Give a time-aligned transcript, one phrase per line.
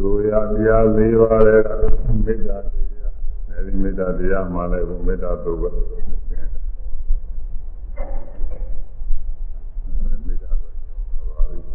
[0.00, 1.62] သိုလ်ရတရား၄ပါးတဲ့
[2.24, 3.14] မေတ္တာတရား
[3.50, 5.70] အဲဒီမေတ္တာတရားမှလည်းဘုမေတ္တာသုတ်ပဲ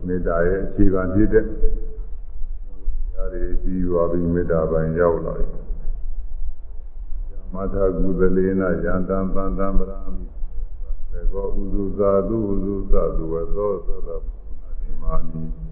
[0.08, 5.48] မေတ္တာရဲ့အခြေခံဖြစ်တဲ့ဒါတွေပြီးသွားပြီးမေတ္တာပိုင်းရောက်လာပြီ
[7.54, 10.26] မထာကုသလေနယန္တံပန္တံပရမိ
[11.12, 15.65] သေကောဥဇုဇာတုဥဇုဇာတုဝသောသတ္တပုဏ္ဏတိမာနိ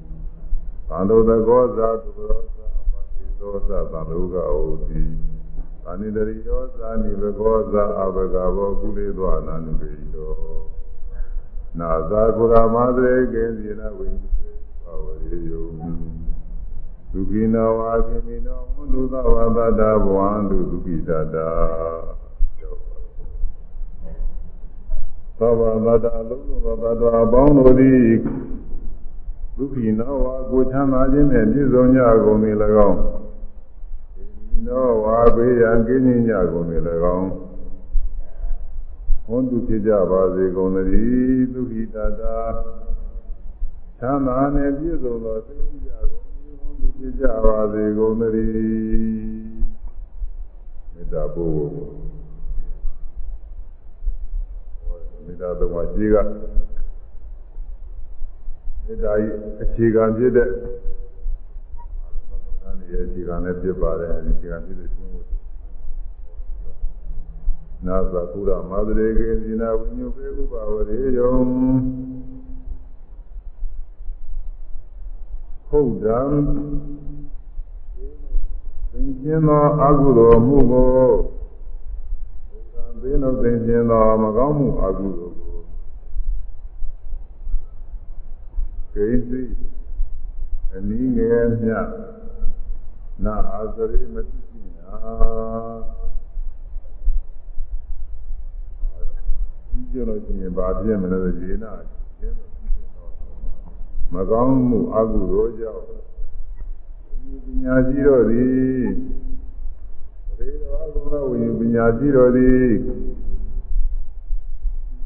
[0.93, 5.01] သံဃောတကောဇာတုရောဇာပါတိသောဇာသံဃောကဩတိ
[5.83, 10.31] သာနိတရိယောဇာနိဘကောဇာအဘဂဘောကုလေသောအနန္တုရိတော
[11.79, 14.51] နာဇာကုရမသရေကေဇိနဝိဉ္စေ
[14.83, 15.65] ပါဝရေယော
[17.11, 21.49] ဒုက္ခိနောဝါခိမိနောမုဒုသဝသတ္တဘဝန္တုဒုက္ခိတတာ
[25.37, 28.03] သောဘသတ္တအလုံးစုံသောသတ္တအပေါင်းတို့သည်
[29.57, 32.39] ဒုက္ခိနောဝါကိုချမ်းသာခြင်းနဲ့ပြည့်စုံကြကုန်၏၎
[32.87, 32.99] င်း
[34.65, 36.67] နောဝါဘေးရန်ကင်းခြင်းကြကုန်၏၎
[37.17, 37.29] င်း
[39.25, 42.37] ဟောတုဖြစ်ကြပါစေကုန်သတည်းဒုက္ခိတတာ
[43.99, 48.53] ချမ်းသာနဲ့ပြည့်စုံသောစိတ်ကြကုန်သူဖြစ်ကြပါစေကုန်သတည်း
[50.93, 51.69] မေတ္တာပို့
[55.25, 56.17] မေတ္တာတော်မှာကြီးက
[58.85, 59.25] မေတ္တာဤ
[59.61, 62.07] အခြေခံဖြစ်တဲ့အာ
[62.63, 65.27] ရုံရဲ့အခြေခံနဲ့ဖြစ်ပါတယ်အခြေခံဖြစ်တဲ့ရှင်ဝတ်
[67.87, 71.29] နာသကုရမာသရေကေဇိနာဝိညုပေဥပဝရေယံ
[75.67, 76.19] ဟုတ်တံ
[78.91, 85.32] သင်ခြင်းသောအကုသိုလ်မှုကိုဟုတ်တံသိနှုတ်သင်ခြင်းသောမကောင်းမှုအကုသိုလ်
[88.93, 89.41] ကိုကိသိ
[90.75, 91.71] အနည်းငယ်မြ
[93.23, 94.39] နာအာသရိမတိ
[94.75, 94.95] ညာ
[99.69, 101.71] ဒီကြလို့ရှိရင်ဘာပြည့်မလို့ရေနာ
[102.19, 102.37] ကျင်း
[104.13, 105.83] မကောင်းမှုအကုသိုလ်ကြောင့်
[107.45, 108.85] ပညာရှိတော်သည်
[110.37, 112.69] ရေတော်အကုသိုလ်ဝိပညာရှိတော်သည်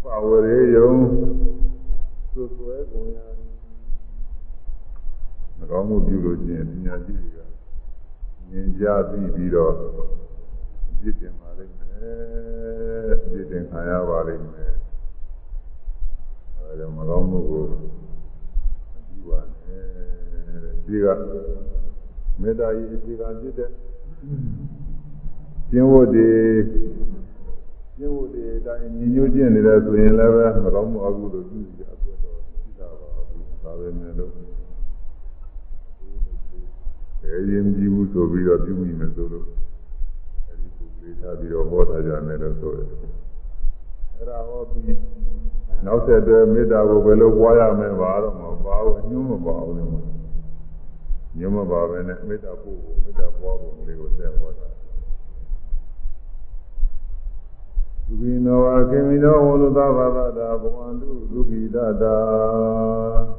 [0.04, 0.92] ပါဝရေယုံ
[2.34, 3.37] သွဆွဲကုန်ရ
[5.58, 7.40] မကောင်းမှုပြုလို့ရှိရင်ပညာရှိတွေက
[8.50, 9.74] မြင်ကြပြီးပြီးတော့
[11.00, 14.74] ပြစ်တင်ပါလိမ့်မယ်ပြစ်တင်ခံရပါလိမ့်မယ်
[16.56, 17.64] အဲဒါမကောင်းမှုကို
[19.30, 19.84] ပါနဲ့
[20.86, 21.08] ဒီက
[22.42, 23.70] မေတ္တာဤအခြေခံဖြစ်တဲ့
[25.70, 26.32] ကျင့်ဝတ်တွေ
[27.98, 34.32] ကျင့်ဝတ်တွေအတိုင်းညီညွတ်ကျင့်နေတယ်ဆိုရင်လည်းပဲမကောင်းမှုအကုသိုလ်ပြုကြအပြတ်တော့ရှိတာပါဘူးဒါပဲနဲ့လို့
[37.28, 39.46] အဲရင်ကြည့်ဘူးဆိုပြီးတော့ပြုမိမယ်ဆိုလို့
[40.48, 42.88] အဲဒီပုဂ္ဂိုလ်ထားပြီးတော့ဟောထားကြမယ်လို့ဆိုတယ်
[44.14, 44.98] အဲ့ဒါဟောပြီး
[45.86, 49.84] နောက်ဆက်တွဲမေတ္တာကိုဘယ်လိုပွားရမလဲပါတော့မပါဘူးညှိုးမပါဘူးလေ
[51.38, 54.68] ညှိုးမပါပဲနဲ့မေတ္တာပို့ဖို့မေတ္တာပွားဖို့လေးကိုဆက်ဟောတာ
[58.06, 63.37] ဒုက္ခိနောအခေမိနောဝလုသဘာဝတာဘဝန္တုဒုက္ခိတတာမေတ္တာပို့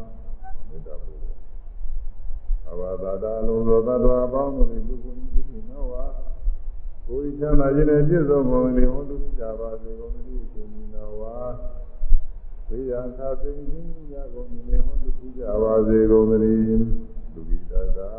[2.71, 6.05] အဘာသာတာလုံးသောသတ္တဝါအပေါင်းတို့သည်ဒုက္ခိဒုက္ခိနောဝါ
[7.07, 11.37] ကိုယ်ချမ်းသာခြင်းနဲ့ပြည့်စုံကုန်လေဟောတုကြပါစေကုန်သတည်းရှင်နောဝါ
[12.69, 16.85] ဝိယသာသိခြင်းရကုန်နေဟောတုကြပါစေကုန်သတည်း
[17.35, 18.13] ဒုက္ခိတတာ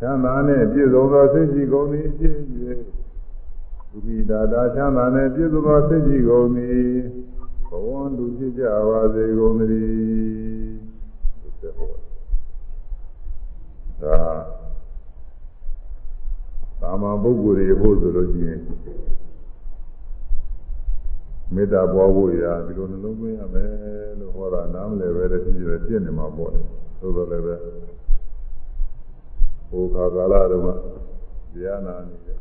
[0.00, 2.36] ချမ်းသာနဲ့ပြည့်စုံသောစိတ်ရှိကုန်သည်ဖြစ်၍
[3.90, 6.90] ဒုက္ခိတတာချမ်းသာနဲ့ပြည့်စုံသောစိတ်ရှိကုန်သည်
[7.68, 7.88] ဘဝ
[8.18, 10.76] တုဖြစ်ကြပါစေကုန်သတည်း
[14.02, 14.18] ဒါ
[16.80, 18.60] သာမန်ပုဂ္ဂိုလ်တွေဖို့ဆိုလို့ရှိရင်
[21.54, 23.70] မေတ္တာပွားဖို့ရာဒီလိုနှလုံးသွင်းရမယ်
[24.20, 26.60] လို့ဟောတာနားမလည်ပဲတည်းဖြစ်ရပြည့်နေမှာပေါ့လေ
[27.00, 27.54] သို့တော်လည်းပဲ
[29.70, 30.68] ဘုခါကာလတုန်းက
[31.52, 32.38] တရားနာနေတဲ့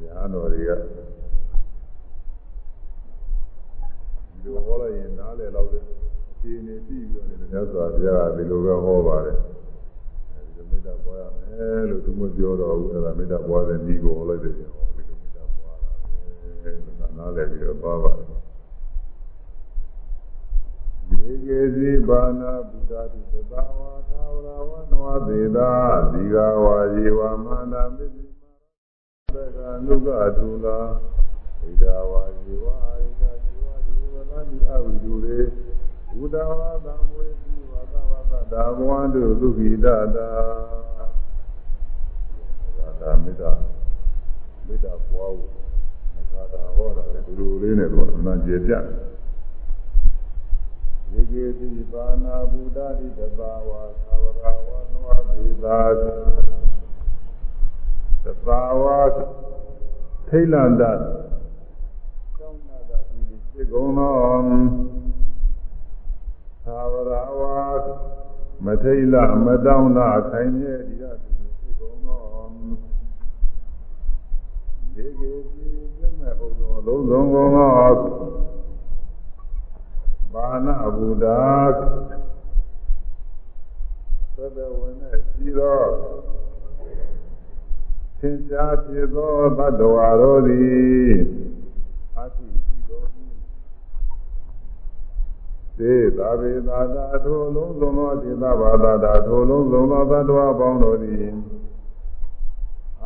[0.00, 5.82] ညာတော်တွေကဒီလိုဟောလိုက်ရင်နားလည်တော့တဲ့
[6.30, 9.38] အခြေအနေပြီးပြီးတော့လည်းမြတ်စွာဘုရားကဒီလိုပဲဟောပါတယ်
[10.70, 16.70] မေတ္တာပွားရမယ်လို့သူမပြောတော့ဘူးအဲ့ဒါမေတ္တာပွားတဲ့ဤကိုဟောလိုက်တယ်ဟောဒီလိုမေတ္တာပွားတာပဲ
[17.18, 18.26] နားလည်ပြီးတော့သွားပါတယ်
[21.08, 23.80] ဒီကေစီဘာနာဘုရားတိသဘာဝ
[24.10, 25.72] သာဝရဝနဝသေတာ
[26.12, 28.50] ဒီဃဝါယေဝမာနာမစ္စည်းမာ
[29.34, 30.78] သကနုကထုလာ
[31.60, 35.40] ဣဒဝါယေဝအာရိကဇီဝဒီဝနာမိအဝိဒုရေ
[36.10, 37.45] ဘုဒ္ဓဝါသံဝေစီဝါ
[38.30, 39.96] သဝတ္တဒါဘဝန္တုသုခိတတာ
[43.00, 43.52] ဒါမေတ္တာ
[44.66, 45.52] မေတ္တာပွားဖို့
[46.14, 48.72] မသာတာဟောတာလေဒီလိုလေးနဲ့တော့အမှန်ကျေပြ
[51.12, 53.70] ရေကေတိပါဏာဘုဒ္ဓတိတဘာဝ
[54.02, 55.78] သာဝရဝနောသေသာ
[58.24, 58.82] တဘာဝ
[60.28, 60.82] ထိလန္တ
[62.38, 63.20] ကျောင်းနာတာဒီ
[63.50, 64.12] စေကုံသော
[66.66, 67.40] သာဝရဝ
[68.64, 69.14] မထိလ
[69.44, 72.20] မတောင်းတာခိုင်မြဲဒီရသည်စေကုံသော
[74.96, 77.70] ရေကေတိပြမဲ့ဘုရားလုံးစုံကုန်သော
[80.32, 81.26] ဘာနာဘုဒ္ဓ
[84.34, 85.80] သဒ္ဒဝိနဲ့ရှိသော
[88.18, 91.14] သင်္ချာဖြစ်သောတ attva တို့သည်
[92.16, 93.24] အတိရှိတော်မူ
[95.78, 101.34] သေသာဝေသာသာထိုလုံးစုံသောဒေသဘာသာတာထိုလုံးစုံသောတ attva ပေါင်းတို့သည်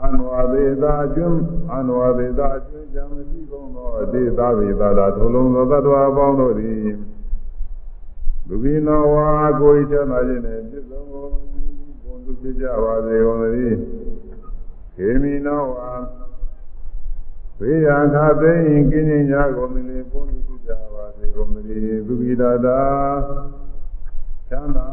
[0.02, 1.40] အနဝသေသာကျွန်း
[1.72, 6.88] အနဝသေသာကျွန်းကြံမရှိကုန်သောဒေသဝေသာတာထိုလုံးသောတ attva ပေါင်းတို့သည်
[8.48, 9.28] လူဘိနောဝါ
[9.60, 11.30] ကိုယ်ချမ်းသာခြင်းနဲ့ပြည့်စုံကုန်
[12.02, 13.78] ဘုံသူဖြစ်ကြပါစေကုန်သတည်း
[14.94, 15.92] ခေမီနောဝါ
[17.58, 20.49] ဝေယခသိင်ကင်းခြင်းညာကုန်သည်လေဘုံသူ
[21.34, 22.80] ဖြစ်ကြပါစေကုန်သတည်းသူဘိတာတာ
[24.48, 24.88] ချမ်းသာ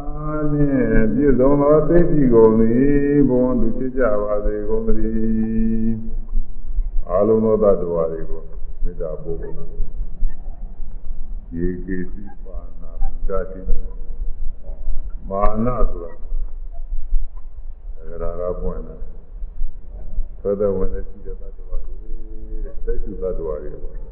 [0.52, 5.98] ခြင်းပြည့်စုံသောသိရှိကုန်သည်ဘုံသူဖြစ်ကြပါစေကုန်သတည်း
[7.10, 8.42] အာလုံးသောတ attva တွေကို
[8.84, 9.40] မေတ္တာပို့
[11.56, 12.58] ရေကေစီပါ
[13.28, 13.60] ဓာတိ
[15.30, 16.02] မာနဆို
[18.22, 19.00] တာဒါကပွင့်တယ်
[20.42, 21.96] သောတဝင်တဲ့ရှိတဲ့သတ္တဝါတွေ
[22.66, 24.07] တဲ့သက်ကျူသတ္တဝါတွေပေါ့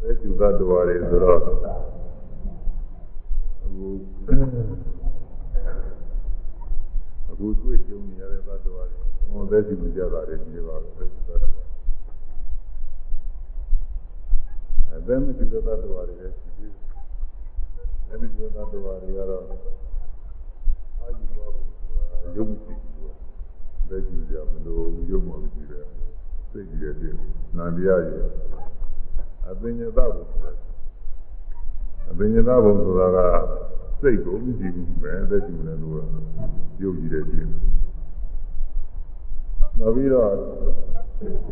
[0.00, 1.50] သက်ကျူသတ္တဝါတွေဆိုတော့အခု
[7.30, 8.98] အခုတွေ့ကြုံနေရတဲ့သတ္တဝါတွေ
[9.30, 11.60] ဟောသက်ကျူကြတာတွေဒီပါပဲသက်ကျူသတ္တဝါ
[14.88, 16.84] အဲဒါမှဒီသတ္တဝါတွေလည်းရှိသေးတယ်။
[18.10, 19.42] အဲဒီသတ္တဝါတွေကတော့
[21.00, 21.48] အာယုဘော
[22.36, 23.10] ရုပ်မရှိဘူး။
[23.88, 25.84] လက်ကြည့်ကြမလို့ရုပ်မှမရှိတယ်။
[26.50, 27.14] စိတ်ကြည့်တဲ့
[27.56, 28.24] နာတရားကြီး
[29.48, 30.22] အပင်ညတဘု
[32.10, 33.18] အပင်ညတဘုဆိုတာက
[34.00, 35.96] စိတ်ကိုမရှိဘူးပဲသက်ကြည့်နေလို့
[36.82, 37.46] ရုပ်ကြည့်တဲ့ကြည့်
[39.78, 40.30] နောက်ပြီးတော့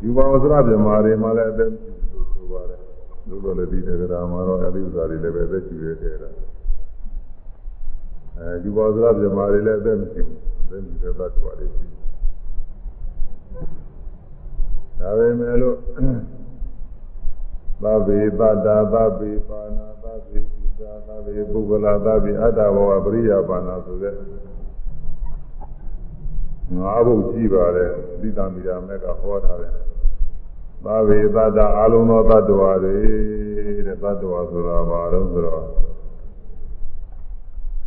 [0.02, 1.70] ယူပါဝစရပြမာတွေမှလည်းအသက်
[2.32, 2.81] ဆိုပါတယ်
[3.29, 6.31] လို့တော့လည်းဒီတက္ကရာမှာတော့အဲဒီဥစ္စာတွေလည်းပဲသက်ရှိရတဲ့တာ
[8.38, 10.38] အဲဒီဘောဇရပြမာတွေလည်းအသက်မရှိဘူး
[10.70, 11.87] သက်ရှိတဲ့သတ္တဝါတွေရှိ
[15.00, 15.76] ဒါပဲမဲ့လို့
[17.83, 24.15] သဗ္ဗေတတ္တာသဗ္ဗေပါဏာသဗ္ဗေသီတာသဗ္ဗေပုဂ္ဂလာသဗ္ဗေအတ္တဘောပရိယပါဏာဆိုတဲ့
[26.77, 29.73] ငါးဘုတ်ရှိပါတယ်သီတာမိရာမဲ့ကဟောထားတယ်
[30.85, 32.97] သာဝေသတ္တအလုံးသောတ attva တွေ
[33.87, 35.65] တဲ့တ attva ဆိုတာဘာလို့ဆိုတော့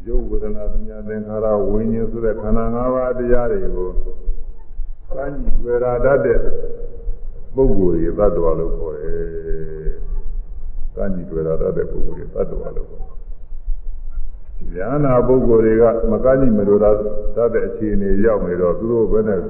[0.07, 3.89] ရုပ်ဝေဒနာပညာသင်္ခါရဝိညာဉ်ဆိုတဲ့ခန္ဓာ၅ပါးတရားတွေကို
[5.15, 6.39] ကမ်းကြည့်တွေ့ရတတ်တဲ့
[7.55, 9.91] ပုဂ္ဂိုလ်တွေတ attva လို့ခေါ်တယ်။
[10.95, 13.17] ကမ်းကြည့်တွေ့ရတတ်တဲ့ပုဂ္ဂိုလ်တွေတ attva လို့ခေါ်တယ်။
[14.75, 16.95] ဉာဏ်နာပုဂ္ဂိုလ်တွေကမကမ်းကြည့်မလို့တတ်
[17.53, 19.41] တဲ့အခြေအနေရောက်နေတော့သူတို့ဘယ်နဲ့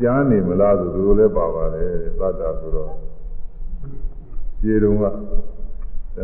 [0.00, 2.90] ကြားနေမလားဆိုသူတို့လည်းပါပါတယ်သတ္တာဆိုတော့
[4.60, 5.08] ခြေတုံးကတ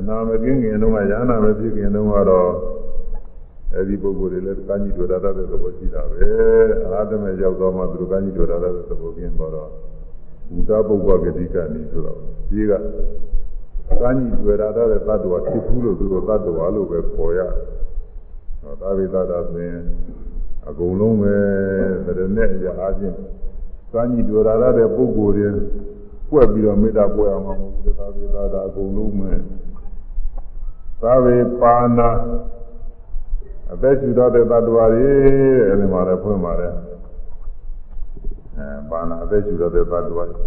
[0.09, 2.51] ဏှာမကင်းခင်တုန်းကယာနာမဖြစ်ခင်တုန်းကတော့
[3.75, 6.19] အဲဒီပုဂ္ဂိုလ်တွေလည်းကမ်းကြီးတွေ့ရတတ်တဲ့သဘောရှိတာပဲ
[6.85, 9.71] အရဟတမေရောက်တော့မှသူတို့ကမ်းကြီးတွေ့ရတတ်တဲ့သဘောကင်းတော့
[10.51, 12.19] ဘုဒ္ဓပုဂ္ဂိုလ်ဂတိကနိဆိုတော့
[12.51, 12.73] ဒီက
[14.01, 17.41] ကမ်းကြီးတွေ့ရတတ်တဲ့သတ္တဝါဖြစ်ဘူးလို့သူတို့သတ္တဝါလို့ပဲပေါ်ရ
[18.63, 19.83] တော့သာဝိသတ္တဆိုရင်
[20.69, 21.37] အကုန်လုံးပဲ
[22.07, 23.17] တရနဲ့အရာအချင်း
[23.93, 25.49] စမ်းကြည့်တွေ့ရတဲ့ပုဂ္ဂိုလ်တွေ
[26.31, 29.33] ကွက်ပြီးတော့မေတ္တာပွေအောင်မဟုတ်ဘူးသာဝေသာတာအကုန်လုံးပဲ
[31.03, 32.11] သာဝေပါဏာ
[33.73, 35.09] အသက်ရှူတော့တဲ့သတ္တဝါတွေ
[35.69, 36.73] အဲဒီမှာလည်းဖွင့်ပါတယ်
[38.61, 40.39] အဲပါဏာအသက်ရှူတော့တဲ့သတ္တဝါတွေ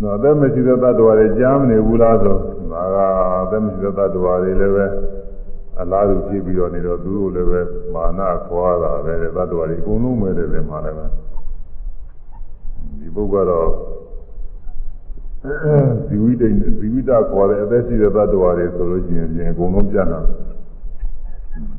[0.00, 2.36] နော်အသက်မရှိတဲ့သတ္တဝါတွေကြားမနေဘူးလားဆို
[2.72, 2.96] ဒါက
[3.42, 4.86] အသက်မရှိတဲ့သတ္တဝါတွေလည်းပဲ
[5.80, 7.60] အလားတူကြည့်ပြီးတော့နေတော့သူတို့လည်းပဲ
[7.94, 11.06] မာနခွာတာပဲသတ္တဝါတွေအကုန်လုံးပဲတယ်မှာလည်းပဲ
[13.00, 13.68] ဒီပုဂ္ဂိုလ်ကတော့
[16.06, 20.20] ဇီဝိတိဇီဝိတခေါ်တဲ့အသက်ရှိတဲ့သတ္တဝါတွေဆိုလို့ရှိရင်အကုန်လုံးပြန်လာ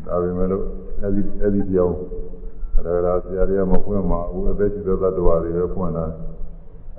[0.05, 0.63] ဒါပေမဲ့လို့
[1.03, 2.25] အဲဒီအဲဒီပြောင်းအ
[2.75, 6.05] ရဂါဆရာတွေကမဖွင့်မှာဘူးအသက်ရှိတဲ့သတ္တဝါတွေပဲဖွင့်တာ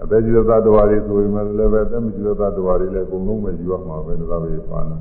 [0.03, 4.99] အသက်ရှိတဲ့သတ္တဝါတွေဆိုရင်လည်းပဲအသက်မရှိတဲ့သတ္တဝါတွေလည်းအကုန်လုံးပဲယူရမှာပဲဒါပဲပါဏာ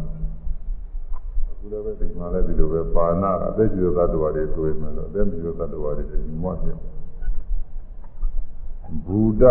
[1.72, 6.78] လည်းပဲဒီမှာလည်းဒီလိုပဲပါဏအသက်ကြီးသောတ attva တွေဆိုရင်လည်းအသက်ကြီးသောတ attva တွေညီမဖြစ်
[9.06, 9.44] ဘူဒ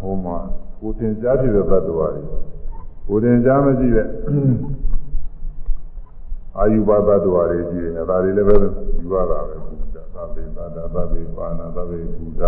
[0.00, 0.36] ဟောမှာ
[0.80, 2.08] ကိုတင်ကြားဖြစ်တဲ့တ attva တွေ
[3.08, 4.06] ကိုတင်ကြားမရှိတဲ့
[6.58, 8.54] အာယုဘသတ္တဝါတွေရှိတယ်ဒါတွေလည်းပဲ
[9.00, 9.69] ယူရတာပဲ
[10.20, 12.42] ဘူဒသဗ္ဗေသာဒသဗ္ဗေပါဏသဗ္ဗေဘူဒ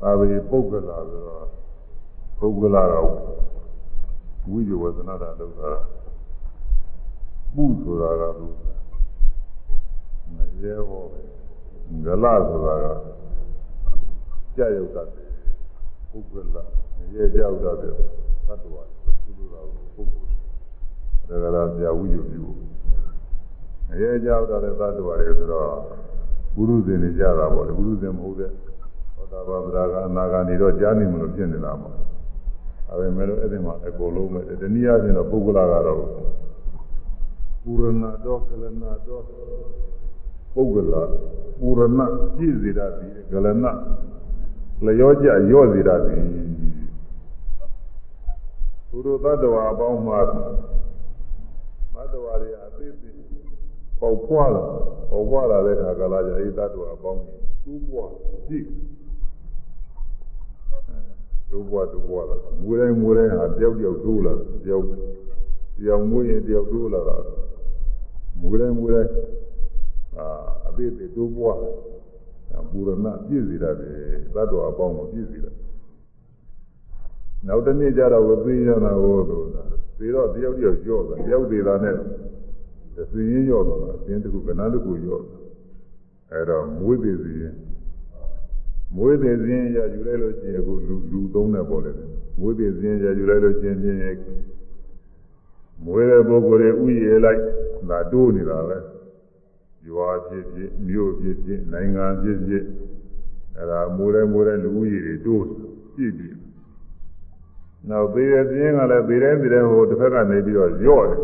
[0.00, 1.46] သဗ္ဗေပုဂ္ဂလာဆိုတော့
[2.38, 2.94] ပုဂ္ဂလာက
[4.50, 5.70] ဝိဇဝဇနာတာလောက်တာ
[7.54, 8.46] ပုဆိုတာကသူ
[10.36, 11.20] မရဲဟောပဲ
[12.04, 12.86] ဂလဆိုတာက
[14.56, 15.28] ကြာရုပ်တတ်တယ်
[16.10, 16.62] ပုဂ္ဂလာ
[16.96, 17.92] မရဲကြောက်တတ်တယ်
[18.46, 18.82] သတ္တဝါ
[19.24, 19.54] သူတို့က
[19.96, 22.44] ပုဂ္ဂိုလ်ဒါကြရာဝိဇ္ဇပြု
[23.88, 25.70] မရဲကြောက်တတ်တဲ့သတ္တဝါတွေဆိုတော့
[26.58, 28.50] ပုရုဇဉ်တွေကြတာပေါ့လေပုရုဇဉ်မဟုတ်တဲ့
[29.14, 31.94] သောတာပန်ဗရာကအနာဂါနေတော့ကြားနေမလို့ဖြစ်နေတာပေါ့
[32.90, 35.98] အဲဒါမဲ့လို့အဲ့ဒီမှာအကုန်လုံးပဲတနည်းအားဖြင့်တော့ပုဂ္ဂလာကတော့
[37.62, 39.22] ပူရဏတော့ကလနာတော့
[40.54, 41.02] ပုဂ္ဂလာ
[41.60, 42.00] ပူရဏ
[42.36, 43.72] ပြည့်စေတာဒီကလနာ
[44.84, 46.16] လျောကြရော့စေတာဒီ
[48.90, 50.32] သူတို့တ attva အပေါင်းမှာတ
[52.00, 53.17] attva တွေအသေးသေး
[54.00, 54.64] ပေါက်ဖွာလာ
[55.10, 57.98] ပေါက်ဖွာလာတဲ့အခါကလာကြအဲဒီတ attva အပေါင်းကြီးသူ့ဘဝ
[58.48, 58.66] ကြည့်
[61.50, 64.32] တို့ဘဝတို့ဘဝလာမူတိုင်းမူတိုင်းဟာတယောက်တယောက်တိုးလာ
[64.64, 64.84] တယောက်
[65.78, 67.16] တယောက်မွေးရင်တယောက်တိုးလာတာ
[68.40, 69.12] မူတိုင်းမူတိုင်း
[70.18, 70.26] အာ
[70.68, 71.50] အသေးသေးတိုးဘဝ
[72.70, 73.94] ပူရဏပြည့်စည်ရတယ်
[74.34, 75.54] သတ္တဝါအပေါင်းကိုပြည့်စည်တယ်
[77.46, 79.44] နောက်တစ်နေ့ကျတော့ဝသိရနာဟောလို့
[79.98, 81.96] သေတော့တယောက်တယောက်ကြော့တယ်တယောက်သေးတာနဲ့
[83.12, 85.22] သိရင်ကြော့တော့အင်းတခုကဏ္ဍတခုကြော့
[86.32, 87.54] အဲ့တော့မွေးသေးစီရင်
[88.96, 91.96] မွေးသေးစဉ်ရယူလိုက်လို့ရှိရင်အခုလူလူသုံးတဲ့ပေါ်တယ်
[92.40, 93.98] မွေးသေးစဉ်ရယူလိုက်လို့ရှိရင်ဖြင့်
[95.84, 97.40] မွေးတဲ့ပုဂ္ဂိုလ်တွေဥယျာဉ်လိုက်
[97.90, 98.78] ဒါတိုးနေတာပဲ
[99.88, 102.64] ရွာဖြစ်ဖြစ်မြို့ဖြစ်ဖြစ်နိုင်ငံဖြစ်ဖြစ်
[103.58, 105.44] အဲဒါမွေးတဲ့မွေးတဲ့လူဥယျာဉ်တွေတိုး
[105.94, 106.30] ပြည့်ပြီ
[107.88, 111.20] နောက်သေးတဲ့စဉ်ကလည်းသေးတဲ့သေးတဲ့ဟိုတစ်ဖက်ကနေပြီးတော့ညော့တယ်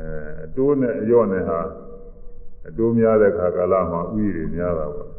[0.00, 0.12] အဲ
[0.44, 1.60] အတိုးနဲ့အယော့နဲ့ဟာ
[2.68, 5.10] အတိုးများတဲ့ခါကာလမှာဥယျာဉ်တွေများတာပေါ့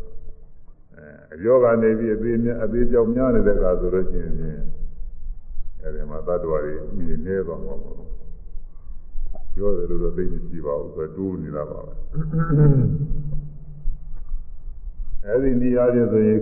[1.34, 4.60] အယောကနေပြီးအသေးများအသေးပြောင်များနေတဲ့အခါဆိုလို့ရှိရင်
[5.82, 6.84] အဲဒီမှာသတ္တဝါတွေဥယျာ
[7.14, 7.96] ဉ်နေသွားမှာပေါ့
[9.56, 11.94] ပြောတယ်လို့တော့သိမရှိပါဘူးဆိုတိုးနေတာပါပဲ
[15.28, 16.40] အဲဒီနေရာချင်းဆိုရင်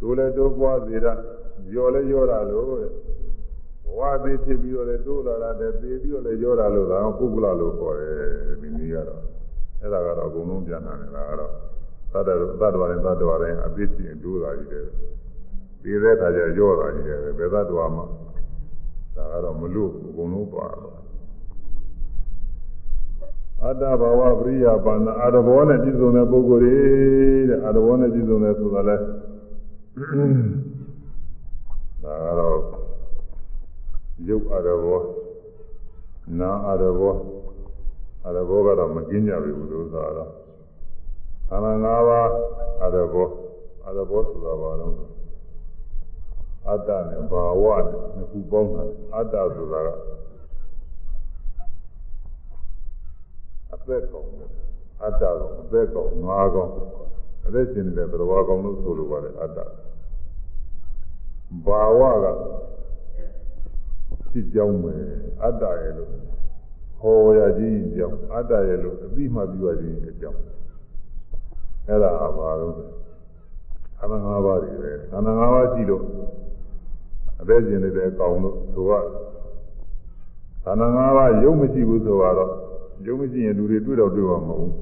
[0.00, 1.12] တိုးလဲတိုးပွားစေတာ
[1.74, 2.72] ရောလဲရောတာလို့ဘ
[3.96, 9.22] ဝသေးဖြစ်ပြီးတော့လဲတိုးလာတာတဲ့သေပြီးတော့လဲရောတာလို့ဒါကပုဂ္ဂလလို့ခေါ်တယ်ဒီနည်းကတော့
[9.80, 11.52] အဲ့ဒါကတော့အကုန်လုံးပြန်လာတယ်ဒါကတော့
[12.12, 12.30] သတ္တ
[12.60, 14.86] သတ္တဝါတိုင်းသတ္တဝါတိုင်းအပြစ်ချင်းတိုးတာကြီးတယ်
[15.82, 18.02] ပြီးတဲ့အခါကျရောတာကြီးတယ်ဘယ်သတ္တဝါမှ
[19.16, 20.96] ဒါကတော့မလို့အကုန်လုံးပါတော့
[23.64, 26.76] အတ္တဘာဝပရိယပါဏအာရဘောနဲ့ပြည့်စုံတဲ့ပုဂ္ဂိုလ်တွေ
[27.48, 28.96] တဲ့အာရဘောနဲ့ပြည့်စုံတဲ့ဆိုတာလဲ
[32.04, 32.58] ဒါကတော့
[34.28, 35.00] ရုပ်အာရဘော
[36.38, 37.14] နာအာရဘော
[38.24, 40.30] အာရဘောကတော့မကင်းကြဘူးလို့ဆိုတာတော့
[41.48, 42.30] ခန္ဓာ၅ပါး
[42.82, 43.28] အာရဘော
[43.84, 44.94] အာရဘောဆိုတာဘာလို့
[46.68, 47.86] အတ္တနဲ့ဘာဝနဲ့
[48.16, 48.82] နှစ်ခုပေါင်းတာ
[49.14, 49.88] အတ္တဆိုတာက
[53.74, 54.26] အသက်ကောင်
[55.04, 56.70] အတ္တကအသက်ကောင်ငါးကောင်
[57.46, 59.58] အသက်ရှင်နေတဲ့သဘာဝကောင်လို့ဆိုလိုပါတယ်အတ္တ
[61.66, 62.26] ဘာဝက
[64.32, 65.04] ဖြစ်ကြောင်းမယ်
[65.42, 66.10] အတ္တရဲ့လို့
[67.00, 70.40] ဟောရခြင်းကြောင်းအတ္တရဲ့လို့အပြီးမှပြုရခြင်းအကြောင်း
[71.86, 72.86] အဲ့ဒါဘာလို့လဲ
[73.98, 76.04] ခန္ဓာ၅ပါးတွေပဲခန္ဓာ၅ပါးရှိလို့
[77.40, 78.92] အသက်ရှင်နေတဲ့အကောင်လို့ဆိုရ
[80.64, 82.52] ခန္ဓာ၅ပါးရုပ်မရှိဘူးဆိုတော့
[83.06, 84.72] ရုပ်မရှိရင်လူတွေတွေ့တော့တွေ့မှာမဟုတ်ဘူး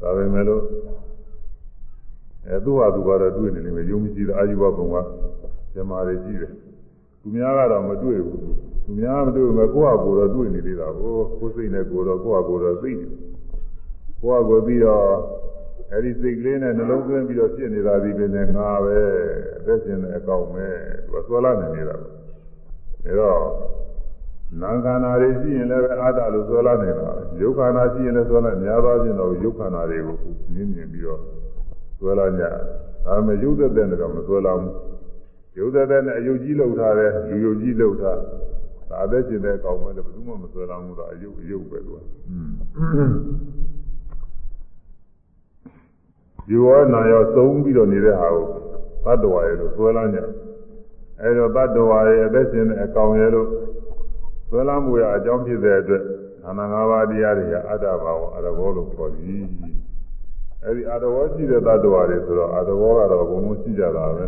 [0.00, 0.62] ဒါပေမဲ့လို့
[2.46, 4.96] အဲသူ့ဟာသူကတော့တွေ့နေနေမယ်ရုပ်မရှိတဲ့အာယုဘဘုံက
[5.74, 6.52] ဇမားတွေရှိတယ်
[7.20, 8.40] သူများကတော့မတွေ့ဘူး
[8.84, 13.06] သူများမတွေ့ဘူးကိုယ့်ဟာကိုယ်တော့တွေ့နေသေးတာကိုကိုယ်စိတ်နဲ့ကိုယ်တော့ကိုယ့်ဟာကိုယ်တော့သိနေ
[14.22, 15.06] ကိုယ့်ဟာကိုယ်ပြီးတော့
[15.92, 18.98] အဲဒီစိတ်ကလေးနဲ့နှလုံးသွင်းပြီးတော့ဖြစ်နေတာဒီပင်နဲ့ငါပဲ
[19.58, 20.66] အသက်ရှင်တဲ့အကောင်ပဲ
[21.04, 22.08] သူကဆွဲလာနေနေတာပဲ
[23.06, 23.42] အဲတော့
[24.60, 30.16] နာခန္ဓာတွေရှိရင်လည်းအာတ္တလို့ဆွဲလာနေတာပဲယုတ်ခန္ဓာရှိရင်လည်းဆွဲလာများသောဖြင့်တော့ယုတ်ခန္ဓာတွေကို
[30.54, 31.20] နင်းမြင်ပြီးတော့
[31.98, 34.72] ဆွဲလာကြဒါပေမဲ့ယုတ်သက်တဲ့တော့မဆွဲလာဘူး
[35.60, 38.18] ယုတ်သက်တဲ့နဲ့အယုတ်ကြီးလောက်ထားတယ်လူယုတ်ကြီးလောက်ထား
[38.88, 41.98] ဒါအသက်ရှင်တဲ့အကောင်ပဲဘယ်သူမှမဆွဲလာဘူးတော့အယုတ်အယုတ်ပဲသူက
[46.50, 48.46] ယောနာရောသုံးပြီးတော့နေတဲ့ဟာကို
[49.04, 50.18] သတ္တဝါရဲ့လို့ဆွဲလာကြ
[51.20, 53.48] အဲတော့သတ္တဝါရဲ့အသက်ရှင်တဲ့အကောင်ရဲ့လို့
[54.48, 56.02] ဆွဲလမ်းမှုရအကြောင်းဖြစ်တဲ့အတွက်
[56.42, 59.44] ခန္ဓာ၅ပါးတရားတွေကအတ္တဘာဝအရဘောလို့ခေါ်သည်
[60.64, 64.24] အဲဒီအတ္တဘောရှိတဲ့သတ္တဝါတွေဆိုတော့အတ္တဘောကတော့ဘုံဘုံရှိကြတာပဲ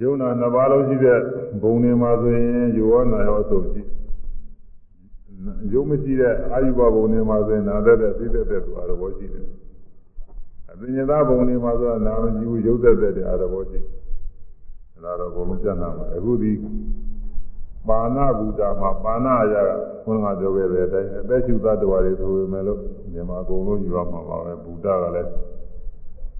[0.00, 1.18] ယုံနာနှစ်ပါးလုံးရှိတဲ့
[1.62, 3.82] ဘုံတွေမှာဆိုရင်ယောဝနာရောအစုပ်ရှိ
[5.72, 9.46] ယုံမရှိတဲ့အာယုဘဘုံတွေမှာဆိုရင်နာသက်တဲ့သိသက်တဲ့သူအတ္တဘောရှိတယ်
[10.70, 13.80] အပညာသားဘုံတွေမှာဆိုတော့နာမရှိဘူးရုပ်သက်တဲ့အတ္တဘောရှိ
[14.94, 16.52] အဲဒါတော့ဘုံလုံးပြတ်နာမှာအခုဒီ
[17.88, 19.70] ပါဏဘူတာမှာပါဏအရာက
[20.04, 22.78] ဘုန်းကပြောခဲ့တဲ့အတိုင်းအသက်ရှူသတ္တဝါတွေဆိုပေမဲ့လို့
[23.12, 25.30] မြန်မာအကုန်လုံးယူရမှာပါပဲဘူတာကလည်း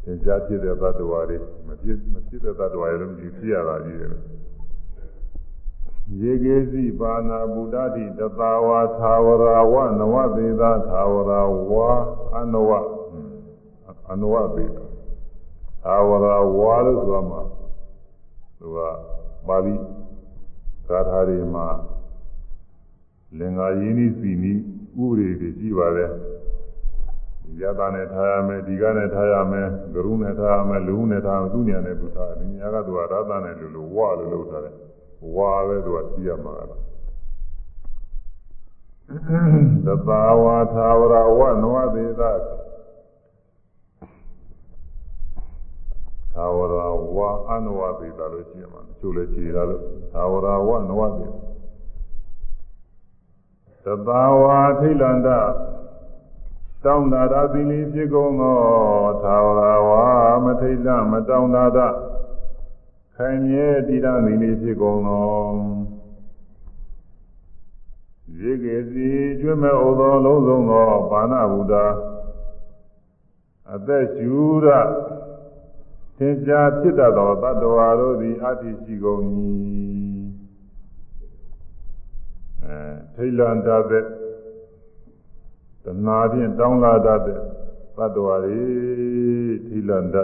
[0.04, 4.14] သင်ကြားဖြစ်တဲ့သတ္တဝါတွေမဖြစ်မဖြစ်တဲ့သတ္တဝါတွေလည်းမရှိဖြစ်ရတာကြီးတယ်
[6.21, 11.32] ရေကေစီပါဏဘူတာတိတသာဝါသာဝရဝနဝသေသာသာဝရ
[11.71, 11.88] ဝါ
[12.37, 12.71] အနဝ
[14.11, 14.66] အနဝသေ
[15.85, 17.40] သာဝရဝါလို့ဆိုမှာ
[18.59, 18.78] သူက
[19.47, 19.75] ပါဠိ
[20.88, 21.66] ဂါထာတွေမှာ
[23.38, 24.52] လင်္ကာယင်းဤစီနီ
[25.00, 26.11] ဥပဒေတွေရှိပါတယ်
[27.61, 34.75] ယတာနဲ့ထားရမယ်ဒီကနဲ့ထားရမယ်ဂရုနဲ့ထားရမယ်လူနဲ့ထားသူညာနဲ့သူထားတယ်ညာကသူကရသနဲ့လူလူဝါလို့လုပ်ထားတယ်
[35.37, 36.68] ဝါပဲသူကကြည့်ရမှာလား
[39.87, 40.44] သဘာဝ
[40.75, 42.23] သာဝရဝနဝသေသ
[46.35, 46.75] သာဝရ
[47.16, 47.18] ဝ
[47.49, 49.82] အနဝသေသလို့ရှိရမှာချို့လည်းခြေရလို့
[50.12, 51.26] သာဝရဝနဝသေ
[53.85, 54.42] သဘာဝ
[54.78, 55.28] ထိလန္တ
[56.84, 58.58] တောင်းတာသာသီလီဖြစ်ကုန်သော
[59.22, 59.90] သာဝရဝ
[60.44, 61.86] မထိလမတောင်းတာသာ
[63.16, 65.30] ခိုင်မြဲတည်ရသီလီဖြစ်ကုန်သော
[68.38, 69.08] ရေကေစီ
[69.40, 71.74] ကျွမ်းမဲ့ဩသောလုံးစုံသောဘာနာဘုဒ္ဓ
[73.74, 74.32] အသက်ရှူ
[74.64, 74.68] ရ
[76.18, 79.22] သင်္ချာဖြစ်တတ်သောတတ္တဝါတို့သည်အတ္တိရှိကုန်၏
[82.64, 82.78] အဲ
[83.14, 84.21] ထိလန္တတဲ့တ
[85.84, 87.38] ဏှာဖြင့်တောင်းလာတတ်တဲ့
[87.96, 88.61] တတ္တဝါတွေ
[89.66, 90.16] ထိလန္တ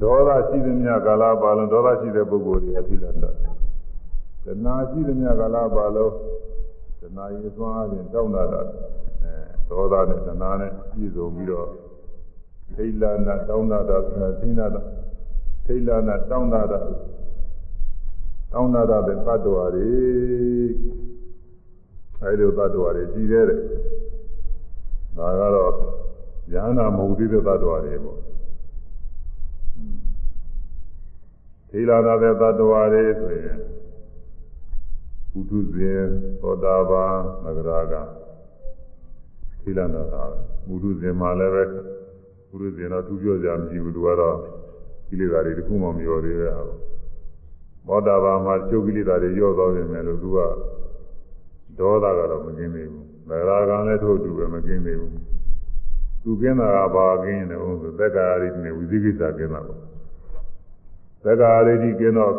[0.00, 3.26] ဒေါသရှိသမျှကာလပါလုံးဒေါသရှိတဲ့ပုဂ္ဂိုလ်တွေအထိလန္တတ
[4.64, 6.12] ဏှာရှိသမျှကာလပါလုံး
[7.00, 8.66] တဏှာရေးသွမ်းအားဖြင့်တောင်းလာတတ်
[9.22, 9.34] အဲ
[9.70, 11.68] ဒေါသနဲ့တဏှာနဲ့ပြည့်စုံပြီးတော့
[12.74, 13.96] ထိလန္တတောင်းတာတာ
[14.40, 14.82] သိနာတာ
[15.66, 16.80] ထိလန္တတောင်းတာတာ
[18.52, 21.03] တောင်းတာတာတဲ့တတ္တဝါတွေ
[22.24, 23.60] အဲဒီလိုသတ္တဝါတွေကြီးသေးတယ်
[25.16, 25.72] ဒါကတော့
[26.52, 28.20] ဉာဏ်နာမဟုတ်သေးတဲ့သတ္တဝါတွေပေါ့
[31.70, 33.58] ထေလာနာတဲ့သတ္တဝါတွေဆိုရင်
[35.30, 36.04] ဘုဒ္ဓဇင်
[36.40, 37.94] သောတာပန်သဂရာက
[39.60, 40.22] ထေလာနာတာ
[40.68, 41.64] ဘုဒ္ဓဇင်မှာလည်းပဲ
[42.48, 44.36] ဘုဒ္ဓဇင်တော့သူပြောကြမရှိဘူးသူကတော့
[45.08, 46.48] ကိလေသာတွေတခုမှမရောသေးပဲ
[47.88, 50.38] ဘောတာပန်မှာချုပ်ကိလေသာတွေရော့သွားပြီမယ်လို့သူက
[51.78, 55.12] ဒေါသကတော့မကင်းသေးဘူး။ဗရာဂံလည်းထို့တူပဲမကင်းသေးဘူး။
[56.22, 59.80] သူကင်းတာကဘာကင်းတယ်ဟုတ်ဆိုသက်္ကာရိတိနဲ့ဝိသိကိစ္စကင်းတာပေါ့။
[61.24, 62.34] သက်္ကာရိတိကင်းတော့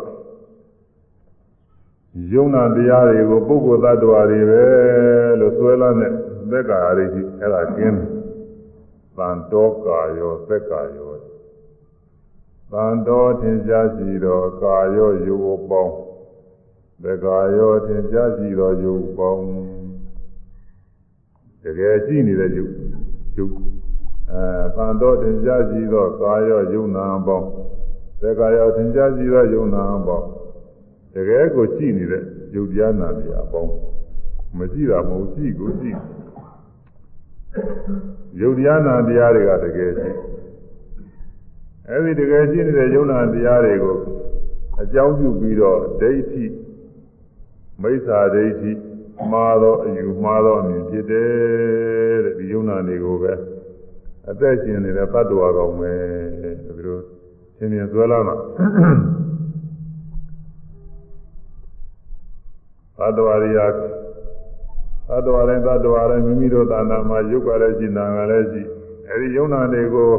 [2.32, 4.64] ယုံနာတရားတွေကိုပုဂ္ဂိုလ်သတ္တဝါတွေပဲ
[5.40, 6.12] လို့ဆွဲလာတဲ့
[6.50, 8.08] သက်္ကာရိတိအဲ့ဒါကင်းတယ်။
[9.16, 11.16] တန်တောကာယောသက်္ကာယော
[12.72, 15.94] တန်တော်ထင်ရှားရှိသောကာယောယောပေါင်း
[17.02, 19.46] သက္ကာယောထင်ရှားရှိသောယုတ်ပေါင်း
[21.62, 22.72] တကယ်ရှိနေတဲ့ယုတ်
[23.36, 23.54] ယုတ်
[24.32, 24.44] အဲ
[24.76, 27.48] တန်တော်ထင်ရှားရှိသောကာယောယုံနာပေါင်း
[28.20, 30.26] သက္ကာယောထင်ရှားရှိသောယုံနာပေါင်း
[31.14, 32.22] တကယ်ကိုရှိနေတဲ့
[32.54, 33.72] ယုတ်တရားနာတရားပေါင်း
[34.56, 35.90] မရှိတာမဟုတ်ရှိကိုရှိ
[38.40, 40.10] ယုတ်တရားနာတရားတွေကတကယ်ရှိ
[41.88, 43.96] အဲဒီတကယ်ရှိနေတဲ့ယုံနာတရားတွေကို
[44.80, 46.44] အကြောင်းပြုပြီးတော့ဒိဋ္ဌိ
[47.82, 48.72] မိစ္ဆာဒိဋ္ဌိ
[49.32, 53.32] မှားသောအယူမှားသောအမြင်ဖြစ်တယ်တဲ့ဒီယုံနာတွေကိုပဲ
[54.30, 55.24] အသက်ရှင်နေတဲ့တ attva
[55.56, 55.92] ကောင်းပဲ
[56.64, 56.98] ဒီလို
[57.56, 58.34] သင်မြင်ဆွဲလာတာ
[63.06, 63.66] attva ရိယာ
[65.16, 68.62] attva တိုင်း attva တိုင်းမိမိတို့သာနာမှာယုတ်ကလည်းရှိနာကလည်းရှိ
[69.08, 70.10] အဲဒီယုံနာတွေကို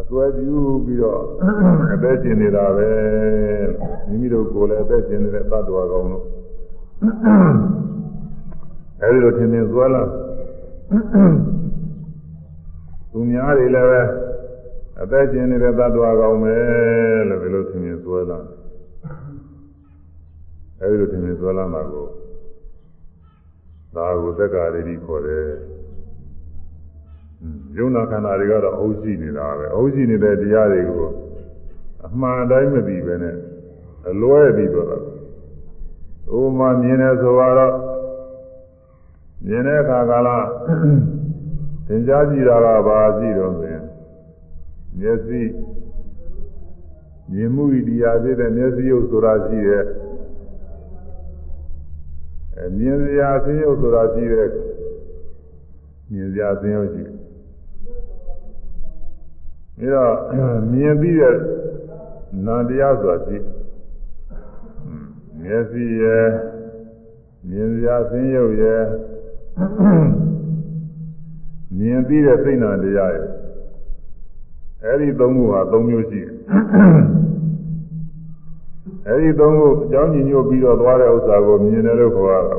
[0.00, 1.20] အစွဲပြုပြီးတော့
[1.94, 2.90] အသက်ရှင်နေတာပဲ
[4.08, 5.60] မိမိတို့ကိုယ်လည်းအသက်ရှင်နေတဲ့ attva
[5.92, 6.24] ကောင်းလို့
[9.02, 10.02] အဲဒီလိုထင်ထင်သွားလာ
[13.10, 14.02] သူများတွေလည်းပဲ
[15.02, 16.56] အသက်ရှင်နေတဲ့သတ္တဝါကောင်းပဲ
[17.28, 18.38] လို့ဒီလိုထင်ထင်သွားလာ
[20.80, 22.06] အဲဒီလိုထင်ထင်သွားလာမှာကို
[23.94, 25.46] ဒါကိုသက်္ကာရတိခေါ်တယ်
[27.76, 31.10] ယုံနာခန္ဓာတွေကတော့အုပ်ရှိနေတာပဲအုပ်ရှိနေတဲ့တရားတွေကို
[32.06, 33.36] အမှန်တိုင်းမသိပဲနဲ့
[34.10, 35.11] အလွဲပြီးတော့
[36.30, 37.74] ဥမာမြင်တယ်ဆိုတော့
[39.46, 40.38] မြင်တဲ့အခါကလာ
[41.86, 43.84] သင်ကြားကြည့်တာကဘာကြည့်တော့ဆိုရင်
[44.98, 45.42] မျက်စိ
[47.32, 49.84] မြင်မှုဤတရားဖြစ်တဲ့မျက်စိရုပ်ဆိုတာရှိတဲ့
[52.56, 54.48] အဲမြင်စရာအသိရုပ်ဆိုတာရှိတဲ့
[56.12, 57.08] မြင်စရာအသိရုပ်ရှိတ
[59.84, 60.06] ယ်ဒါ
[60.36, 61.36] တော့မြင်ပြီးတဲ့
[62.46, 63.36] နာတရားဆိုတာရှိ
[65.52, 66.28] မျက်စိရဲ့
[67.48, 68.82] မြင်စရာအသိရုပ်ရဲ့
[71.78, 73.28] မြင်ပြီးတဲ့စိတ်နာတရားရဲ့
[74.84, 76.32] အဲဒီသုံးခုဟာသုံးမျိုးရှိတယ်
[79.08, 82.56] အဲဒီသုံးခုအကြောင်းညီညွတ်ပြီးတော့သွားတဲ့ဥစ္စာကိုမြင်တယ်လို့ခေါ်ရတာ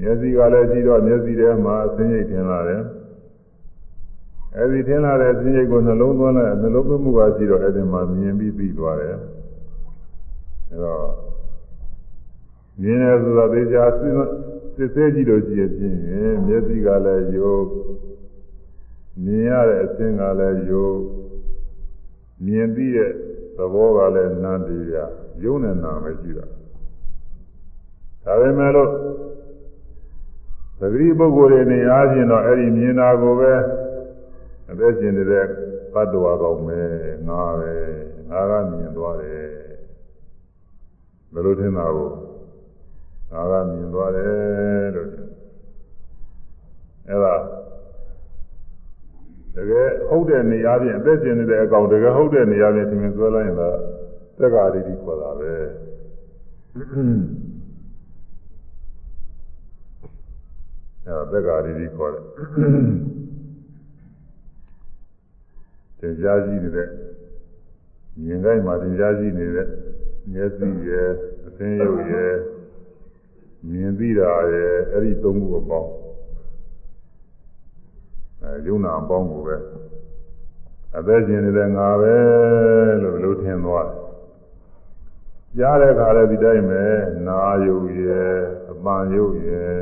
[0.00, 2.82] မျက်စိကလည်းကြည့်တော့မျက်စိထဲမှာအသိဉာဏ်ထင်လာတယ်
[4.56, 9.16] အဲဒီထင်လာတဲ့အသိဉာဏ်ကိုနှလုံးသွင်းလိုက်နှလုံးသွင်းမှုကရှိတော့အဲဒီမှာမြင်ပြီးပြီးသွားတယ်
[10.70, 11.04] အဲတော့
[12.82, 17.66] မြင်တယ်ဆိုတာသေချာစစ်သေးကြည့်လို့ရှိရင်မျက်စိကလည်းယုတ်
[19.24, 20.98] မြင်ရတဲ့အသင်ကလည်းယုတ်
[22.44, 23.12] မြင်ပြီးတဲ့
[23.56, 26.46] သဘောကလည်းနန္တရားယုံနဲ့နာပဲရှိတာ
[28.24, 28.90] ဒါပေမဲ့လို့
[30.78, 33.52] သတိပုဂ္ဂိုလ်တွေနေအားဖြင့်တော့အဲ့ဒီမြင်တာကိုပဲ
[34.70, 35.46] အသက်ရှင်နေတဲ့
[35.94, 36.80] ဘတ်တော်ကောင်းပဲ
[37.28, 37.74] ငါပဲ
[38.30, 39.48] ငါကမြင်သွားတယ်
[41.32, 42.10] ဘယ်လိုထင်တာကို
[43.34, 45.08] ငါကမြင်သွားတယ်လို့
[47.08, 47.34] အဲ့ဒါ
[49.54, 53.76] တကယ်ဟုတ်တဲ့နေရာပြင်အသက်ရှင်နေတဲ့အကောင်တကယ်ဟုတ်တဲ့နေရာပြင်သင်္ကန်းဆွဲလိုက်ရင်တော့
[54.38, 55.52] သက္ကာရိတိခေါ်တာပဲ
[61.06, 62.22] အဲသက္ကာရိတိခေါ်တယ်
[66.00, 66.88] တင်ကြားရှိနေတဲ့
[68.24, 69.66] မြင်တိုင်းမှာတင်ကြားရှိနေတဲ့
[70.32, 71.10] မျက်စိရဲ့
[71.46, 72.32] အသင်းရုပ်ရဲ့
[73.70, 75.90] မြင်သိတာရဲ့အဲ့ဒီသုံးခုအပေါင်း
[78.42, 79.56] အဲယုံနာအပေါင်းကိုပဲ
[80.96, 82.14] အသက်ရှင်နေတဲ့ငါပဲ
[83.02, 84.04] လို့လို့ထင်သွားတယ်
[85.58, 86.84] ကြားတဲ့ခါလည်းဒီတိုင်းပဲ
[87.26, 88.34] နာယုတ်ရဲ့
[88.70, 89.78] အပန်ယုတ်ရဲ့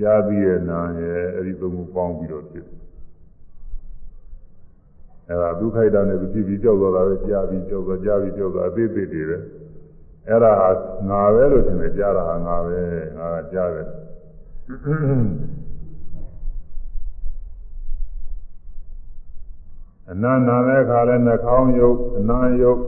[0.00, 2.66] ကြားပြီးရဲ့နာရဲ့အဲ့ဒီသုံးခုပေါင်းပြီးတော့ဖြစ်
[5.28, 9.38] အဲ့ဒါဒုက္ခိတနဲ့သူဖြစ်ပြီးကြောက်သွားတာပဲကြားပြီးကြောက်သွားကြားပြီးကြောက်သွားအသေးသေးတွေပဲ
[10.28, 10.68] အဲ့ဒါဟာ
[11.08, 12.80] ငါပဲလို့ထင်တယ်ကြားတာဟာငါပဲ
[13.18, 13.88] ငါကကြားတယ်
[20.10, 22.80] အနာနာတဲ့ခါလဲနှာခေါင်းယုတ်အနာယုတ်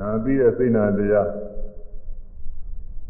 [0.00, 1.30] နာပြီးတဲ့စိတ်နာတရား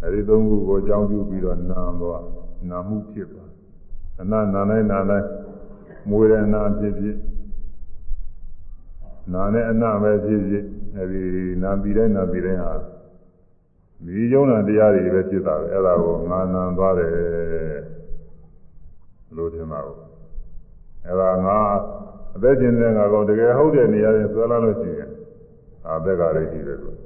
[0.02, 2.22] အဲဒီသုံးခုကိုအကြောင်းပြုပြီးတော့နာသွား
[2.70, 3.50] နာမှုဖြစ်သွား
[4.20, 5.26] အနာနာနိုင်နာနိုင်
[6.08, 7.16] မွေတဲ့နာဖြစ်ဖြစ်
[9.32, 10.64] နာနဲ့အနာပဲဖြစ်ဖြစ်
[10.96, 12.72] အဲဒီနာပြီးတဲ့နာပြီးတဲ့ဟာ
[14.06, 17.10] ဒီယုံနာတရားတွေပဲဖြစ်တာပဲအဲ့ဒါကိုငါနာသွားတယ်
[19.36, 19.98] လို့ထင်ပါဘူး
[21.06, 21.58] အဲ့ဒါငါ
[22.34, 25.10] အသက်ရှင်တဲ့ငါကောင်တကယ်ဟုတ်တဲ့နေရာရင်ဆွဲလာလို့ရှိရင်
[25.86, 26.98] အာသက်ကလေးရှိတယ်လို့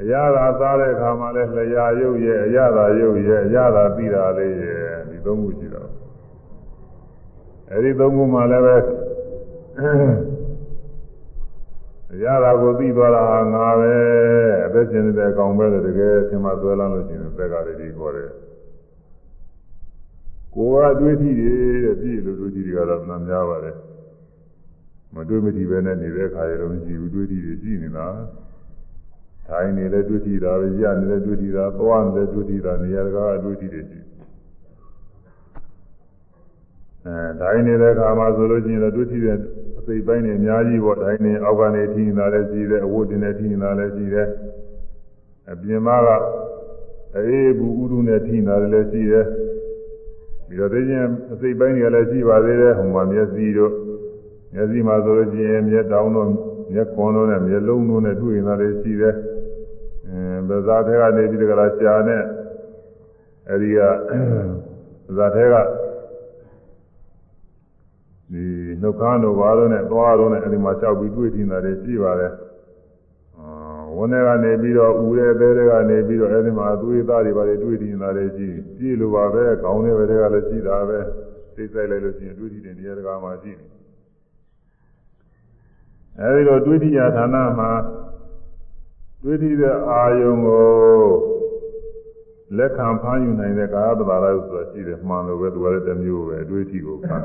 [0.00, 5.90] အရသာစားတဲ့အခါမှာလဲလျာရုပ်ရဲ့အရသာရုပ်ရဲ့အရသာပြီးတာလေးရဲ့ဒီသုံးခုရှိတော့
[7.70, 10.33] အဲဒီသုံးခုမှလည်းပဲအ
[12.22, 13.94] ရသာကိုသိသွားတာဟာငါပဲ
[14.66, 18.30] အသက်ရှင်နေတဲ့အကောင်ပဲတကယ်သင်မဆွဲလာလို့ရှိရင်သက်ကလေးကြီးခေါ်တယ်
[20.54, 23.76] ကိုယ်ကတွေးကြည့်တယ်တဲ့ပြည့်လို့တွေးကြည့်တွေကတော့မှန်များပါတယ်
[25.14, 28.06] မတွေးမကြည့်ပဲနဲ့နေတဲ့ခါရတော့မရှိဘူးတွေးကြည့်တွေရှိနေတာ
[29.48, 34.00] ထိုင်နေလဲတွေးကြည့်တာပဲရနေလဲတွေးကြည့်တာသွားနေလဲတွေးကြည့်တာနေရာတကာတွေးကြည့်တယ်ရှိ
[37.06, 39.38] အဲထိုင်နေတဲ့ခါမှာဆိုလို့ရှိရင်တော့တွေးကြည့်တဲ့အ
[39.86, 44.28] စိပ်ပိုင်းတွေအများကြီးပေါ့ထိုင်နေအောက်ကနေထိနေတာလည်းရှိတယ်အဝတ်တင်နေထိနေတာလည်းရှိတယ်
[45.52, 46.08] အပြင်မှာက
[47.16, 49.26] အေးဘူးဥဒုနဲ့ထိနေတာလည်းရှိတယ်
[50.48, 53.72] ပြီးတော့သိချင်းအစိတ်ပိုင်းတွေကလည်းရှိပါသေးတယ်ဟိုမှာမျက်စိတို့
[54.54, 56.28] မျက်စိမှာဆိုလို့ရှိရင်မျက်တောင်းတို့
[56.72, 59.14] မျက်ခွန်တို့နဲ့မျက်လုံးတို့နဲ့တွေ့နေတာလည်းရှိတယ်
[60.08, 62.22] အဲဗဇာထဲကနေပြီးတကလားရှာနဲ့
[63.50, 63.78] အဲဒီက
[65.06, 65.54] ဗဇာထဲက
[68.32, 68.44] ဒီ
[68.82, 72.32] နှုတ်ခမ်းတို့ဘာလို့နဲ့သွားတော့နဲ့အဲဒီမှာလျှောက်ပြီးတွေ့နေတာလည်းရှိပါတယ်
[73.96, 80.98] ဝန်းထဲကနေပြီးတော့ဥရဲသေးတွေကနေပြီးတော့အဲဒီမှာသွေးသားတွေပါတွေတွေ့တင်လာတယ်ရှိကြည့်လိုပါပဲခေါင်းထဲပဲတွေကလည်းရှိတာပဲ
[81.54, 83.64] သိဆိုင်လိုက်လို့ရှိရင်တွေ့ထီတဲ့နေရာတကာမှာရှိနေ
[86.20, 87.70] အဲဒီလိုတွေ့ထီရာဌာနမှာ
[89.22, 90.64] တွေ့ထီတဲ့အာယုံကို
[92.56, 97.24] လက်ခံဖမ်းယူနိုင်တဲ့ကာယပဒါရဆိုတာရှိတယ်မှန်လို့ပဲသူကလည်းတစ်မျိုးပဲအတွေ့အထိကိုဖမ်း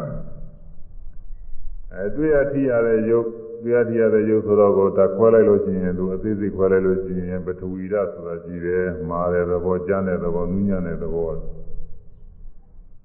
[1.95, 3.25] အဲတွေ့ရထိရတဲ့ယုတ်
[3.63, 11.29] တရားတရားတဲ့ရုပ်ဆိုတော့ကိုတခွဲလိုက်လို့ရှိရင်သူအသေးစိတ်ခွဲလိုက်လို့ရှိရင်ပထဝီဓာတ်ဆိုတာရှိတယ်မာတဲ့သဘောကြမ်းတဲ့သဘောနူးညံ့တဲ့သဘော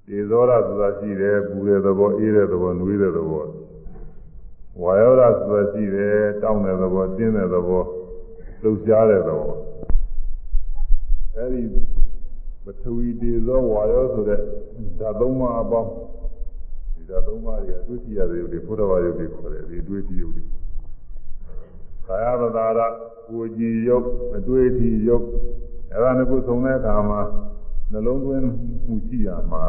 [0.07, 3.45] ဒီဇောရဆိုတာရှိတယ်ပူတဲ့သဘောအေးတဲ့သဘောနွေးတဲ့သဘော
[4.83, 7.83] ဝါယောရဆိုတာရှိတယ်တောင်းတဲ့သဘောတင်းတဲ့သဘော
[8.63, 9.55] လှုပ်ရှားတဲ့သဘော
[11.37, 11.63] အဲဒီ
[12.65, 14.41] ပထဝီဒီဇောဝါယောဆိုတဲ့
[14.99, 15.91] ဓာတ်သုံးပါးအပေါင်း
[17.15, 20.45] ဒီဓာတ်သုံးပါးတွေကတွေ့ကြည့်ရတဲ့ယုတ်တွေဘုရားဘာယုတ်တွေခေါ်တယ်ဒီတွေ့ကြည့်ယုတ်တွေ
[22.07, 22.81] ကာယပဒါရ
[23.29, 25.25] ကိုကြည်ယုတ်အတွေ့အထိယုတ်
[25.93, 27.21] အဲဒါနှစ်ခုသုံးတဲ့အခါမှာ
[27.93, 28.45] နှလုံးသွင်း
[28.87, 29.65] မှုရှိရမှာ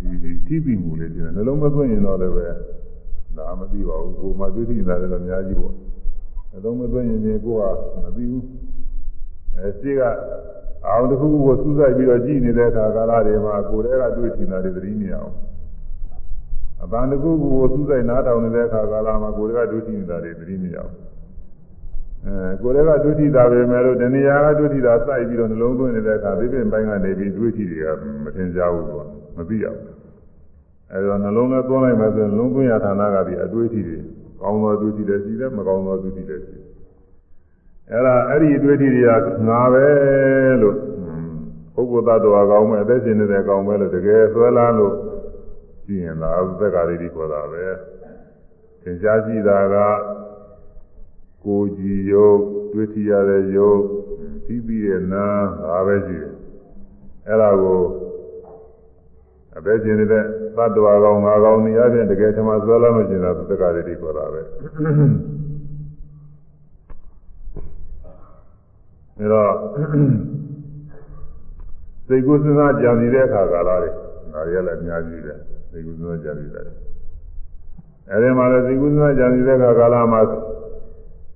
[0.00, 2.46] ဒီဒီထိပြီးမှုလေးဒီနှလုံးမသွင်းရင်တော့လည်းပဲ
[3.38, 5.74] ဒါမသိပါဘူးကိုမှတွေ့ထိနေတာလည်းအများကြီးပေါ့
[6.52, 7.62] နှလုံးမသွင်းရင်ဒီကိုက
[8.02, 8.44] မသိဘူး
[9.56, 10.00] အဲရှိက
[10.86, 15.32] အောင်တစ်ခုခုကိုစူးစိုက်ပြီးတော့ကြည့်နေတဲ့အခါကာလတွေမှာကိုယ်တည်းကတွေ့ထင်တာတွေသတိမရအောင်
[16.82, 20.92] အပန်းတစ်ခုခုကိုစူးစိုက်နားထောင်နေတဲ့အခါကာလမှာကိုယ်တည်းကတွေ့ထင်နေတာတွေသတိမရအောင်
[22.24, 27.86] အဲကိုယ်တည်းကတွေ့ထင်တာပဲမဲ့လို့တဏှာကတွေ့ထင်တာစိုက်ပြီးတော့နှလုံးသွင်းနေတဲ့အခါဒီပြင်ပိုင်းကနေပြီးတွေ့ထင်တွေက
[28.24, 29.04] မထင်ရှားဘူးကွာ
[29.36, 29.84] မသိရဘူး
[30.92, 33.98] အဲဒါနှလုံးနဲ့သွင်းလိုက်မှဆိုရင်လုံးသွင်းရဌာနကဒီအတွေ့အထိတွေ
[34.40, 36.64] ကောင်းသောအတွေ့အထိတွေရှိတယ်မကောင်းသောအတွေ့အထိတွေရှိတယ်
[37.90, 39.10] အဲ့ဒါအဲ့ဒီအတွေ့အထိတွေက
[39.48, 39.86] ငါပဲ
[40.62, 40.76] လို့
[41.74, 44.94] ပုဂ္ဂိုလ်သတ္တဝါကောင်းမဲ့အသက်ရှင်နေတဲ့ကောင်းပဲလို့တကယ်ဆွဲလာလို့
[45.86, 47.64] ကြည့်ရင်လားသက္ကာရိတိခေါ်တာပဲ
[48.82, 49.76] သင်ရှားကြည့်တာက
[51.44, 52.38] ကိုကြည်ယုတ်
[52.72, 53.80] တွေ့ထရတဲ့ယုတ်
[54.46, 55.26] သိပြီးတဲ့နာ
[55.64, 56.34] ဒါပဲရှိတယ်
[57.26, 57.82] အဲ့ဒါကို
[59.56, 60.24] အသက်ရှင်နေတဲ့
[60.56, 64.40] သတ္တဝါကောင်းငါကောင်းနေရတဲ့တကယ်ထမဆွဲလာလို့ရှင်တာသက္ကာရိတိခေါ်တာပဲ
[69.18, 69.52] အဲတော့
[72.06, 73.90] စိတ်ကူးစဉ်းစားကြံစီတဲ့အခါကာလတွေ
[74.32, 75.38] ဒါတွေကလည်းအများကြီးတယ်
[75.70, 76.64] စိတ်ကူးစဉ်းစားကြံစီတယ်
[78.10, 80.20] အဲဒီမှာလည်းစိတ်ကူးစဉ်းစားကြံစီတဲ့အခါကာလမှာ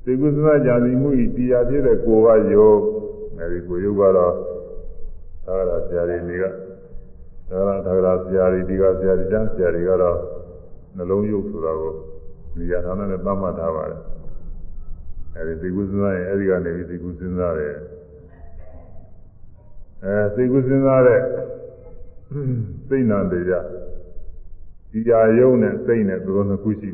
[0.04, 2.72] စိတ်ကူးစဉ်းစားကြံစီမှုဤတရားဖြစ်တဲ့ကိုယ်ကယော
[3.38, 4.34] အဲဒီကိုယ်ယုတ်ကတော့
[5.46, 6.44] သာရဆရာတွေတွေက
[7.50, 10.16] သာရသာရဆရာတွေဒီကဆရာတွေကျမ်းဆရာတွေကတော့
[10.96, 11.92] နှလုံးယုတ်ဆိုတာကို
[12.58, 14.02] နေရာဌာနနဲ့သတ်မှတ်ထားပါတယ်
[15.36, 17.74] အဲဒီစိတ်ကူးစဉ်းစားရင်အဲဒီကနေပြီးစိတ်ကူးစဉ်းစားတယ်
[20.04, 21.20] အဲစိတ်ကူးစဉ်းစားတဲ့
[22.88, 23.64] စိတ်နာတရား
[24.92, 26.90] ဒီကြာယုံနဲ့စိတ်နဲ့သူတို့နှစ်ခုရှိ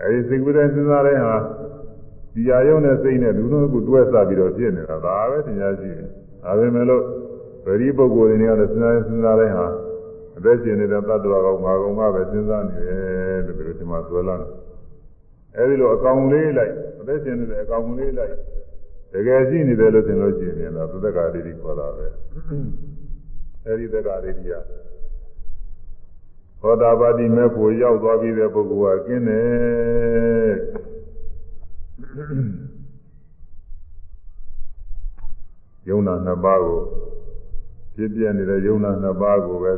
[0.00, 1.36] အဲဒီစိတ်ကူးတဲ့စဉ်းစားတဲ့ဟာ
[2.34, 6.08] ဒီကြာယုံနဲ့စိတ်နဲ့သူတို့နှစ်ခုတွဲစားပြီးတော့ဖြစ်နေတာဒါပဲသင်ကြားရှိတယ်
[6.44, 7.02] ဒါပဲမဲ့လို့
[7.64, 9.66] ဗရိပုဂ္ဂိုလ်တွေနဲ့လည်းစဉ်းစားစဉ်းစားတဲ့ဟာ
[10.38, 14.50] အသက်ရှင်နေတဲ့တ attva ကောင်ငါကောင်ကပဲစဉ်းစားနေတယ်လို့ပြောဒီမှာသွဲလာတယ်
[15.56, 18.34] အဲဒီလိုအကောင်လေးလိုက်အသက်ရှင်နေတဲ့အကောင်လေးလိုက်
[19.12, 22.06] တကယ်ရှိနေတယ်လို့ထင်လို့ရှိရင်တော့သုတ္တကာတိခေါ်တာပဲ
[23.66, 24.50] အဲဒီတက္ကာတိက
[26.60, 30.52] သောတာပတိမေဖို့ရောက်သွားပြီးတဲ့ပုဂ္ဂိုလ်ကကျင်းတယ်
[35.88, 36.80] ယုံနာနှစ်ပါးကို
[37.94, 39.72] ဖြစ်ပြနေတဲ့ယုံနာနှစ်ပါးကိုပဲ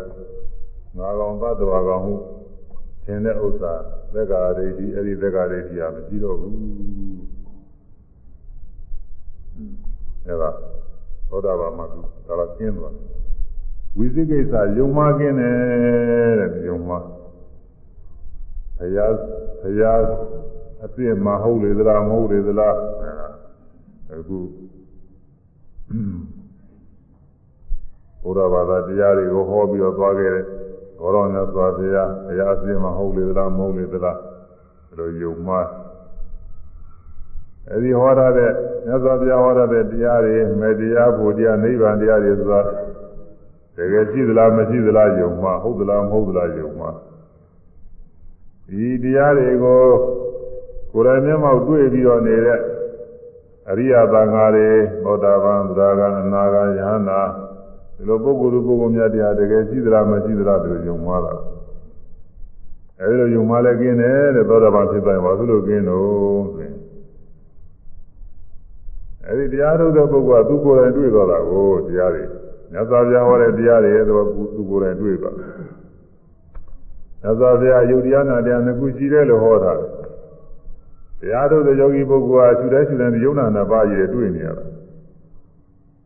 [0.98, 2.14] ငါကောင်သတ္တဝါကောင်ဟု
[3.04, 3.72] ထင်တဲ့ဥစ္စာ
[4.14, 6.56] သက္ကာရိတိအဲ့ဒီသက္ကာရိတိကမရှိတော့ဘူး
[10.26, 10.50] အဲဒါ
[11.28, 12.94] သောတာပန်မှာသူဒါကကျင်းသွား
[13.96, 15.54] ဝိသိကိစ္စယုံမကင်းတယ်
[16.40, 16.90] တဲ့ယုံမ
[18.78, 19.12] ဘုရား
[19.62, 20.02] ဘုရား
[20.84, 22.76] အပြည့်မဟုတ်လေသလားမဟုတ်လေသလား
[24.12, 24.38] အခု
[28.22, 30.44] ဘုရားဘာသာတရားတွေကိုဟောပြီးတော့သွားခဲ့တယ်
[31.00, 34.18] ဘောရောမြတ်စွာဘုရားဘုရားအပြည့်မဟုတ်လေသလားမဟုတ်လေသလား
[34.88, 35.50] ဘယ်လိုယုံမ
[37.70, 38.52] အဲဒီဟောရတဲ့
[38.86, 42.60] မြတ်စွာဘုရားဟောရတဲ့တရားတွေမေတရားဘုရားနိဗ္ဗာန်တရားတွေဆိုတာ
[43.77, 46.89] တကယ်ရှိသလားမရှိသလားယုံမှာဟုတ်သလားမဟုတ်သလားယုံမှာ
[48.67, 49.83] ဒီတရားတွေကို
[50.91, 52.59] ကိုယ်တိုင်မျက်မှောက်တွေ့ပြီးတော့နေတဲ့
[53.69, 54.69] အရိယသံဃာတွေ
[55.03, 57.21] သောတာပန်သရဂံအနာဂံယဟန္တာ
[57.95, 61.33] ဒီလိုပုဂ္ဂိုလ်လူပုဂ္ဂိုလ်များတရားတကယ်ရှိသလားမရှိသလားဒီလိုယုံမှားတာ
[62.99, 66.75] အဲဒီလိုယုံမှားလည်းกินတယ်တဲ့သောတာပန်ဖြစ်တိုင်းဘာလို့လို့กินတော့ဆိုရင်
[69.27, 72.23] အဲဒီတရားထုတ်တဲ့ပုဂ္ဂိုလ်ကသူကိုယ်တိုင်တွေ့တော့တာကိုတရားတွေ
[72.72, 75.50] မြတ်စွာဘုရားဟောတဲ့တရားတွေတော့သူကိုယ်တိုင်တွေ့သွားတယ်
[77.22, 79.72] မြတ်စွာဘုရားယုတ်တရားနာတရားနှစ်ခုရှိတယ်လို့ဟောတာ
[81.20, 84.64] တရားထုတ်တဲ့ယောဂီပုဂ္ဂိုလ်ကရှုတဲ့ရှုတဲ့ယုံနာနှစ်ပါးကြီးတွေ့နေရတာ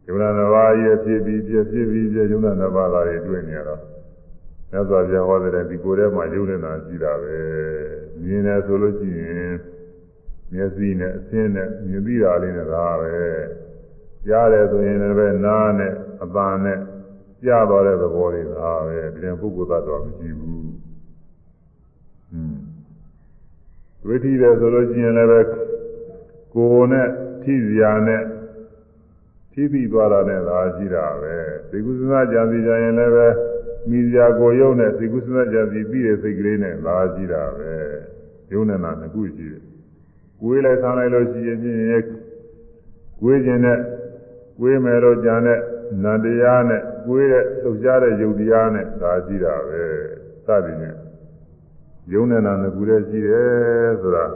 [0.08, 3.80] ယုံနာနှစ်ပါးကြီးဖြစ်ပြီးပြဖြစ်ပြီးပြယုံနာနှစ်ပါးသာတွေတွေ့နေရတော့
[4.70, 7.36] မြတ်စွာဘုရားဟောတဲ့ဒီကိုယ်ထဲမှာယုံနေတာရှိတာပဲ
[8.24, 9.54] မြင်တယ်ဆိုလို့ရှိရင်
[10.52, 13.12] မျက်စိနဲ့အသင်းနဲ့မြင်ပြီးတာလေးနဲ့ဒါပဲ
[14.26, 16.78] ကြားတယ်ဆိုရင်လည်းနားနဲ့ အပန်းနဲ့
[17.44, 22.60] ကြားသွားတဲ့သဘောတွေဒါပဲပြင်ပုဂ္ဂိုလ်သတ္တဝါမရှိဘူးဟွန်း
[24.06, 25.40] ဝိထိတယ်ဆိုလို့ရှိရင်လည်းပဲ
[26.54, 27.08] ကိုယ်နဲ့
[27.42, 28.22] ထိစရာနဲ့
[29.52, 31.34] ထိပြီးသွားတာနဲ့သာရှိတာပဲ
[31.70, 33.26] သိကုသနာကြံစီကြရင်လည်းပဲ
[33.90, 37.72] မိစရာကိုယုံနဲ့သိကုသနာကြံစီပြီးတဲ့စိတ်ကလေးနဲ့သာရှိတာပဲ
[38.52, 39.62] ယုံနဲ့နာနှစ်ခုရှိတယ်
[40.40, 41.78] ကိုယ်လည်းဆန်းလိုက်လို့ရှိရင်ဖြင့်
[43.20, 43.78] ကိုယ်ခြင်းနဲ့
[44.58, 45.58] ကိုယ်မယ်လို့ကြံတဲ့
[46.02, 49.82] နန္တရားနဲ့ကိုယ်ရဲ့လှုပ်ရှားတဲ့ယုတ်တရားနဲ့သာရှိတာပဲ
[50.46, 50.94] စသည်နဲ့
[52.12, 54.26] ယုံနဲ့နာနှစ်ခုတည်းရှိတယ်ဆိုတာ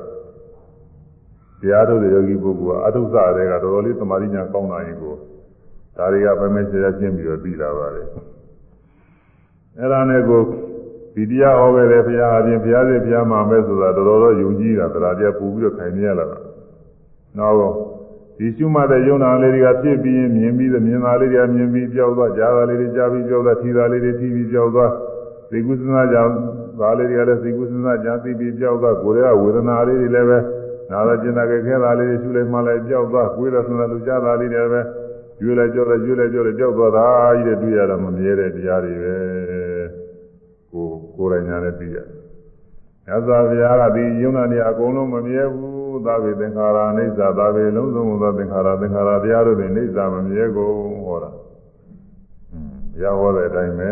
[1.61, 5.15] တရားထုတ်တဲ့ယောဂီပုဂ္ဂိုလ်ကအထုစတဲ့ကတော်တော်လေးသမာဓိညာကောင်းတာရင်ကို
[5.97, 8.07] ဒါတွေကပဲမဲဆရာရှင်းပြီးတော့ပြီးလာပါတယ်
[9.79, 10.41] အဲ့ဒါနဲ့ကို
[11.15, 16.39] ဒီတရားဟောခဲ့တဲ့ဘုရားအပြင်ဘုရားစစ်ဘုရားမှာပဲဆိုတာတော်တော်တော့ယုံကြည်တာတရားတရားပူပြီးတော့ခိုင်နေရလာတာ
[17.39, 17.75] နောက်
[18.39, 24.93] ဒီရှုမှတ်တဲ့ယုံနာလေးတွေကဖြစ်ပြီးမြင်ပြီးမြင်တာလေးတွေကမြင်ပြီးကြောက်သွားကြားတာလေးတွေကြားပြီးကြောက်သွားထီတာလေးတွေထီပြီးကြောက်သွား
[25.51, 26.33] သိကုသနာကြောင့်
[26.81, 30.39] ဒါလေးတွေကလည်းသိကုသနာကြောင့်သိပြီးကြောက်သွားကိုယ်ရဲ့ဝေဒနာလေးတွေလည်းပဲ
[30.91, 34.81] နာတော့ကျင်တာကြခဲတာလေးတွေရှုလိုက်မှလည်းကြောက်သွားကိုယ်ရဆန္ဒလူကြားတာလေးတွေပဲ
[35.43, 37.07] ရွေးလိုက်ကြောက်လိုက်ရွေးလိုက်ကြောက်လိုက်ကြောက်သွားတာ
[37.45, 39.15] ကြီးတဲ့တွေ့ရတာမမြဲတဲ့တရားတွေပဲ
[40.73, 42.07] ကိုကိုယ်တိုင်ညာနဲ့သိရတယ်။
[43.07, 50.75] ညဇာဗျာကဒီယုံနာနေအကုန်လုံးမမြဲဘူး သာဝေသင်္ခါရအိဋ္ဌာသာဝေလုံးစုံသောသင်္ခါရသင်္ခါရတရားတို့တွေအိဋ္ဌာမမြဲကုန်
[51.07, 51.31] ဟောတာ။
[52.53, 53.91] อืมဘုရားဟောတဲ့အတိုင်းပဲ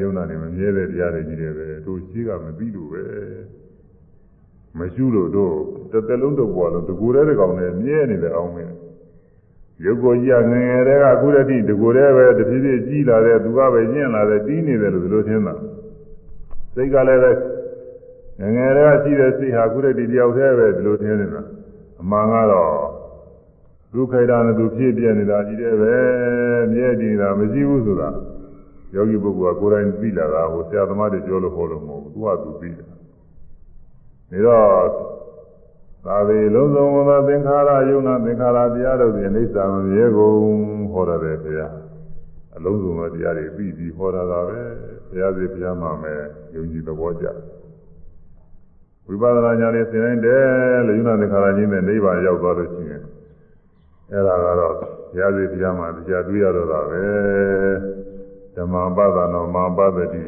[0.00, 3.04] ယုံနာနေမမြဲတဲ့တရားတွေကြီးတွေပဲတို့ရှိကမသိလို့ပဲ။
[4.78, 5.54] မရှိလို့တို့
[5.92, 8.74] တစ်သက်လုံးတော့ပေါ်လို့တကူတဲ့ကောင်နဲ့မြဲနေတဲ့အောင်မင်း
[9.84, 15.54] ရုပ်ကိုကြီးကငငယ်တဲ့ကအခုတည်းကတကူတဲ့ပဲတဖြည်းဖြည်းကြီးလာတဲ့သူကပဲကျင့်လာတဲ့တီးနေတယ်လို့ဒီလိုထင်တာ
[16.74, 17.30] စိတ်ကလည်းပဲ
[18.40, 21.42] ငငယ်တဲ့ကရှိတဲ့စိတ်ဟာအခုတည်းဒီတယောက်တည်းပဲဒီလိုထင်နေတာ
[22.00, 22.74] အမှန်ကတော့
[23.92, 25.94] ဒုက္ခိတာနဲ့သူဖြစ်ပြနေတာကြီးတဲ့ပဲ
[26.72, 28.08] မြဲတည်တာမရှိဘူးဆိုတာ
[28.94, 32.96] ယောဂီပုဂ္ဂိုလ်ကကိုယ်တိုင်သိလာတာဟိုဆရာသမားတွေပြောလို့ဟောလို့မဟုတ်ဘူးသူကသူသိတယ်ဒါ
[34.46, 34.88] တော့
[36.04, 40.38] သာဝေလုံးစုံသောသင်္ခါရယုံနာသင်္ခါရတရားတို့သည်အိဋ္ဌာမမြဲကုန်
[40.92, 41.74] ဟောရတယ်ဘုရား
[42.56, 44.60] အလုံးစုံသောတရားတွေပြီးပြီးဟောတာပါပဲ
[45.08, 46.22] ဘုရားစီဘုရားမှာမယ်
[46.54, 47.26] ယုံကြည်သဘောကျ
[49.06, 50.44] ဝိပဿနာဉာဏ်နဲ့သင်တိုင်းတယ်
[50.86, 53.02] လို့ယုံနာသင်္ခါရချင်းနဲ့နိဗ္ဗာန်ရောက်သွားလို့ရှိရင်
[54.10, 54.86] အဲ့ဒါကတော့ဘု
[55.18, 57.04] ရားစီဘုရားမှာတရားတွေ့ရတော့တာပဲ
[58.54, 60.22] ဓမ္မပဒနောမာပဒတိ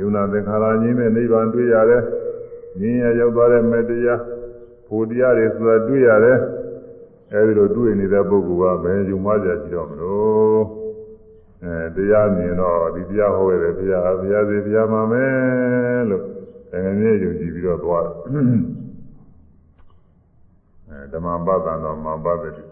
[0.00, 2.02] ယုံနာသင်္ခါရချင်းနဲ့နိဗ္ဗာန်တွေ့ရတယ်
[2.80, 4.20] ဉာဏ်ရရောက်သွားတဲ့မေတ္တရား
[4.86, 6.38] ဖို့တရားတွေဆိုတာတွေ့ရတယ်
[7.32, 10.83] အဲဒီလိုတွေ့နေတဲ့ပုဂ္ဂိုလ်ကဘယ်ယုံမှကြရှိတော့မလို့
[11.64, 16.24] အဲတရားမြင်တော့ဒီတရားဟောရတဲ့ဘုရားဘုရားစီဘုရားမှာမယ်လို့
[16.70, 18.14] တကယ်ကြီးယုံကြည်ပြီးတော့သွားတယ်
[20.88, 22.64] အဲဓမ္မပဒံတော်မှာပဒတိ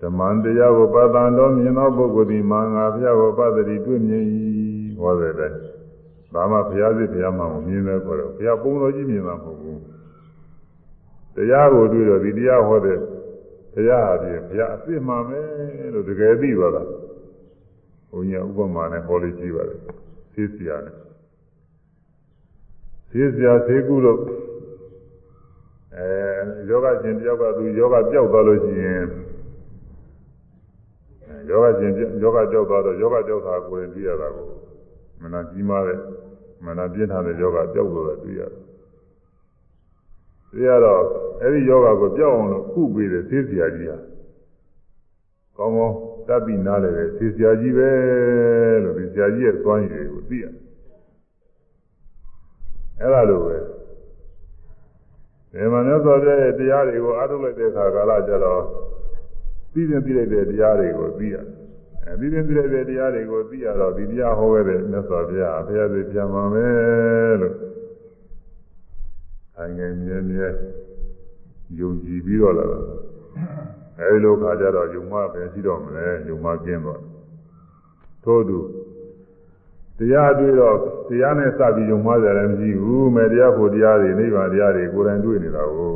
[0.00, 4.24] ဓမ္မတရားကိုပဒံတော်မြင်သောပုဂ္ဂိုလ်ဒီမှာငါဘုရားကိုပဒတိတွေ့မြင်၏
[5.00, 5.52] ဟောတဲ့တဲ့
[6.34, 9.80] ဒါမှဘုရားစစ်ဘုရားမှမမြင်သေးဘူးတော့ဘုရားပုံတော်ကြီးမြင်တာမဟုတ်ဘူး
[11.34, 12.98] တရားကိုတွေ့တော့ဒီတရားဟောတဲ့
[13.74, 16.82] ဘုရားအပြင်ဘုရားအစ်စ်မှမယ်လို့တကယ်သိသွားတာ
[18.10, 19.76] ဘုန်းကြီးဥပမာနဲ့ဟောလေးကြည့်ပါလေ
[20.34, 20.94] သိစရာနဲ့
[23.10, 24.20] သိစရာသိကုလို့
[25.96, 26.08] အဲ
[26.68, 29.04] ယောဂရှင်တယောက်ကသူယောဂပျောက်သွားလို့ရှိရင်
[31.48, 34.48] ယောဂရှင်ယောဂပျောက်သွားတော့ယောဂပျောက်တာကိုယ်ရင်သိရတာကို
[35.22, 35.98] မနာကြီးမားတဲ့
[36.64, 38.62] မနာပြင်းထန်တဲ့ယောဂပျောက်လို့တွေ့ရတယ်။
[40.52, 41.02] တွေ့ရတော့
[41.40, 43.98] အဲ့ဒီယောဂကိုပျောက်အောင်လို့ခုပေးတဲ့သေစရာကြီးဟာ
[45.56, 45.96] ကောင်းကောင်း
[46.28, 47.90] တတ်ပြီးနားလည်တဲ့သေစရာကြီးပဲ
[48.84, 50.44] လို့ဒီစရာကြီးရဲ့သွမ်းရည်ကိုသိရ။
[53.00, 53.56] အဲ့ဒါလိုပဲ
[55.52, 58.62] ဒီမှာမြတ်စွာဘုရားရဲ့တရားတွေကိုအားထုတ်လိုက်တဲ့အခါကာလကျတော့
[59.72, 61.44] သိတဲ့သိလိုက်တဲ့တရားတွေကိုသိရတယ်
[62.06, 67.54] အဲဒီရင်သိတဲ့တရားတွေကိုသိရတော့ဒီတရားဟောခဲ့တဲ့မြတ်စွာဘုရားဘုရားစီပြန်ပါမယ်လို့
[69.62, 70.48] အငယ်မြဲမြဲ
[71.78, 72.78] ယုံကြည်ပြီးတော့လာတာ
[73.98, 77.00] အဲဒီလိုခါကျတော့ယုံမပဲရှိတော့မလဲယုံမကင်းတော့
[78.24, 78.58] ထို့သူ
[79.98, 80.76] တရားတွေ့တော့
[81.08, 85.90] တရားနဲ့စပြီးယုံမကြတယ်မရှိဘူးမဲ့တရားဖို့တရားတွေနိဗ္ဗာန်တရားတွေကိုယ်တိုင်တွေ့နေတာကို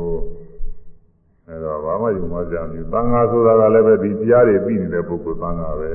[1.47, 5.91] အဲတော့ဘာမှယူမကြဘူးသံဃာဆိုတာကလည်းပဲဒီတရားတွေပြီးနေတဲ့ပုဂ္ဂိုလ်သံဃာပဲ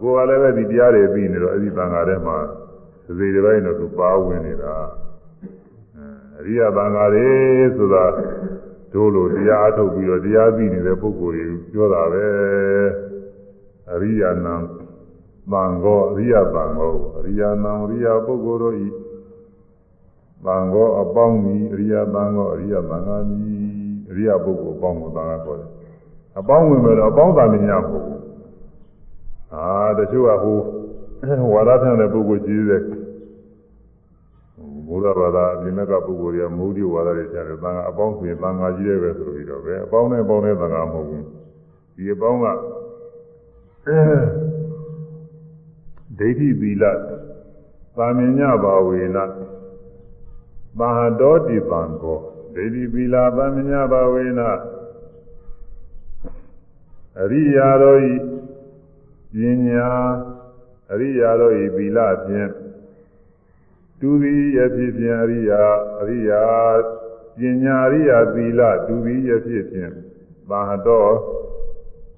[0.00, 2.36] ကိုယ်ကလည်းပဲဒီတရားတွေပြီးနေတော့အဲဒီသံဃာထဲမှာ
[3.18, 4.74] သေတွေပိုင်းတော့သူပါဝင်နေတာ
[6.40, 7.28] အရိယသံဃာတွေ
[7.76, 8.04] ဆိုတာ
[8.92, 12.26] တို့လိုတရားအထုတ်ပြီးတော့တရားပြီးနေတဲ့ပုဂ္ဂိုလ်တွေပြောတာပဲ
[13.92, 14.54] အရိယာနံ
[15.52, 18.88] သံဃောအရိယသံဃောအရိယာနံအရိယပုဂ္ဂိုလ်တို့ဤ
[20.44, 23.44] သံဃောအပေါင်းဤအရိယသံဃောအရိယသံဃာမည်
[24.10, 25.70] အရိယပုဂ္ဂိုလ်အပေါင်းကိုသာခေါ်တယ်
[26.38, 28.06] အပေါင်းဝင်မယ်တော့အပေါင်းသာမညာဘူး
[29.54, 29.66] အာ
[29.98, 30.58] တချို့ကဟို
[31.54, 32.82] ဝါဒထတဲ့ပုဂ္ဂိုလ်ကြီးတဲ့
[34.90, 41.24] ဘုရားဘာသာအပြင်ကပုဂ္ဂိုလ်တွေကမௌဒိဝါဒတွေရှာတယ်သံဃာအပေါင်းဆိုရင်သံဃာကြီးတွေပဲဆိုပြီးတော့ပဲအပေါင်းနဲ့ပေါင်းတဲ့သံဃာမဟုတ်ဘူး
[41.96, 42.46] ဒီအပေါင်းက
[46.18, 46.84] ဒိဋ္ဌိသီလ
[47.96, 49.18] သာမညဘာဝေန
[50.78, 52.18] မဟာတောတိပံကော
[52.54, 54.40] ဒိဋ္ဌိသီလသာမညဘာဝေန
[57.22, 58.12] အရိယာတို့ဤ
[59.34, 59.36] ပ
[59.66, 59.88] ညာ
[60.92, 62.50] အရိယာတို့ဤသီလဖြင့်
[64.00, 65.62] တူသည်ယဖြစ်ဖြင့်အရိယာ
[66.00, 66.42] အရိယာ
[67.38, 69.92] ပညာအရိယာသီလတူသည်ယဖြစ်ဖြင့်
[70.50, 71.14] သာတော်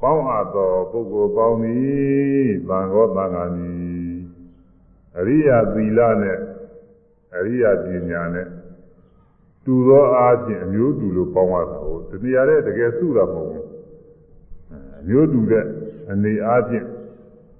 [0.00, 3.72] ပေါင်းအပ်သောပုဂ္ဂိုလ်ပေါင်းသည်သံဃောသံဃာမီ
[5.18, 6.38] အရိယာသီလနဲ့
[7.36, 8.48] အရိယာပညာနဲ့
[9.64, 13.66] တူသောအားဖြင့်အမျိုးတူလို့ပေါင်းရတာဟုတ်တနည်းအားဖြင့်တကယ်စုတာမဟုတ်ဘူး
[15.00, 15.64] အမျိုးတူတဲ့
[16.10, 16.86] အနေအားဖြင့်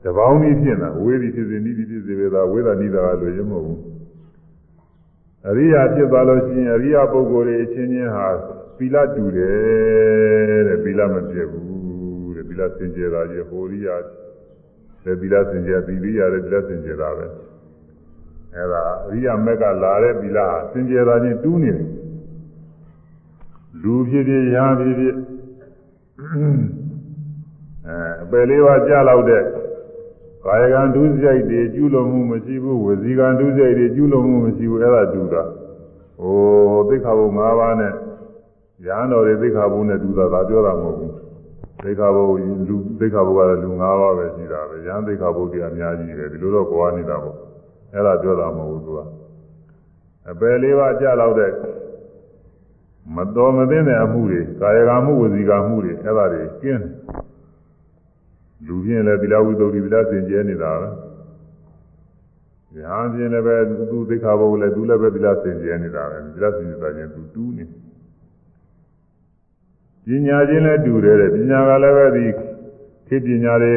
[0.05, 3.92] တပေါင်းကြီးဖြစ်တာဝေးသည်ဖြစ်စေနိသည်ဖြစ်စေပဲသာဝေဒနိဒါကလို့ရမဟုတ်ဘူး
[5.49, 8.29] အရိယာဖြစ်သွားလို့ရှိရင်အရိယာပုဂ္ဂိုလ်တွေအချင်းချင်းဟာ
[8.79, 13.97] သီလတူတယ်တဲ့သီလမပြည့်ဘူးတဲ့သီလစင်ကြယ်တာကြီးဟိုရိယာ
[15.05, 17.27] တဲ့သီလစင်ကြယ်သီရိယာတဲ့သီလစင်ကြယ်တာပဲ
[18.55, 21.89] အဲဒါအရိယာမက်ကလာတဲ့သီလဟာစင်ကြယ်တာချင်းတူးနေတယ်
[23.83, 25.17] လူဖြစ်ဖြစ်ရာဖြစ်ဖြစ်
[27.87, 29.43] အဲအပယ်လေးပါးကြားလောက်တဲ့
[30.45, 35.43] ကာယကံဒုစရိုက်တွေကျူးလွန်မှုမရှိဘူးဝစီကံဒုစရိုက်တွေကျူးလွန်မှုမရှိဘူးအဲ့ဒါတူတာ
[36.21, 37.93] ဟိုသိက္ခာပုဒ်၅ပါးနဲ့
[38.87, 41.13] ရဟန်းတော်တွေသိက္ခာပုဒ်နဲ့တူတာဒါပြောတာမဟုတ်ဘူး
[41.83, 42.35] သိက္ခာပုဒ်
[42.69, 47.37] လူသိက္ခာပုဒ်ကလည်းလူ၅ပါးပဲရှိတာပဲရဟန်းသိက္ခာပုဒ်တွေအများကြီးပဲဒီလိုတော့ကြွားနေတာပေါ့
[47.93, 49.01] အဲ့ဒါပြောတာမဟုတ်ဘူးသူက
[50.31, 51.53] အပယ်လေးပါးကြလောက်တဲ့
[53.17, 56.93] မတော်မသိတဲ့အမှုတွေကာယကံမှုဝစီကံမှုတွေအဲ့ဒါတွေကင်းတယ်
[58.67, 60.89] လူပြင်းလည်းသီလဝိသုဒ္ဓိသီလစင်ကြဲနေတာပဲ။
[62.77, 63.57] ညာပြင်းလည်းပဲ
[63.91, 67.65] သူသိက္ခာပုဒ်လည်းသူလည်းပဲသီလစင်ကြဲနေတာပဲ။သီလစင်ကြဲတာချင်းသူတူးနေ။
[70.07, 72.25] ပညာချင်းလည်းတူတယ်တဲ့ပညာကလည်းပဲဒီ
[73.09, 73.73] ခေပညာတွေ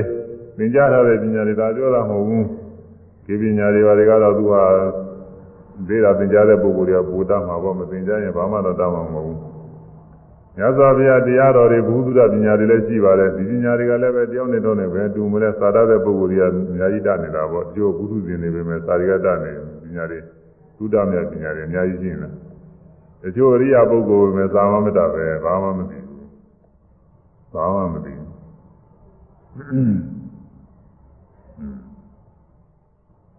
[0.58, 2.44] သင်ကြားထားတဲ့ပညာတွေဒါပြောတာမဟုတ်ဘူး။
[3.26, 4.64] ခေပညာတွေဘာတွေကတော့သူဟာ
[5.88, 9.40] ဒေတာသင်ကြားတဲ့ပုဂ္ဂိုလ်တွေကပူတတ်မှာပေါ့မသင်ကြားရင်ဘာမှတော့တတ်မှာမဟုတ်ဘူး။
[10.58, 19.52] မြတ်စွာဘုရားတရားတော်တွေဘုသူဒ္ဓပညာတွေလည်းရှိပါတယ်ဒီပညာတွေကလည်းပဲတယောက်နဲ့တော့နဲ့ပဲတူမလဲသာတတဲ့ပုဂ္ဂိုလ်တွေကအများကြီးတတ်နေတာပေါ့ကျိုးဘုသူရှင်တွေပဲမဲ့သာရိကတတ်နေ
[19.84, 20.20] ပညာတွေ
[20.78, 22.30] သုဒ္ဓမြတ်ပညာတွေအများကြီးရှိနေတာ
[23.22, 26.28] တချို့အရိယာပုဂ္ဂိုလ်ပဲသာမမတတ်ပဲဘာမှမသိဘူး
[27.54, 28.30] ဘာမှမသိဘူး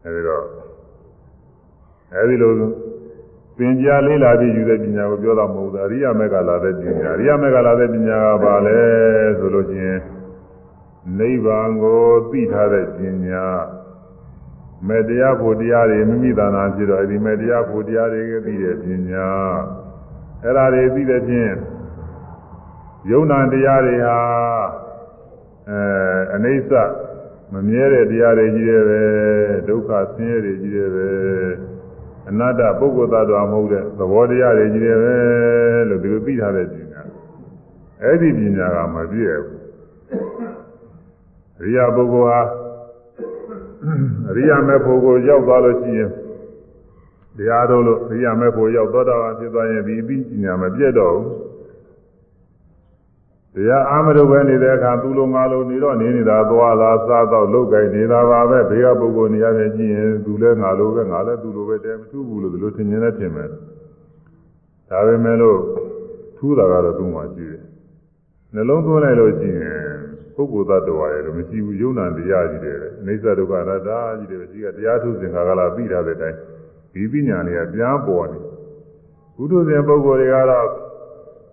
[0.04, 0.44] အဲဒီတော့
[2.12, 2.52] အဲဒီလို
[3.57, 8.80] ပင်ကြားလေးလာပြီးယူတဲ့ပညာကိုပြောတာမဟုတ်ဘူးအရိယာမေကလာတဲ့ပညာအရိယာမေကလာတဲ့ပညာကဘာလဲ
[9.38, 10.00] ဆိုလို့ရှိရင်
[11.18, 13.44] နိဗ္ဗာန်ကိုသိထားတဲ့ပညာ
[14.88, 19.28] မေတ္တရားဖို့တရားတွေမိမိသာနာဖြစ်တော့ဒီမေတ္တရားဖို့တရားတွေကသိတဲ့ပညာ
[20.42, 21.54] အဲ့ဒါတွေသိတဲ့ဖြင့်
[23.11, 24.18] ယုံနာတရားတွေဟာ
[25.70, 25.80] အဲ
[26.34, 26.72] အနိစ္စ
[27.52, 29.02] မမြဲတဲ့တရားတွေကြီးတယ်ပဲ
[29.68, 31.09] ဒုက္ခဆင်းရဲတွေကြီးတယ်ပဲ
[32.29, 35.14] အနတ္တပုဂ္ဂိုလ်သတ္တဝါမဟုတ်တဲ့သဘောတရားတွေကြီးတယ်ပဲ
[35.89, 37.03] လို့ဒီလိုသိထားတဲ့ပညာ
[38.03, 39.62] အဲ့ဒီပညာကမပြည့်ဘူး
[41.61, 42.41] အရိယာပုဂ္ဂိုလ်ဟာ
[44.31, 46.11] အရိယာမေဖို့ကိုရောက်သွားလို့ရှိရင်
[47.37, 50.11] တရားတော်လို့အရိယာမေဖို့ရောက်သောတာပန်ဖြစ်သွားရင်ဒီပ
[50.43, 51.45] ညာမပြည့်တော့ဘူး
[53.57, 63.48] တရားအာမရုပ်ပဲနေတဲ့အခါသူလိုငါလိုနေတော့နေနေတာသွားလာစားတော့လုတ်ကြိုက်နေတာပါပဲဘေးကပုဂ္ဂိုလ်နေရာချင်းကြည့်ရင်သူလည်းငါလိုပဲငါလည်းသူလိုပဲတဲမထူးဘူးလို့ဒီလိုထင်မြင်နေထင်မယ်
[64.90, 65.59] ဒါပေမဲ့လို့
[66.36, 67.62] ထူးတာကတော့သူ့မှာရှိတယ်
[68.54, 69.80] နှလုံးသွင်းလိုက်လို့ရှိရင်
[70.34, 76.38] ပုဂ္ဂိုလ်သတ္တဝါရဲ့လို့မရှိဘူးယုံနာတရားကြီးတယ်အိဋ္ဌဒုက္ခအနတ္တကြီးတယ်ရှိကတရားထုစင်္ခါကလာပြီးထားတဲ့အတိုင်း
[76.94, 78.38] ဒီပညာတွေကပြန်ပေါ်နေ
[79.36, 80.66] ဘုဒ္ဓဇင်ပုဂ္ဂိုလ်တွေကတော့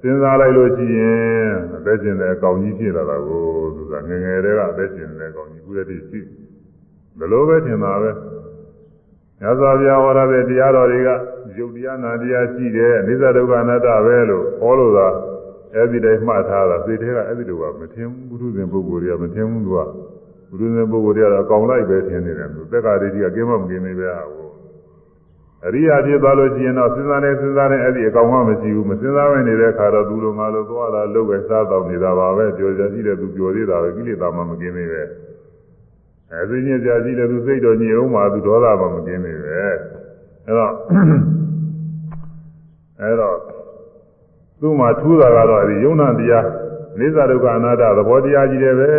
[0.05, 3.43] စဉ်းစားလိုက်လို့ရှိရင်အသက်ရှင်တဲ့အကောင်ကြီးဖြစ်လာတာကို
[3.75, 6.19] သူကငငယ်တည်းကအသက်ရှင်တဲ့အကောင်ကြီးခုတည်းရှိ
[7.17, 8.11] ဘယ်လိုပဲထင်တာပဲ
[9.41, 11.09] ညဇာပြဝရတဲ့တရားတော်တွေက
[11.57, 15.07] ယုတ်တရားနာတရားရှိတယ်အနိစ္စဒုက္ခအနတ္တပဲလို့ဟောလို့သာ
[15.73, 19.79] အဲ့ဒီတိုင်းမှတ်ထားတာသိတဲ့ကအဲ့ဒီလိုကမထင်ဘူးဘုရုဇဉ်ပုဂ္ဂိုလ်တွေကမထင်ဘူးသူက
[20.49, 24.42] ဘုရုဇဉ်ပုဂ္ဂိုလ်တွေကတော့အကောင်လိုက်ပဲထင်နေတယ်သူတက္ကရာတိကကင်းမမကင်းနေပဲဟာကို
[25.65, 35.01] အရိယာဖြစ်သွားလို့ရှိရင်တော့စဉ်းစားနေစဉ်းစားနေအဲ့ဒီအကောင်မှမရှိဘူးမစဉ်းစားဝင်နေတဲ့အခါတော့သူလိုငါလိုသွားလာလုပ်ပဲစားတော့နေတာပါပဲကြော်ကြရှိတဲ့သူကြော်သေးတာပဲကိလေသာမှမကင်းသေးပဲ
[36.31, 39.75] အဲဒီညစ်ကြရှိတဲ့သူစိတ်တော်ညစ်အောင်မှသူဒေါသမှမကင်းသေးပဲအဲ့
[40.57, 40.71] တော့
[43.01, 43.37] အဲ့တော့
[44.59, 46.47] သူ့မှာထူးတာကတော့အဲဒီယုံနာတရား
[46.99, 48.91] နိစ္စဒုက္ခအနာတ္တသဘောတရားကြီးတယ်ပဲ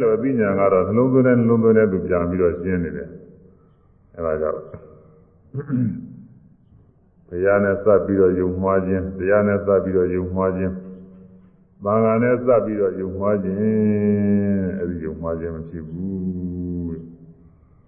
[0.00, 3.08] လို့အသိဉာဏ်ကတော့နှလုံးသွင်းတဲ့နှလုံးသွင်းတဲ့သူပြန်ပြီးတော့ရှင်းနေတယ်
[4.16, 4.58] အဲဒါကြောင့်
[7.28, 10.74] ဘုရားနဲ့စပ်ပြီးတော့ယုံမှားခြင်းတရားနဲ့စပ်ပြီးတော့ယုံမှားခြင်း
[11.84, 13.58] သံဃာနဲ့စပ်ပြီးတော့ယုံမှားခြင်း
[14.80, 16.96] အဲဒီယုံမှားခြင်းမဖြစ်ဘူး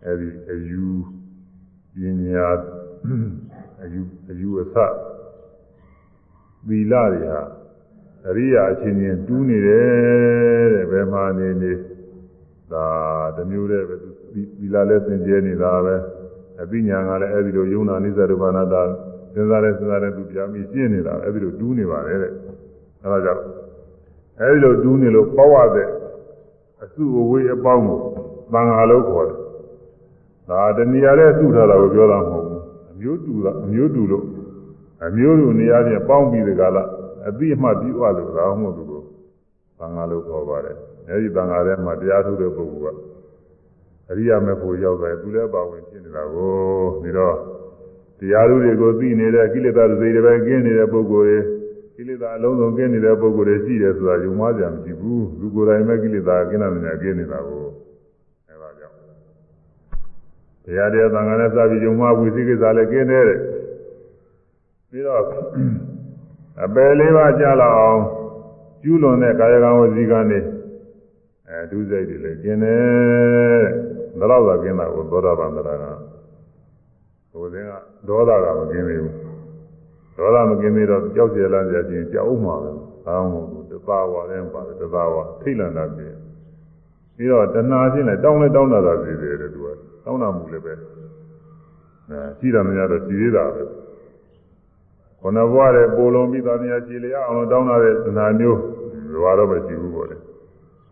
[0.07, 0.87] အဲဒီအယူ
[1.95, 2.49] ပညာ
[3.83, 4.77] အယူအယူအဆ
[6.67, 7.43] သီလတွေဟာ
[8.29, 11.73] အရိယာအချင်းချင်းတူးနေတယ်တဲ့ဘယ်မှာနေနေ
[12.73, 12.87] ဒါ
[13.37, 13.97] တမျိုးတည်းပဲ
[14.59, 15.97] သီလလည်းသင်ကျဲနေတာပဲ
[16.63, 18.83] အပညာကလည်းအဲဒီလိုယုံနာနိစ္စဒုက္ခနာတာ
[19.35, 22.33] စဉ်းစားလဲစဉ်းစားလဲသူပြာမိရှင်းနေတာအဲဒီလိုတူးနေပါတယ်တဲ့
[23.03, 23.43] အဲဒါကြောင့်
[24.41, 25.89] အဲဒီလိုတူးနေလို့ပေါ့ရတဲ့
[26.83, 28.01] အစုအဝေးအပေါင်းကို
[28.53, 29.39] သံဃာလို့ခေါ်တယ်
[30.49, 32.61] ဒါတဏှာနဲ့စုထားတာကိုပြောတာမဟုတ်ဘူး
[32.93, 34.25] အမျိုးတူတာအမျိုးတူလို့
[35.07, 36.85] အမျိုးတူနေရာချင်းပေါင်းပြီးဒီကလာ
[37.29, 39.05] အတိအမှပြုအပ်လို့ဒါမှမဟုတ်ဘူး
[39.79, 40.77] သံဃာလို့ခေါ်ပါတယ်
[41.09, 42.99] အဲဒီသံဃာထဲမှာတရားထုတ်တဲ့ပုဂ္ဂိုလ်က
[44.11, 46.53] အရိယာမေဖို့ရောက်တယ်သူလည်းပါဝင်ဖြစ်နေတာကို
[47.03, 47.37] ပြီးတော့
[48.21, 51.39] တရားသူတွေကိုသိနေတဲ့ကိလေသာတွေတွေပဲကင်းနေတဲ့ပုဂ္ဂိုလ်တွေ
[51.97, 57.65] ကိလေသာအလုံးစုံကင်းနေတဲ့ပုဂ္ဂိုလ်တွေရှိတယ်ဆိုတာယုံမှားကြမရှိဘူးလူကိုယ်တိုင်ပဲကိလေသာကင်းတဲ့နေရာကင်းနေတာကို
[58.49, 58.97] အဲဒါကြောင့်
[60.65, 63.25] တရားတရားသံဃာနဲ့စပြီးယုံမှားဝိသိကိစ္စလည်းကင်းတဲ့
[64.91, 65.23] ပြီးတော့
[66.65, 68.01] အပယ်လေးပါးကြာလောက်အောင်
[68.83, 70.41] ကျူးလွန်တဲ့ကာယကံဝစီကံတွေ
[71.49, 73.65] အဲဒုစိတ်တွေလည်းကျင်တယ်
[74.19, 76.10] ဘယ်တော့သာကျင်တာကိုသောတာပန်တရားက
[77.33, 77.73] ဟိုစဉ်က
[78.09, 79.15] ဒေါသကမကျင်သေးဘူး
[80.17, 82.71] ဒေါသမကျင်သေးတော့ကြောက်ကြလန်းကြချင်းကြောက်မှာပဲ
[83.07, 86.15] အာမဟုတ်တသာဝါလည်းပါတယ်တသာဝါထိတ်လန့်တာပြည့်
[87.17, 89.69] ပြီးတော့တဏှာချင်းလည်းတောင်းလဲတောင်းတာသာစီတယ်တဲ့သူက
[90.05, 90.73] တောင်းတာမှုလည်းပဲ
[92.11, 93.63] အဲရှိတာမရတော့စီသေးတာပဲ
[95.21, 98.59] ခொနဘွားတဲ့ပိုလုံးပြီးသားများခြေလျအောင်တောင်းတာတဲ့တဏှာမျိုး
[99.23, 100.17] ဘွားတော့မရှိဘူးပေါ့လေ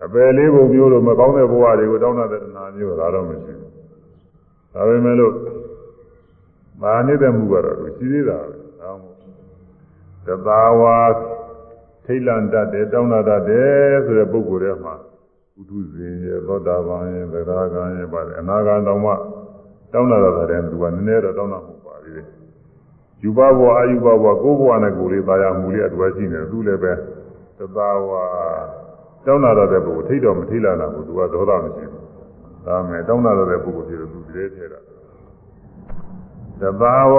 [0.05, 3.71] အပယ်လေးပုံမျိုးလိုမကောင်းတဲ့ဘဝတွေကိုတောင်းတဲ့တဏှာမျိုးဒါတော့မရှိဘူး
[4.75, 5.35] ဒါပေမဲ့လို့
[6.83, 9.39] မာနေတဲ့မှုကတော့ရှိသေးတာပဲဒါမှမဟုတ်
[10.27, 10.99] တသာဝါ
[12.05, 14.95] ထိတ်လန့်တတ်တယ်တောင်းတတ်တယ်ဆိုတဲ့ပုဂ္ဂိုလ်တွေမှာ
[15.59, 19.13] ဥဒုဇင်ရဲ့သောတာပန်ရဲ့သရဂံရဲ့ပါတယ်အနာဂံတောင်မှ
[19.93, 20.21] တောင်းတတ်
[20.51, 22.27] တဲ့သူကနည်းနည်းတော့တောင်းတမှုပါသေးတယ်
[23.23, 26.93] ယူဘဘဝအာယူဘဘဝကိုယ်ဘဝနဲ့ကိုယ်လေးသာယာမှုလေးအတူရှိနေတယ်သူလည်းပဲ
[27.59, 28.23] တသာဝါ
[29.27, 32.05] တောင်းတတဲ့ပုဂ္ဂိုလ်ထိတ်တော့မထိတ်လာတာဘူးသူကဒေါသမရှိဘူး
[32.67, 34.81] ဒါမဲ့တောင်းတတဲ့ပုဂ္ဂိုလ်ဖြစ်လို့သူတည်းထဲတာ
[36.61, 37.17] တဘာဝ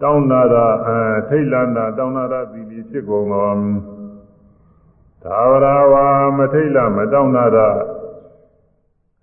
[0.00, 3.50] တောင်းနာတာအဲထိတ်လန်းတာတောင်းနာတာသီလီဖြစ်ကုန်သော
[5.22, 7.68] သာဝရဝါမထိတ်လမတောင်းနာတာ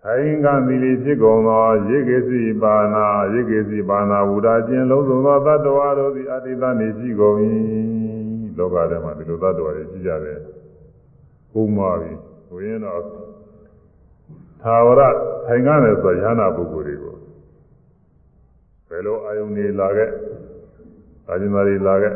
[0.03, 7.37] ခိုင်ကံသီလီဖြစ်ကုန်သောရေကေစီပါနာရေကေစီပါနာဝုဒာကျင်လုံးစုံသောတတ္တဝါတို့သည်အတိတနေရှိကုန်၏
[8.57, 10.39] လောကထဲမှာဒီလိုတတ္တဝါတွေရှိကြတယ်
[11.53, 12.11] ပုံပါပြီ
[12.47, 13.01] ဆိုရင်တော့
[14.63, 15.01] သာဝရ
[15.47, 17.20] ခိုင်ကနေဆိုရဟနာပုဂ္ဂိုလ်တွေကို
[18.91, 20.09] ဘယ်လိုအာယုန်တွေလာခဲ့
[21.29, 22.13] အာဇင်မာတွေလာခဲ့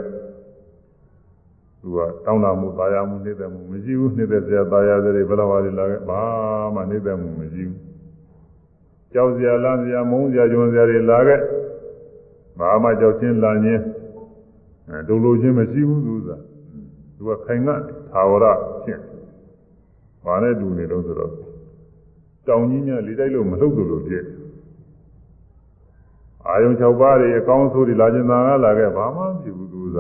[1.79, 6.21] သူကတောင်းတမှုတာယာမှုနှိမ့်သက်မှုမရှိဘူးနှိမ့်သက်စရာတာယာစတွေဘယ်လိုပါလဲလာခဲ့ဘာ
[6.75, 7.79] မှနှိမ့်သက်မှုမရှိဘူး
[9.13, 11.39] ကြောက်စရာလန့်စရာမုန်းစရာဂျွန်စရာတွေလာခဲ့
[12.59, 13.83] ဘာမှကြောက်ချင်းလန့်ချင်း
[14.89, 16.29] အဲဒုလိုချင်းမရှိဘူးသူက
[17.15, 17.69] သူကခိုင်က
[18.11, 18.45] သာဝရ
[18.83, 18.99] ဖြစ်
[20.25, 21.31] ဘာနဲ့တူနေတော့ဆိုတော့
[22.47, 24.25] တောင်ကြီးများလေးတိုက်လို့မလှုပ်လို့လို့ပြည့်
[26.49, 29.99] အာယုံ6ပါးတွေအကောင်းဆိုးတွေလာကျင်သာကလာခဲ့ဘာမှမဖြစ်ဘူးသူက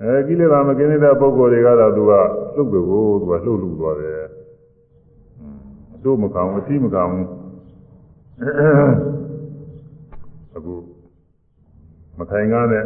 [0.00, 2.12] အဲကိလေသာမကင်းတဲ့ပုဂ္ဂိုလ်တွေကတော့သူက
[2.56, 4.20] လှုပ်တယ်ကိုသူကလှုပ်လှုပ်သွားတယ်
[5.94, 7.14] အတို့မကောင်းအတိမကောင်း
[10.56, 10.74] အခု
[12.18, 12.84] မခိုင်ကားတဲ့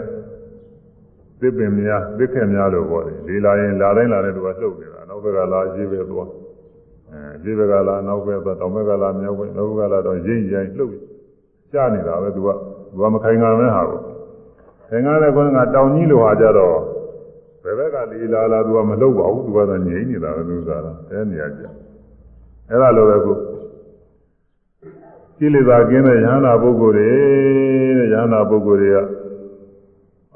[1.41, 6.29] သစ်ပင်များသစ်ခက်များလို့ပေါ့လေလေလာရင်လာတိုင်းလာတဲ့သူကလှုပ်နေတာနောက်ဘက်ကလာရေးပဲသွား
[7.11, 10.95] အဲရေးဘက်ကလာနောက်ဘက်သွားတောင်ဘက်ကလာမြောက်ဘက်နောက်ဘက်ကလာတော့ရိမ့်ရိုင်းလှုပ်
[11.75, 12.49] ကြားနေတာပဲသူက
[12.91, 14.01] သူကမခိုင်ခံမဲဟာကို
[14.89, 16.79] ခိုင်ခံတဲ့ကောကတောင်ကြီးလိုဟာကြတော့
[17.63, 21.63] ဘယ်ဘက်ကလေလာလာသူကမလှုပ်ပါဘူးသူကတော့ငြိမ့်နေတာပဲသူကတော့အဲနေရာကြ
[22.69, 23.37] အဲ့ဒါလိုပဲကို
[25.39, 27.11] ကိလေသာကင်းတဲ့ယ ahanan ပုဂ္ဂိုလ်တွေ
[27.99, 28.99] တဲ့ယ ahanan ပုဂ္ဂိုလ်တွေက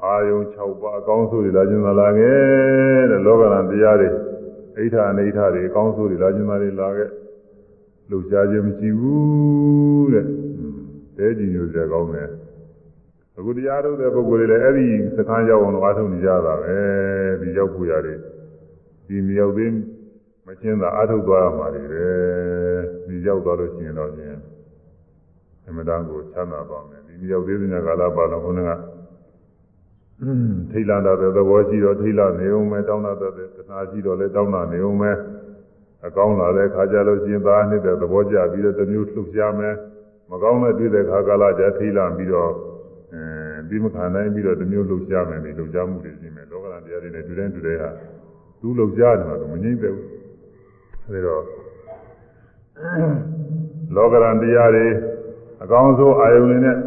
[0.03, 2.37] အာယုံ6ပါးအကောင်းဆုံးတွေလာခြင်းသာလာခဲ့
[3.11, 4.09] တဲ့လောကရန်တရားတွေ
[4.77, 7.09] အိဋ္ဌာအနိဋ္ဌာတွေအကောင်းဆုံးတွေလာခြင်းသာတွေလာခဲ့
[8.09, 10.25] လှုပ်ရှားခြင်းမရှိဘူးတဲ့
[11.19, 12.29] တဲကြည်ညိုစရာကောင်းတယ်
[13.37, 16.77] အခုတရားထုတ်တဲ့ပုဂ္ဂိုလ်တွေလည်းအဲ့ဒီစခန်းရောက်အောင်လို့အားထုတ်နေကြတာပဲ
[17.41, 18.19] ဒီရောက်ဖို့ရတယ်
[19.07, 19.71] ဒီမရောက်သေး
[20.45, 22.07] မချင်းသာအားထုတ်သွားရမှာတွေပဲ
[23.07, 24.37] ဒီရောက်သွားလို့ရှိရင်တော့ချင်း
[25.67, 28.71] အမှန်တန်ကိုချမ်းသာပါမယ်ဒီမရောက်သေးတဲ့ကာလပါလုံးခုနက
[30.71, 35.11] ထိတ်လာတဲ့သဘောရှိတော့ထိတ်လာနေအောင်ပဲတောင်းတာတဲ့တဏှာရှိတော့လည်းတောင်းတာနေအောင်ပဲ
[36.07, 39.75] အကောင်းလာတဲ့ခါကြလို့ရှိရင်သာနှစ်တဲ့သဘောကျပြီးတော့တမျိုးလှုပ်ရှားမယ်
[40.29, 42.51] မကောင်းတဲ့တွေ့တဲ့ခါကာလကြထိလာပြီးတော့
[43.13, 43.21] အဲ
[43.67, 47.89] ပြီးမခံနိုင်ပြီးတော့တစ်မျိုးလှုပ်ရှားမယ်ဒီလှုပ်ရှားမှုတွေရှိမယ်လောကဓာတ်တရားတွေနဲ့တူတိုင်းတူတိုင်းဟာ
[48.61, 50.07] သူလှုပ်ရှားတယ်မှာမငြိမ့်သေးဘူး
[51.05, 51.43] အဲဒီတော့
[53.95, 54.87] လောကဓာတ်တရားတွေ
[55.63, 56.77] အကောင်းဆုံးအာယုန်တွေနဲ့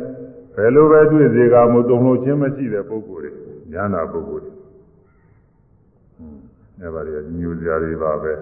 [0.56, 4.52] ဘယ်လိုပဲတွေ့စေကမတုံလို့ချင်းမရှိတဲ့ပုဂ္ဂိုလ်တွေဉာဏ်နာပုဂ္ဂိုလ်တွေ
[6.80, 8.32] အဲပါလေညူစရာတွေပါပဲ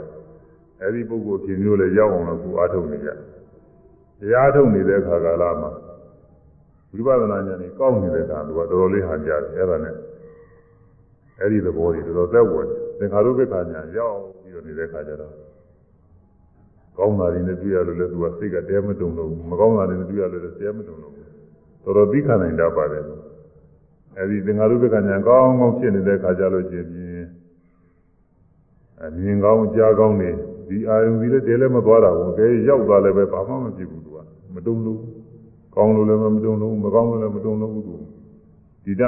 [0.82, 3.29] အဲဒီပုဂ္ဂိုလ်ဖြစ်မျိုးလည်းရောက်အောင်လို့ကိုအားထုတ်နေကြတ
[4.32, 5.70] ရားထုတ်နေတဲ့အခါကာလမှာ
[6.92, 9.94] ဝိပဿနာဉာဏ်ကြီးကောင်းနေတဲ့အခါသူကတော်တော်လေးဟန်ကြတယ်အဲ့ဒါနဲ့
[11.40, 12.66] အဲ့ဒီသဘောကြီးတော်တော်သက်ဝင်
[12.98, 15.34] သင်္ခါရုပ္ပခာဉာဏ်ရောက်ပြီးတော့နေတဲ့အခါကျတော့
[16.98, 23.04] ကောင်းတာတွေနဲ့တွေ့ရလို့လည်းသူကစိတ်ကတဲမတုံလို့မကောင်းတာတွေနဲ့တွေ့ရလို့လည်းတဲမတုံလို့တော်တော်သိခံနိုင်တတ်ပါတယ်
[24.16, 27.26] အဲ့ဒီသင်္ခါရုပ္ပခာဉာဏ်ကောင်းကောင်းဖြစ်နေတဲ့အခါကျလို့ချင်းပြင်း
[29.04, 30.30] အမြင်ကောင်းကြားကောင်းနေ
[30.68, 34.09] ဒီအာယုံကြီးလည်းတဲလည်းမသွားတာဘူးကဲရောက်သွားလည်းပဲဘာမှမဖြစ်ဘူးသူက
[34.54, 35.00] မတုံလို့
[35.74, 37.94] ကောင်းလို့လည်းမတုံလို့မကောင်းလို့လည်းမတုံလို့ဘူးသူ
[38.84, 39.02] ဒီတ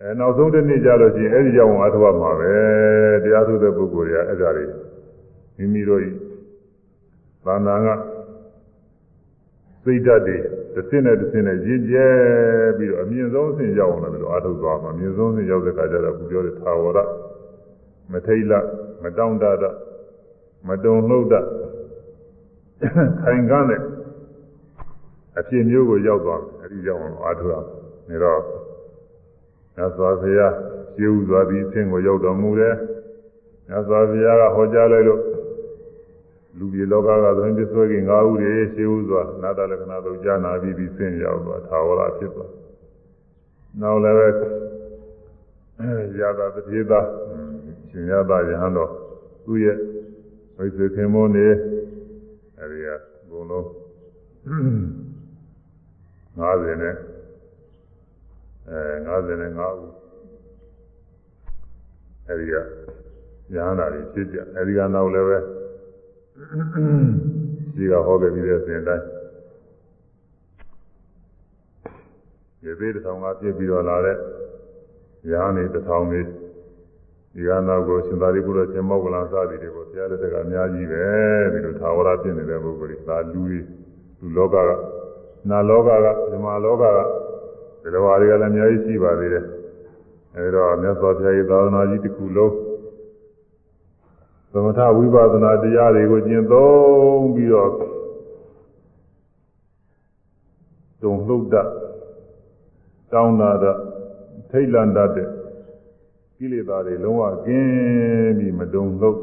[0.00, 2.54] အဲနောက်ဆုံးတစ်နေ့ကျလို့ရှိရင်အဲ့ဒီကြောင့်အားထုတ်ရမှာပဲ
[3.24, 4.64] တရားထုတ်တဲ့ပုဂ္ဂိုလ်တွေကအဲ့ဒါတွေ
[5.56, 6.10] မိမိတို့ဤ
[7.44, 7.88] သာနာက
[9.84, 10.36] စိတ်ဓာတ်တွေ
[10.74, 12.08] တစ်စင်းနဲ့တစ်စင်းနဲ့ရင့်ကျဲ
[12.76, 16.98] ပြီးတော့အမြင့်ဆုံးအဆင့်ရောက်အောင်လည်းအားထုတ်သွားမှာအမြင့်ဆုံးအဆင့်ရောက်တဲ့အခါကျတော့ခုပြောတဲ့သာဝရ
[18.12, 18.52] မထိတ်လ
[19.02, 19.64] မတောင့်တတ
[20.68, 21.34] မတုံလှုပ်တ
[23.22, 23.80] ခိုင်ကားနဲ့
[25.38, 27.54] အဖြစ်မျိုးကိုရောက်သွားတယ်အဲဒီရောက်အောင်အားထုတ်ရ
[28.08, 28.40] နေတော့
[29.74, 30.54] မြတ်စွာဘုရား
[30.94, 32.74] ရှင်းဥစွာပြီးအဆင့်ကိုရောက်တော်မူတယ်
[33.68, 35.22] မြတ်စွာဘုရားကဟောကြားလိုက်လို့
[36.58, 42.50] လူပြည်လောကကသွင်းပစ္ဆွေကငါးဦးတွေရှင်းဥစွာနာတလက္ခဏာတို့ကြားနာပြီးပြီးဆင့်ရောက်သွားသာဝရဖြစ်သွား
[43.80, 44.28] နောက်လည်းပဲ
[46.20, 47.00] ရာသာတတိသာ
[47.90, 48.90] ရှင်ရသာယဟန်တော်
[49.44, 49.76] သူ့ရဲ့
[50.56, 51.46] ဝိသေခင်မောနေ
[52.60, 52.88] အဲဒီက
[53.30, 53.64] ဘုံလုံး
[56.40, 56.94] 50နဲ့
[58.68, 59.90] အဲ55ဦး
[62.28, 62.54] အဲဒီက
[63.54, 65.38] ရဟန္တာတွေဖြစ်ကြအဲဒီကနောက်လည်းပဲ
[67.76, 69.04] ဒီကဟောခဲ့ပြီးတဲ့စဉ်တိုင်း
[72.62, 74.16] ဒီသေးတစ်ထောင်ကပြည့်ပြီးတော့လာတဲ့
[75.30, 76.20] ရဟန်းတွေတစ်ထောင်တွေ
[77.36, 81.04] ဒီကနောက်ကိုရှင်သာရိပုတ္တရာရှင်မောကလန်စသည်တွေကိုဆရာလက်ထက်ကအများကြီးပဲ
[81.52, 83.58] ဒီလိုသာဝရဖြစ်နေတဲ့ပုဂ္ဂိုလ်တွေဒါလူတွေ
[84.20, 84.70] လူလောကက
[85.48, 86.98] နာလောကကဓမ္မလောကက
[87.82, 89.44] ဒီလိုဟာတွေကလည်းအများကြီးရှိပါသေးတယ်
[90.36, 92.54] အဲဒီတော့မြတ်စွာဘုရားရဲ့သာသနာကြီးတစ်ခုလုံး
[94.52, 97.70] သမထဝိပဿနာတရားတွေကိုကျင့်သုံးပြီးတော့
[101.02, 101.54] တုံလှုပ်တ
[103.12, 103.50] တောင်းတာ
[104.50, 105.28] ထိတ်လန့်တတ်တဲ့
[106.38, 109.18] ကိလေသာတွေလုံးဝကင်းပြီးမတုံလို့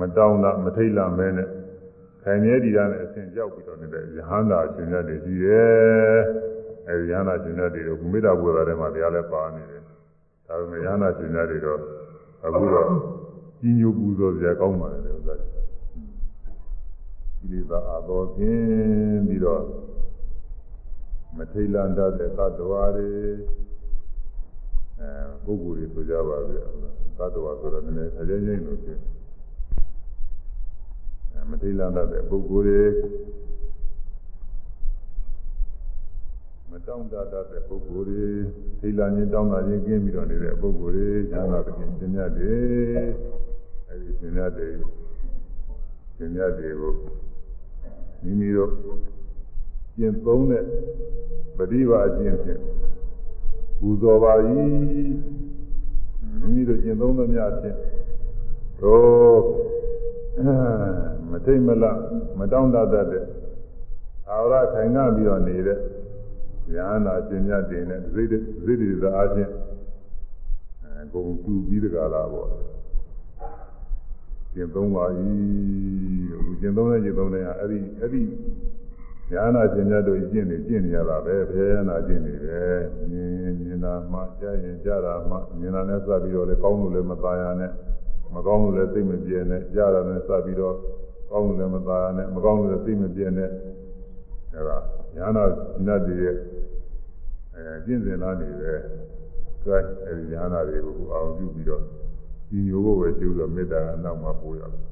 [0.00, 1.48] မတောင်းတာမထိတ်လန့်မဲနဲ့
[2.22, 6.18] ခိုင်မြဲတည်ရတဲ့အဆင့်ရောက်ပြီးတော့နေတဲ့ယဟန္တာရှင်ရတွေရှိတယ်
[6.88, 9.82] အဲဒီယဟန္တာရှင်ရတွေကိုကုမိတာဘုရားထဲမှာတရားလဲပါနေတယ်
[10.46, 11.80] ဒါပေမဲ့ယဟန္တာရှင်ရတွေတော့
[12.44, 12.88] အခုတော့
[13.60, 15.34] ကြီးညိုပူဇော်ကြကောင်းပါလေဥစ္စာ
[17.38, 19.62] ကိလေသာအတော်ကင်းပြီးတော့
[21.36, 23.63] မထိတ်လန့်တတ်တဲ့သတ္တဝါတွေအဲ
[25.44, 26.64] ပုဂ္ဂိုလ်တွေဆိုကြပါဗျာ
[27.18, 28.98] သတ္တဝါဆိုတော့နည်းနည်းအကျဉ်းချင်းလို့ဖြစ်
[31.32, 32.82] အဲမထိလန့်တဲ့ပုဂ္ဂိုလ်တွေ
[36.70, 38.24] မတောင့်တတတ်တဲ့ပုဂ္ဂိုလ်တွေ
[38.80, 43.06] ထိလန့်ခြင်းတောင့်တခြင်းကင်းပြီးတော့နေတဲ့ပုဂ္ဂိုလ်တွေဉာဏ်သာသဖြင့်သင်မြတ်တယ်
[43.88, 44.74] အဲဒီသင်မြတ်တယ်
[46.16, 46.92] သင်မြတ်တွေကို
[48.22, 48.70] မိမိတို့
[49.96, 50.64] ကျင့်သုံးတဲ့
[51.56, 52.70] ပฏิဘာအကျင့်ဖြင့်ပူ
[54.02, 54.32] ဇော်ပါ၏
[56.40, 57.76] မိမိတို့ကျင့်သုံးသမျှဖြင့်
[58.80, 59.40] တော့
[61.30, 61.84] မထိတ်မလ
[62.38, 63.26] မတောင့်တတတ်တဲ့
[64.28, 65.78] အာဝရထိုင်ငါပြီးတော့နေတဲ့
[66.74, 69.52] ဉာဏ်နာကျင့်မြတ်တင်တဲ့ဇိတဇိတသာအချင်း
[70.82, 72.48] အဲဂုံတူပြီးတကလားပေါ့
[74.54, 75.04] ကျင့်သုံးပါ၏
[76.44, 78.22] ဟိုကျင့်သုံးတဲ့ကျင့်သုံးတဲ့ဟာအဲ့ဒီအဲ့ဒီ
[79.32, 82.78] ဉာဏ်နာရှင်မြတ်တို့ကျင့်နေကျင့်နေရတာပဲဘယ်ရနာကျင့်နေတယ်
[83.10, 87.70] မြင်မြင်တာမှကြားရင်ကြားတာမှမြင်တာနဲ့စပ်ပြီးတော့လေကောင်းလို့လည်းမသားရနဲ့
[88.34, 90.76] မကောင်းလို့လည်းသိမပြင်းနဲ့ကြားတာနဲ့စပ်ပြီးတော့
[91.30, 93.50] ကောင်းလို့လည်းမသားရနဲ့မကောင်းလို့လည်းသိမပြင်းနဲ့
[94.54, 94.76] အဲဒါ
[95.16, 96.36] ဉာဏ်နာရှင်မြတ်တွေရဲ့
[97.54, 98.78] အဲကျင့်စဉ်လာနေတယ်
[99.64, 101.82] ကဲအဲဒီဉာဏ်နာတွေကိုအောင်ပြုပြီးတော့
[102.48, 104.82] ဒီမျိုးကိုပဲကျိုးတော့မေတ္တာကနောက်မှပို့ရတယ်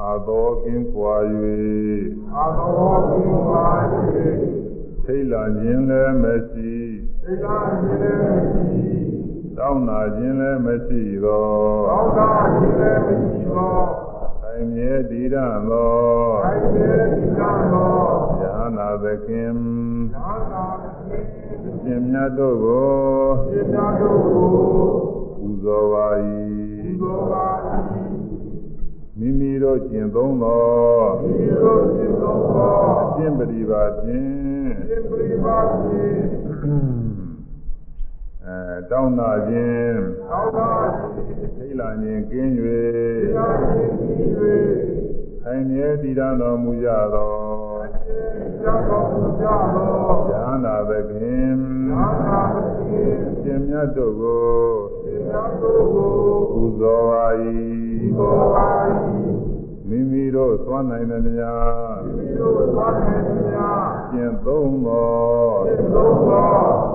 [0.00, 1.14] အာသောကင်းကွာ၍
[2.34, 3.66] အာသောကင်းကွာ၍
[5.04, 6.74] ထိတ်လာခြင်းလည်းမရှိ
[7.22, 8.92] ထိတ်လာခြင်းလည်းမရှိ
[9.56, 11.46] တောင်းနာခြင်းလည်းမရှိသော
[11.88, 13.74] တောင်းနာခြင်းလည်းမရှိသော
[14.40, 15.36] ခိုင်င်မြဲတည်ရ
[15.68, 15.92] သော
[16.44, 17.40] ခိုင်မြဲတည်ရ
[17.72, 17.94] သော
[18.40, 19.54] ယဟနာသခင်
[20.14, 20.64] သာသာ
[21.06, 21.26] ဖြင့်
[21.82, 22.88] ရှင်မြတ်တို့ကို
[23.50, 24.50] စေတတို့ကို
[25.38, 26.42] ပူဇော်ပါဒီ၏
[27.00, 27.46] လိုပါ၏
[29.18, 30.62] မိမိတို့ကျင့်သုံးသော
[31.22, 36.22] ဒီလိုစေသောသောအကျင့်ပရိပါဖြင့်စေပရိပါဖြင့်
[38.44, 39.98] အဲတောင်းတာခြင်း
[40.30, 42.88] သောတာရှိထိတ်လာခြင်းကင်းသေယ၍
[43.30, 44.26] ခြင်းဤ၍
[45.42, 47.32] ခိုင်မြဲတည်ရတော်မူကြသော
[48.62, 49.44] ကြောင့်တော်မူကြ
[49.74, 49.92] သော
[50.30, 51.54] ယဟနာသခင်
[51.90, 52.38] သာသာ
[52.78, 54.93] ဖြင့်ရှင်မြတ်တို့ကိုစေတတို့ကို
[56.52, 57.52] ပူဇော်ပါဒီ၏
[58.18, 58.68] လိုပါ၏
[59.88, 61.48] မိမိတို့သွားနိုင်သမျှ
[62.16, 63.16] ဒီလိုသွားနေ
[63.46, 63.70] မြာ
[64.12, 65.12] ကျင့်သုံးသော
[65.66, 66.48] စေသောသော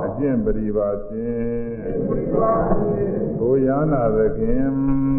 [0.06, 4.70] အကျင့်ပရိပါဖြင့်ပရိပါဖြင့်ကိုယဟနာသခင်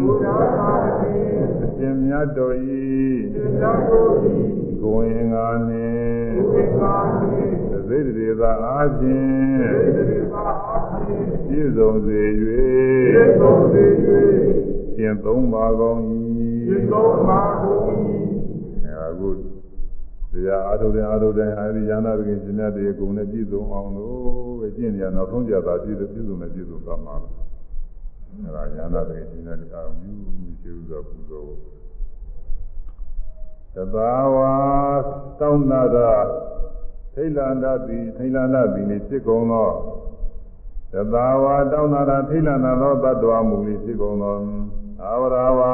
[0.05, 0.69] ဘုရားသာ
[0.99, 1.41] ဖြင့်
[1.75, 2.85] ရှင်မြတ်တို့စေ၏
[3.61, 4.35] တတို့ဤ
[4.81, 9.61] ကိုယ်ရင်္ဂါနှင့်ဝိကာနှင့်သတိတေသာအားဖြင့်
[9.95, 10.90] စေတသာအဖြင့်
[11.47, 12.57] ပြည့်စုံစေသေ၍
[13.39, 13.83] ဆုံးစေ၍
[14.97, 15.99] ကျင့်သုံးပါကုန်
[16.67, 17.81] သေ၏ဆုံးပါကုန်၏
[18.83, 19.29] အဲအခု
[20.33, 27.15] တရားအားထုတ်တဲ့အားထုတ်တဲ့အဲဒီယန္တာပခင်ရှင်မြတ်တွေအကုန်နဲ့ပြည့်စုံအောင်လို့ပဲကျင့်ကြနောက်ဆုံးကြတာပြည့်စုံပြည့်စုံနဲ့ပြည့်စုံသွားမှာ
[28.43, 30.13] အဲဒါယန္တာပခင်ရှင်မြတ်တွေအာရုံပြု
[30.61, 31.51] ရှိဥစွာပူဇော်
[33.75, 34.35] သဘာဝ
[35.39, 36.11] တောင်းတာသာ
[37.13, 39.69] ထိလန္တတိထိလန္တတိနေဖြစ်ကုန်သော
[40.93, 44.35] သဘာဝတောင်းတာသာထိလန္တသောတ attva မူလေးဖြစ်ကုန်သော
[45.03, 45.73] အာဝရဝါ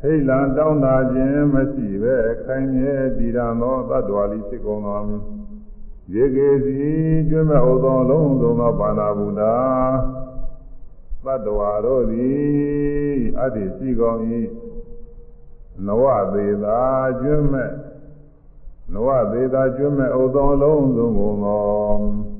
[0.00, 5.00] ထိတ်လန့်တောင်းတာခြင်းမရှိပဲခိုင်မြဲတည်ရန်သောတ attva လေးဖြစ်ကုန်သော
[6.14, 6.78] ရေကေစီ
[7.30, 9.42] ကျွမ်းမဲ့ဥသောလုံးစုံသောပါဏာဗုဒ္ဓ
[11.24, 14.18] တ attva တို့သည်အတ္တိရှိကုန်၏
[15.86, 16.80] နဝသေးသာ
[17.20, 17.72] ကျွမ်းမဲ့
[18.92, 22.37] နဝသေးသာကျွမ်းမဲ့ဥသောလုံးစုံကုန်သော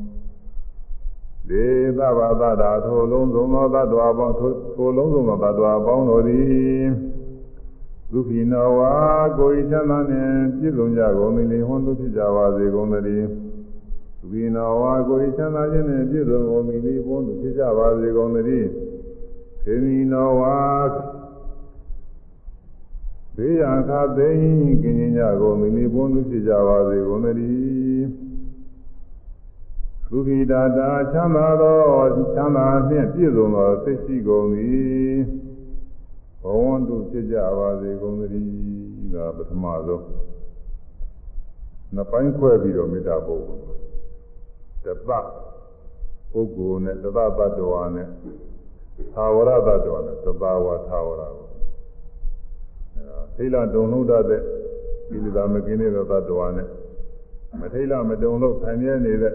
[1.50, 1.66] ဒေ
[1.98, 6.86] သဘာသတာထိုလုံးစုံသောတ attva ပေါင်းထိုလုံးစုံသောတ attva ပေါင်းတို့သည်
[8.12, 8.94] ဒုက္ခိနောဝါ
[9.38, 13.26] ကိုယ်ချမ်းသာနှင့်ပြည့်စုံကြကုန်သည်လေဟွန်းသူဖြစ်ကြပါစေကုန်သတည်း
[14.20, 18.68] ဒုက္ခိနောဝါကိုယ်ချမ်းသာခြင်းနှင့်ပြည့်စုံကုန်သည်လေဟွန်းသူဖြစ်ကြပါစေကုန်သတည်း
[19.62, 20.58] ခေမိနောဝါ
[23.36, 24.38] ဘေးရန်ခါသိင်
[24.82, 27.77] ကင်းကြကုန်သည်လေဟွန်းသူဖြစ်ကြပါစေကုန်သတည်းဒု
[30.16, 31.78] က္ခိတာတာချမ်းသာသော
[32.34, 35.18] ချမ်းသာနှင့်ပြည့်စုံသောသိရှိကုန်သည်
[36.42, 40.04] ဘဝန္တုဖြစ်ကြပါစေကုန်သတည်းဒါပထမဆုံး
[41.94, 43.44] နှစ်ပိုင်းခွဲပြီးတော့မေတ္တာပို့
[44.84, 45.10] တပ
[46.32, 48.08] ပုဂ္ဂိုလ်နဲ့တပတ္တဝါနဲ့
[49.14, 51.46] သာဝရတ္တဝါနဲ့သဘာဝသာဝရကို
[52.96, 54.22] အဲထိလတုံလို့တဲ့
[55.08, 56.68] ဒီလိုသာမကင်းတဲ့တတ္တဝါနဲ့
[57.60, 59.34] မထိလမတုံလို့ခံရနေတဲ့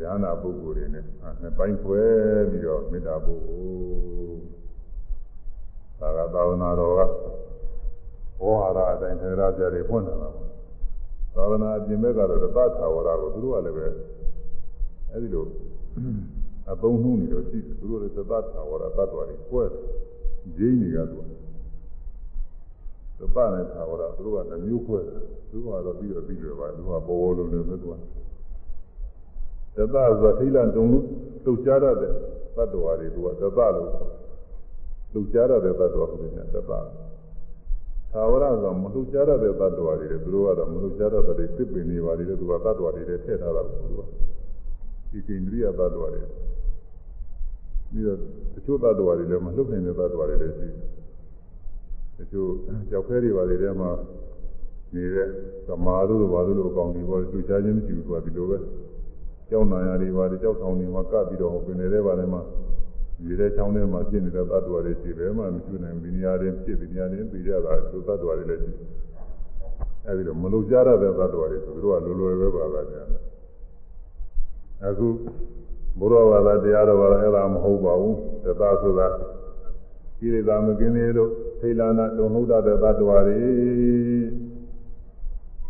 [0.00, 1.04] ဉာဏပုဂ္ဂိုလ်တွေနဲ့
[1.40, 2.02] နှစ်ပိုင်းခွဲ
[2.50, 3.42] ပြီးတော့မေတ္တာပို့
[6.00, 7.00] သာကသာဝနာတော်က
[8.40, 10.48] ဘောဟာရအတိုင်းသေရပြတွေဖွင့်လာတာပေါ့
[11.34, 13.86] သာဝနာအပြင်ဘက်ကတော့သတ္ထာဝရကိုသူတို့ကလည်းပဲ
[15.12, 15.44] အဲဒီလို
[16.70, 19.82] အပုံနှုံးနေတော့ရှိတယ်သူတို့လည်းသတ္ထာဝရသတ္တဝါတွေကွဲတယ်
[20.56, 21.18] ဂျိန်းတွေကသူ
[23.18, 25.20] သတ္တနဲ့သာဝရသူတို့ကလည်းမျိုးခွဲတယ်
[25.50, 27.94] သူကတော့ပြီးတော့ပြီးတော့ပါသူကဘောဘောလုံးနဲ့ပဲသူက
[29.78, 31.04] သတ္တဆိုထိလတုံလို့
[31.44, 32.12] လှုပ်ရှားရတဲ့
[32.56, 33.90] သတ္တဝါတွေသူကသတ္တလို့
[35.12, 36.80] လှုပ်ရှားရတဲ့သတ္တဝါတွေနဲ့သတ္တသာ
[38.30, 44.02] ဝရဆိုမလှုပ်ရှားရတဲ့သတ္တဝါတွေသူတို့ကတော့မလှုပ်ရှားရတဲ့စစ်ပင်နေပါလေသူကသတ္တဝါတွေထည့်ထားတာကိုသူက
[45.10, 46.22] ဒီကိန္ဒြိယသတ္တဝါတွေ
[47.90, 48.18] ပြီးတော့
[48.54, 50.84] တချို့သတ္တဝါတွေလည်းမလှုပ်နိုင်တဲ့သတ္တဝါတွေလည်းရှိတယ်
[52.18, 52.50] တချို့
[52.90, 53.90] ကြောက်ခဲတွေပါလေထဲမှာ
[54.94, 55.28] နေတဲ့
[55.66, 58.58] သမားတို့ဘာလို့လို့အကောင်တွေပေါ်လှုပ်ရှားခြင်းမရှိဘူးသူကဒီလိုပဲ
[59.50, 62.42] ကြောက်နာရတွေပါလေကြောက်ဆောင်တွေမှာကပ်ပြီးတော့ပင်နေတဲ့ပါလေမှာ
[63.26, 68.72] ဒီတဲ့ချောင်းထဲမှာဖြစ်နေတဲ့သတ္တဝါတွေရှိတယ်မှမရှိနိုင်ဘူးဒီနေရာတွေဖြစ်ဒီနေရာတွေပြီးကြတာသူသတ္တဝါတွေလည်းရှိ
[70.06, 73.06] အဲဒီတော့မလုံကြရတဲ့သတ္တဝါတွေဆိုသူတို့ကလွယ်လွယ်ပဲပါလာကြတယ်
[74.84, 75.08] အခု
[75.98, 79.06] ဘုရားဘာသာတရားတော်ဘာသာအဲ့ဒါမဟုတ်ပါဘူးတသဆိုတာ
[80.18, 81.30] ကိလေသာမကင်းသေးလို့
[81.60, 83.38] သိလာနာတုံဟုတ်တဲ့သတ္တဝါတွေ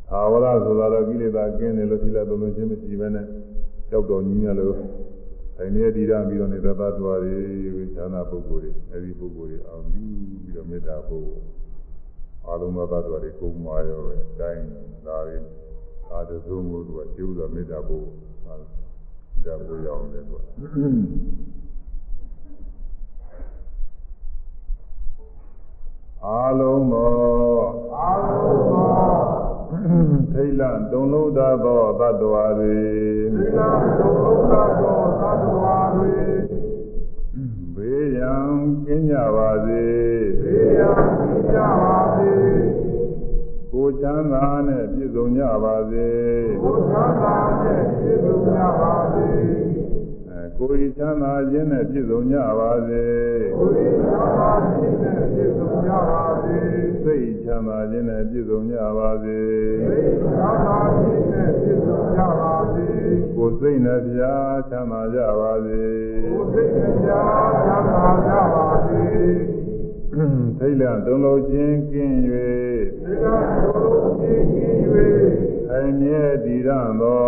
[0.09, 3.27] သာဝရဆိုတာတော့ကိလေသာကင်းတယ်လို့သိလာသုံးခြင်းမရှိဘဲနဲ့
[3.91, 4.77] ကြောက်တော်ကြီးရလို့
[5.59, 10.05] အဲဒီနေ့တည်ရပြီးတော့နေတဲ့သတ္တဝါတွေဌာနပုဂ္ဂိုလ်တွေအဲဒီပုဂ္ဂိုလ်တွေအောင်ယူ
[10.43, 11.29] ပြီးတော့မေတ္တာပို့
[12.47, 14.65] အာလုံးသောသတ္တဝါတွေကိုမာရောပဲအတိုင်း
[15.07, 15.37] ဒါတွေ
[16.11, 18.07] အာတသုံးကိုသူကကျိုးစွာမေတ္တာပို့
[18.47, 20.43] မေတ္တာပို့ရအောင်လေသူက
[26.27, 27.13] အာလုံးသော
[27.97, 29.39] အာလုံးသော
[30.33, 33.61] ထိတ်လန့်တုံလုံးတတ်သောတ attva တွေသီလ
[33.99, 36.17] သုံးလုံးသောသတ္တဝါတွေ
[37.75, 38.53] ဘေးရန်
[38.87, 39.85] ကင်းကြပါစေ
[40.43, 42.31] သေယံသိကြပါစေ
[43.73, 46.09] ကိုယ်ချမ်းသာနဲ့ပြည့်စုံကြပါစေ
[46.63, 49.68] ဘုရားသာနဲ့ပြည့်စုံကြပါစေအဲ
[50.61, 53.05] ကိုယ်ချမ်းသာခြင်းနဲ့ပြည့်စုံကြပါစေ
[53.59, 56.59] ဘုရားသာခြင်းနဲ့ပြည့်စုံကြပါစေ
[57.03, 59.41] စိတ်ချမ်းသာခြင်းနဲ့ပြည့်စုံကြပါစေ
[59.89, 62.87] သေယံသာခြင်းနဲ့ပြည့်စုံကြပါစေ
[63.37, 65.83] ကိုယ်စိတ်နဲ့ပြားချမ်းသာကြပါစေ
[66.33, 67.23] ဘုသိက္ခာ
[67.65, 69.03] ချမ်းသာကြပါစေ
[70.59, 74.81] ထိတ်လန့်တုံလုံးခြင်းကင်း၍သေယံတို့ခြင်းကြီး၍
[75.73, 76.69] အမြဲတည်ရ
[77.01, 77.25] သော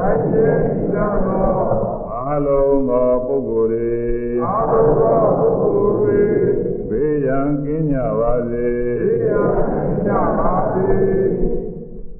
[0.00, 0.48] ခိုင်ကျဲ
[0.80, 1.93] ဤသောအာ
[2.46, 3.92] လုံးသောပုဂ္ဂိုလ်တွေ
[4.44, 6.22] အာဘသောပုဂ္ဂိုလ်တွေ
[6.88, 8.68] ဘေးရန်ကင်းကြပါစေ
[9.00, 9.42] သေယံ
[10.06, 10.92] ကြပါစေ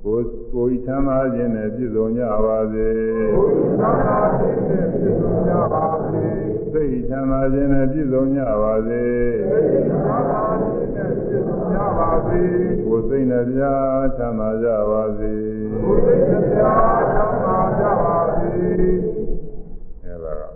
[0.04, 2.88] ကိုယ်ကိုယ်ချမ်းသာခြင်းနဲ့ပြည့်စုံကြပါစေ
[3.34, 3.44] ဘု
[3.80, 6.24] ရားသာခြင်းနဲ့ပြည့်စုံကြပါစေ
[6.72, 9.04] စိတ်ချမ်းသာခြင်းနဲ့ပြည့်စုံကြပါစေ
[9.50, 12.42] သေယံသာခြင်းနဲ့ပြည့်စုံကြပါစေ
[12.84, 15.34] ကိုယ်စိတ်နဲ့ပြားချမ်းသာကြပါစေ
[15.82, 16.74] ဘုသိက္ခာ
[17.12, 18.13] ချမ်းသာကြပါစေအဲဒါက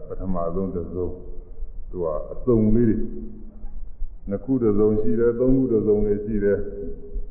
[0.08, 1.08] ပထမဆုံးတစ်စုံ
[1.90, 2.98] သူကအစုံလေးတွေ
[4.28, 6.58] နှစ်ခုတစ်စုံရှိတယ်သုံးခုတစ်စုံလေးရှိတယ်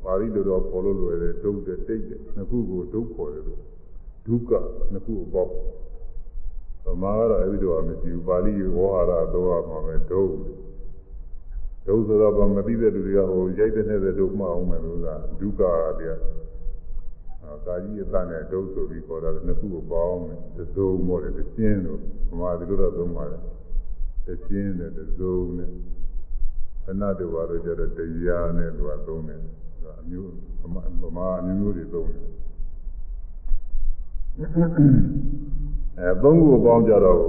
[0.04, 3.62] ပါဠိလိုတော့ပေါ်လို့လွယ်တယ်ဒုတ်တယ်တိတ်တယ်နှစ်ခုကိုဒုက္ခေါ်တယ်လို့
[4.26, 4.52] ဒုက္ခ
[4.92, 5.54] နှစ်ခုအပေါင်း
[6.86, 10.34] ဗမာကတော့အဲဒီတော့မရှိဘူးပါဠိဝေါဟာရတော့မှာပဲဒုတ်
[11.88, 15.08] ဒုတ်ဆိုတော့ဗမသိတဲ့လူတွေကဟိုရိုက်တဲ့နဲ့တဲ့ဒုက္ခမအောင်မယ်လို့က
[15.40, 15.62] ဒုက္ခက
[16.00, 16.47] တရားအာ
[17.66, 20.22] ကာကြီးအတနဲ့ဒုတ်ဆိုပြီးခေါ်တာနှစ်ခုကိုပေါင်း
[20.56, 23.42] တယ်သုံးမောတယ်တစ်ရှင်းလို့ဗမာဒီလိုတော့သုံးပါတယ်
[24.26, 25.70] တစ်ရှင်းတယ်တစ်စုံနဲ့
[26.84, 29.42] ခဏတူပါတော့ကျတော့တရားနဲ့သူကသုံးတယ်
[30.02, 30.32] အမျိုး
[30.62, 32.26] ဗမာဗမာအမျိုးမျိုးတွေသုံးတယ်
[36.00, 37.22] အဲသုံးခုပေါင်းကြတော့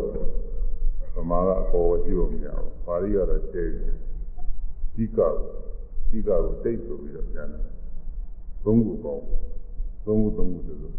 [1.15, 3.95] ဗမာကအပေါ်ဝကြည့်လို့မရဘူးပါဠိကတော့ကျဲတယ်
[4.95, 5.19] ဒီက
[6.11, 7.65] ဒီကကိုတိတ်ဆိုပြီးတော့ပြန်တယ်
[8.65, 9.23] သုံးခုပေါင်း
[10.09, 10.95] သုံးခုသုံးခုတူလို့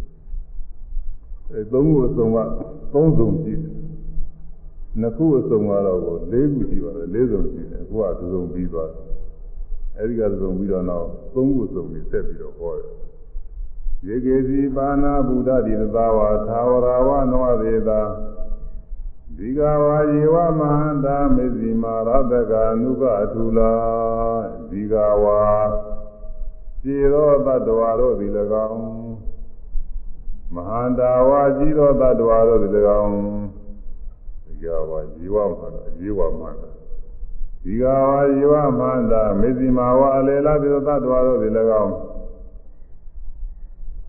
[1.52, 2.38] အဲသုံးခုအစုံက
[2.94, 3.74] သုံးစုံရှိတယ်
[5.00, 9.06] နှစ်ခုအစုံကတော့ကို၄ခုရှိပါတယ်၄စုံရှိတယ်အခုကသုံးစုံပြီးသွားတယ်
[9.98, 12.94] အဲဒီကသုံးပြီးတော့နောက်သုံးခုစုံပြီးဆက်ပြီးတော့ဟောတယ်
[14.08, 18.02] ယေကေစီပါဏဗုဒ္ဓတိသဝါသာဝရဝနောသေတာ
[19.38, 23.74] ဒီကဝါယေဝမဟန္တာမေဇိမာရတကအနုကအထူလာ
[24.70, 24.94] ဒီက
[25.24, 25.42] ဝါ
[26.84, 28.32] ခြေသောတ attva တို့သည်၎
[28.68, 28.82] င်း
[30.54, 32.72] မဟန္တာဝါကြီးသောတ attva တို့သည်၎
[33.02, 33.14] င်း
[34.46, 36.70] ဒီကဝါယေဝမဟန္တာယေဝမဟန္တာ
[37.64, 41.94] ဒီကဝါယေဝမဟန္တာမေဇိမာဝါအလေလာပိသောတ attva တို့သည်၎င်း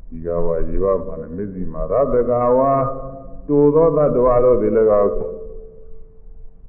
[0.08, 2.72] ဒီကဝါယေဝမဟန္တာမေဇိမာရတကဝါ
[3.48, 5.12] တူသောတ attva တို့သည်၎င်း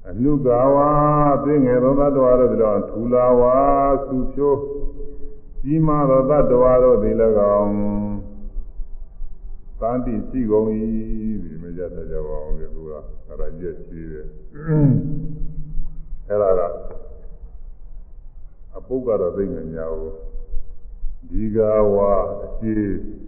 [0.08, 0.90] အနုကဝါ
[1.44, 3.56] သိငယ်သောတ attva တို့သည်၎င်းထူလာဝါ
[4.08, 4.81] သူဖြိုး
[5.64, 7.14] ကြီးမားသောတ attva တို့သည်၎
[7.58, 7.72] င်း
[9.80, 10.68] သံတိရှိကုန်၏
[11.44, 12.92] ဒီမကြတတ်ကြပါအောင်လေသူက
[13.26, 14.26] အဲ့ဒါကြည့်ရှိတယ်
[16.28, 16.62] အဲ့ဒါက
[18.76, 20.14] အပုတ်ကတော့သိနေညာဘူး
[21.30, 21.58] ဒီက
[21.94, 22.12] ဝါ
[22.44, 22.74] အခြေ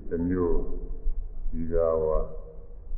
[0.08, 0.60] တစ်မျိုး
[1.50, 1.74] ဒီက
[2.04, 2.18] ဝါ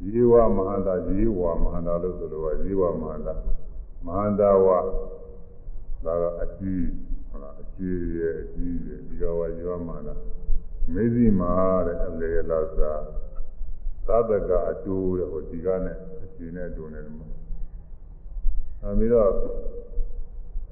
[0.05, 3.34] ယေဝမဟာတာယေဝမဟာတာလို့ဆိုတော့ယေဝမဟာတာ
[4.05, 4.78] မဟာတာဝါ
[6.05, 7.05] ဒါကအကြီးဟုတ်လားအ
[7.79, 10.14] ကြီးရဲ့အကြီးရဲ့ဒီကဝါယေဝမဟာတာ
[10.93, 11.53] မေဇိမာ
[11.87, 12.93] တဲ့အလေလာသာ
[14.07, 17.29] သတ္တကအကျိုးတဲ့ဟိုဒီကနဲ့အကြီးနဲ့တူနေတယ်မှာ
[18.83, 19.31] အဲပြီးတော့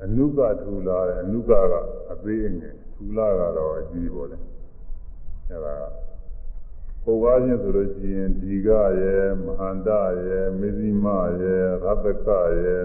[0.03, 1.75] အနုကထူလာတဲ့အနုကက
[2.13, 4.43] အသေးအငယ်ထူလာကတော့အကြီးပေါ်တယ်
[5.51, 5.77] အဲဒါ
[7.05, 8.69] ပုဗ္ဗာချင်းဆိုလို့ရှိရင်ဒီက
[9.01, 9.89] ရဲ့မဟာန္တ
[10.27, 11.07] ရဲ့မေဇိမ
[11.41, 12.29] ရဲ့ရတ္တက
[12.63, 12.85] ရဲ့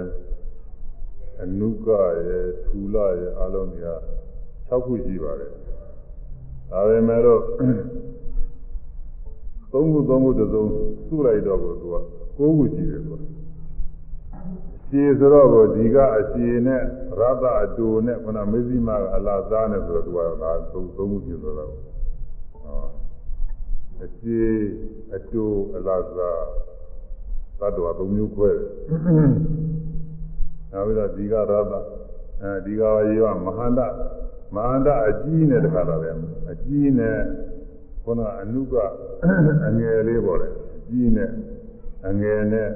[1.43, 1.87] အနုက
[2.27, 3.89] ရဲ့ထူလာရဲ့အလုံးကြီးက
[4.69, 5.51] 6ခုရှိပါတယ်
[6.71, 7.41] ဒါပေမဲ့လို့
[9.71, 10.63] သုံးခုသုံးခုတစ်စုံ
[11.07, 11.95] စုလိုက်တော့ကိုသူက
[12.37, 13.21] 9ခုရှိတယ်သူက
[14.89, 16.81] ရှည်ဆိုတော့ကိုဒီကအရှည်နဲ့
[17.19, 22.85] ရတ္တအတူနဲ့ခုနမေဇိမကအလားသားနဲ့ဆိုတော့သူကဒါသုံးသုံးခုဖြစ်သွားတော့ဟော
[24.03, 24.51] အရှည်
[25.15, 25.43] အတူ
[25.75, 26.41] အလားသား
[27.59, 28.67] သတ္တဝါသုံးမျိုးခွဲတယ်
[29.07, 29.78] နောက်
[30.89, 31.73] ပြီးတော့ဒီကရတ္တ
[32.41, 33.79] အဲဒီကရေကမဟာန္တ
[34.55, 36.15] မဟာန္တအကြီးနဲ့တခါတော့တယ်
[36.51, 37.17] အကြီးနဲ့
[38.03, 38.73] ခုနအနုက
[39.67, 41.29] အငယ်လေးပေါ်တယ်အကြီးနဲ့
[42.07, 42.69] အငယ်နဲ့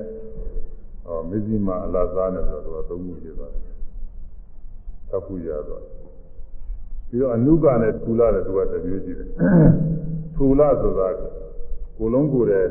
[1.06, 3.64] ဟောမေဇိမအလားသားနဲ့ဆိုတော့သူကသုံးခုဖြစ်သွားတယ်
[5.10, 5.94] သတ်ခုရသွားတယ်
[7.10, 9.28] ပြီးတော့အနုကနဲ့ထူလာတဲ့သူကတစ်မျိုးရှိတယ်
[10.36, 11.08] ထူလာဆိုတာ
[11.98, 12.66] ကိုလုံးကိုယ်တဲ့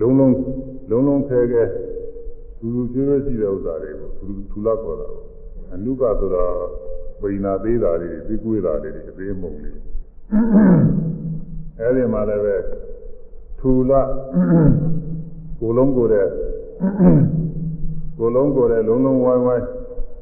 [0.00, 0.34] လုံးလုံး
[0.90, 1.62] လုံးလုံးခဲခဲ
[2.62, 5.26] သူသူကျွေးရှိတဲ့ဥစ္စာတွေကိုသူထူလာခေါ်တာပေါ့
[5.72, 6.54] အနုကဆိုတော့
[7.20, 9.78] ပိနာသေးတာတွေသိကွေးတာတွေအသေးမုံလေး
[11.78, 12.56] အဲဒီမှာလည်းပဲ
[13.58, 14.00] ထူလာ
[15.60, 16.26] ကိုလုံးကိုယ်တဲ့
[18.18, 19.66] ကိုလုံးကိုယ်တဲ့လုံးလုံးဝိုင်းဝိုင်း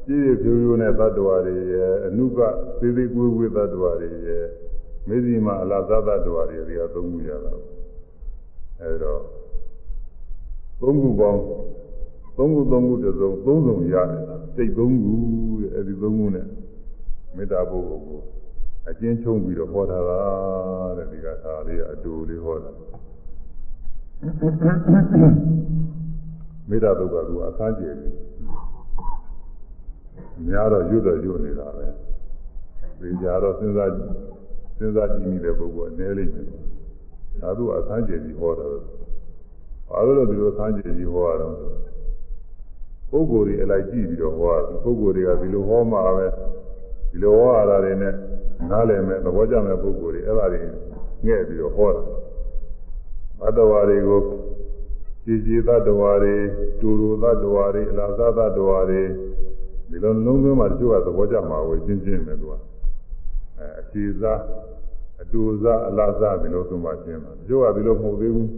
[0.07, 2.39] ကြည့်ရဖြူဖြူနဲ့သတ္တဝါတွေရဲ့အနုက
[2.79, 4.45] သေးသေးကွေးကွေးသတ္တဝါတွေရဲ့
[5.07, 7.53] မေဇီမာအလားသတ္တဝါတွေတွေကသုံးခုရတာ
[8.81, 9.13] အဲဒါ
[10.81, 11.41] သုံးခုပေါင်း
[12.37, 14.21] သုံးခုသုံးခုတစ်စုံသုံးစုံရတယ်
[14.55, 15.15] စိတ်သုံးခု
[15.61, 16.47] တဲ့အဲဒီသုံးခုနဲ့
[17.35, 18.21] မေတ္တာပုဂ္ဂိုလ်ကို
[18.89, 19.99] အကျဉ်းချုံပြီးတော့ဟောတာ
[20.97, 22.71] တဲ့ဒီကသာလေးအတူလေးဟောတာ
[26.69, 28.13] မေတ္တာဒုက္ခကအခန်းကျယ်တယ်
[30.47, 31.87] များတော့ရွတ်တော့ရွတ်နေတာပဲ
[32.99, 33.89] ဒီကြတော့စဉ်းစား
[34.77, 36.47] စဉ်းစားကြည့်နေတဲ့ပုဂ္ဂိုလ်အနေလိမ့်မယ်
[37.41, 38.65] သာသူအခန်းကျယ်ကြီးဟောတာ
[39.89, 41.55] ဘာလို့လဲဒီလိုအခန်းကျယ်ကြီးဟောရတော့
[43.11, 46.27] ပုဂ္ဂိုလ်တွေအလိုက်ကြည့်ပြီးတော့ဟောတာပုဂ္ဂိုလ်တွေကဒီလိုဟောမှာပဲ
[47.11, 48.13] ဒီလိုဟောရတာတွေနဲ့
[48.69, 50.61] နားလည်မဲ့သဘောကျမဲ့ပုဂ္ဂိုလ်တွေအဲ့ဒါတွေ
[51.25, 52.01] ငဲ့ပြီးတော့ဟောတာ
[53.39, 54.21] ဘတ်တော်တွေကို
[55.25, 56.35] ကြည်ကြည်သတ္တဝါတွေ
[56.79, 59.01] တူတူသတ္တဝါတွေအလားသတ္တဝါတွေ
[59.89, 62.53] ဒီလိုလုံးသွင်းမှတချို့ကသဘောကျမှာကိုရှင်းရှင်းပဲသူက
[63.57, 64.39] အဲအခြေစား
[65.21, 68.49] အတူစားအလားစားဒီလိုသုံးမှရှင်းတာတချို့ကဒီလိုမဟုတ်သေးဘူး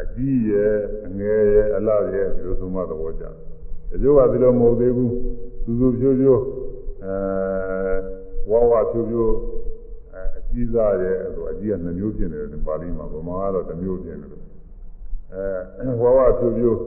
[0.00, 0.74] အကြီးရဲ့
[1.06, 3.55] အငယ်ရဲ့အလားရဲ့ဒီလိုသုံးမှသဘောကျတ
[4.02, 5.12] ချို့ကဒီလိုမဟုတ်သေးဘူး
[5.64, 6.42] သူသူဖြိုးဖြိုး
[7.04, 7.16] အဲ
[8.50, 9.34] ဝါဝဖြိုးဖြိုး
[10.12, 14.42] အဲအကြီးစားရဲ့အဲဆိုအကြီးကနှမျိုးဖြစ်နေတယ်ပါဠိမှာဗမာကတော့တစ်မျိုးဖြစ်နေတယ်
[15.78, 16.78] အဲဝါဝဖြိုးဖြိုး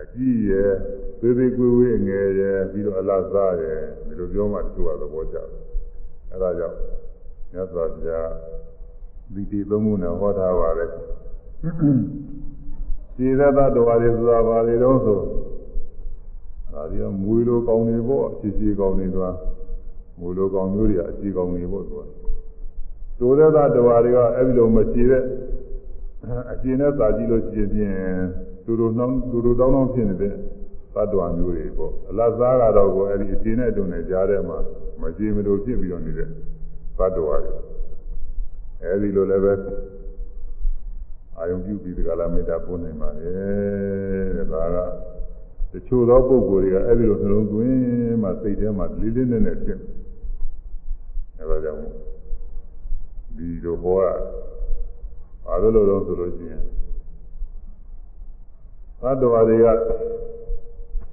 [0.00, 0.72] အကြီးရဲ့
[1.20, 5.48] သေးသေးကွေးဝေးငယ်ရဲ့ပြီးတော့အလားစားရဲ့ဒီလိုပြောမှတချို့ကသဘောကျတယ်
[6.32, 6.76] အဲဒါကြောင့်
[7.52, 8.30] မြတ်စွာဘုရား
[9.34, 10.90] ဒီတိသုံးခုနဲ့ဟောထားပါတယ်
[13.16, 15.18] ခြေသက်တော်တွေဆိုတာပါလေတော့ဆို
[16.78, 19.34] ဒါဒီမွေလိုကောင်းနေပေါ့ခြေခြေကောင်းနေတော့
[20.20, 22.02] မွေလိုကောင်းမျိုးတွေအခြေကောင်းနေပေါ့သူက
[23.18, 25.22] တိုးသက်တော်တွေကအဲ့ဒီလိုမခြေတဲ့
[26.52, 28.18] အခြေနဲ့သာကြည့်လို့ရှိရင်
[28.64, 30.32] တူတူနှောင်းတူတူတောင်းတောင်းဖြစ်နေတဲ့
[30.94, 34.58] သတ္တဝါမျိုးတွေပေါ့အလတ်စားကတော့ကိုအဲ့ဒီအတင်းနဲ့တုံနဲ့ကြားထဲမှာ
[35.00, 36.28] မကြည်မလို့ဖြစ်ပြီးတော့နေတဲ့
[36.98, 37.54] သတ္တဝါတွေ
[38.82, 39.54] အဲ့ဒီလိုလည်းပဲ
[41.36, 43.28] အာယုံပြုပြီးဒီကလာမေတ္တာပို့နိုင်ပါလေ
[44.36, 44.76] တဲ့ဒါက
[45.72, 49.80] တချို့သောပုဂ္ဂိုလ်တွေကအဲ့ဒီလိုနှလုံးသွင်းမှစိတ်ထဲမှာလေးလေးနက်နက်ဖြစ်
[51.36, 51.80] အဲ့ဒါကြောင့်
[53.36, 54.04] ဒီလိုဘောက
[55.44, 56.62] ဘာလို့လို့တော့ဆိုလို့ရှိရင်
[59.00, 59.66] သတ္တဝါတွေက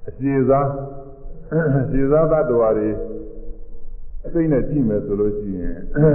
[0.08, 0.66] အစီစား
[1.82, 2.88] အစီစားသတ္တဝါတွေ
[4.26, 6.10] အသိနဲ့ကြည့်မယ်ဆိုလို့ရှိရင်အဲ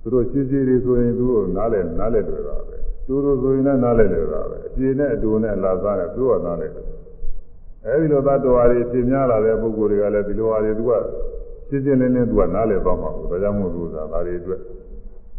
[0.00, 2.77] သူတို့ရှင်းရှင်းလေးဆိုရင်သူတို့နားလဲနားလဲတွေ့တာပဲ
[3.08, 6.86] သူတို့ဆိုရင်လည်းနားလဲတွေ့တာပဲအပြေနဲ့အတူနဲ့လာစားတယ်သူကနားလဲတယ်
[7.86, 10.92] အဲဒီလိုသတ္တဝါတွေရှင်းများလာတဲ့ပုဂ္ဂိုလ်တွေကလည်းဒီလိုဟာတွေသူက
[11.68, 14.60] ရှင်းရှင်းလင်းလင်းသူကနားလဲသွားမှာပေါ့ဒါကြောင့်မို့လို့သာဒါတွေအတွက်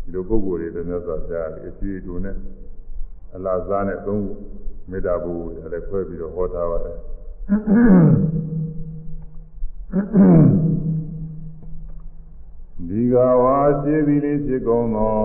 [0.04, 2.36] ဒီလိုပုဂ္ဂိုလ်တွေတည်းများစွာကြားတယ်အပြေအတူနဲ့
[3.36, 4.34] အလားစားနဲ့သုံးခု
[4.90, 5.34] မေတ္တာဘူ
[5.72, 6.98] လည်းခွဲပြီးတော့ဟောထားပါတယ်
[12.88, 15.18] ဒီကဝါရှိသည်လေးဖြစ်ကုန်သော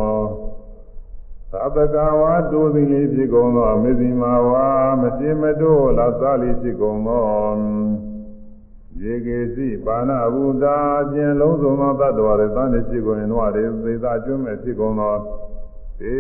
[1.55, 4.67] သဗ္ဗကဝါတိုးသည်လေးဖြစ်ကုန်သောမေဇိမာဝါ
[5.01, 7.25] မရှိမတိုးလာစားလေးဖြစ်ကုန်သော
[9.01, 10.67] ရေကေစီပါဏဗုဒ္ဓ
[11.01, 16.17] အကျဉ်လုံးစုံသောတ attva တွေသံနေဖြစ်ကုန်ရင်တော့တွေသေသာကျွမ်းမဲ့ဖြစ်ကုန်သောေ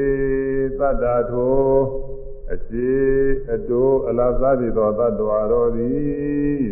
[0.78, 1.62] တတ္တာထို
[2.53, 2.93] အရှိ
[3.53, 5.11] အတိုးအလားစားဖြစ်သောတ attva
[5.53, 6.62] တော်သည်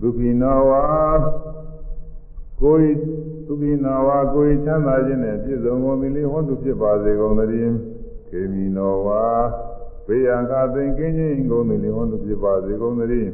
[0.00, 0.84] ဒုက္ခိနောဝါ
[2.60, 2.94] ကိုယ်
[3.50, 7.72] ဒုက္ခိနောဝါကိုယ်ချမ်းသာခြင်းနဲ့ပြည့်စုံကုန်သည်လေဟောတုဖြစ်ပါစေကုန်သတည်း
[8.28, 9.24] ခေမီနောဝါ
[10.06, 13.30] ဘေးရန်ခသင်ကင်းခြင်းကုန်သည်လေဟောတုဖြစ်ပါစေကုန်သတည်း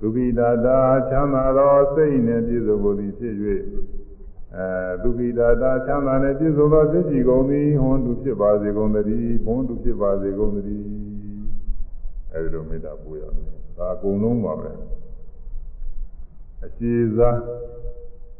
[0.00, 0.78] ဒုက္ခိတာတာ
[1.10, 3.34] ချမ်းသာသောစိတ်နှင့်ပြည့်စုံကုန်သည်ဖြစ်၍
[4.56, 4.68] အဲ
[5.02, 10.86] ဒုက္ခိတာတာချမ်းသာနဲ့ပြည့်စုံသောသိကြည်ကုန်သည်ဟွန်တုဖြစ်ပါစေကုန်သတည်းဘုန်းတုဖြစ်ပါစေကုန်သတည်း
[12.32, 13.48] အဲဒီလိုမေတ္တာပို့ရမယ်
[13.78, 14.70] ဒါအကုန်လုံးပါပဲ
[16.64, 17.38] အခြေစား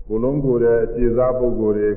[0.07, 1.91] ကိုလုံးကိုယ်ရဲ့အခြေစားပုဂ္ဂိုလ်တွေ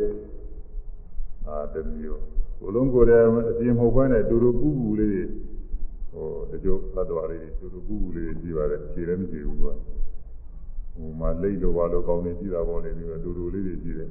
[1.48, 2.22] အာတမျိုး
[2.60, 5.24] ကိုလုံးကိုယ်ရဲ့အပြင်မဟုတ်ဘဲနဲ့တူတူပူပူလေးတွေ
[6.12, 9.74] ဟိုတချို့သတ္တဝါတွေတူတူပူပူလေးတွေကြည့်ပါတယ်ခြေလည်းမကြည့်ဘူးကွာ
[10.96, 14.10] ဟိုမှာလိတ်လိုပါလို့ကောင်းနေကြည့်တာပေါ့လေဒီလိုတူတူလေးတွေကြည့်တယ်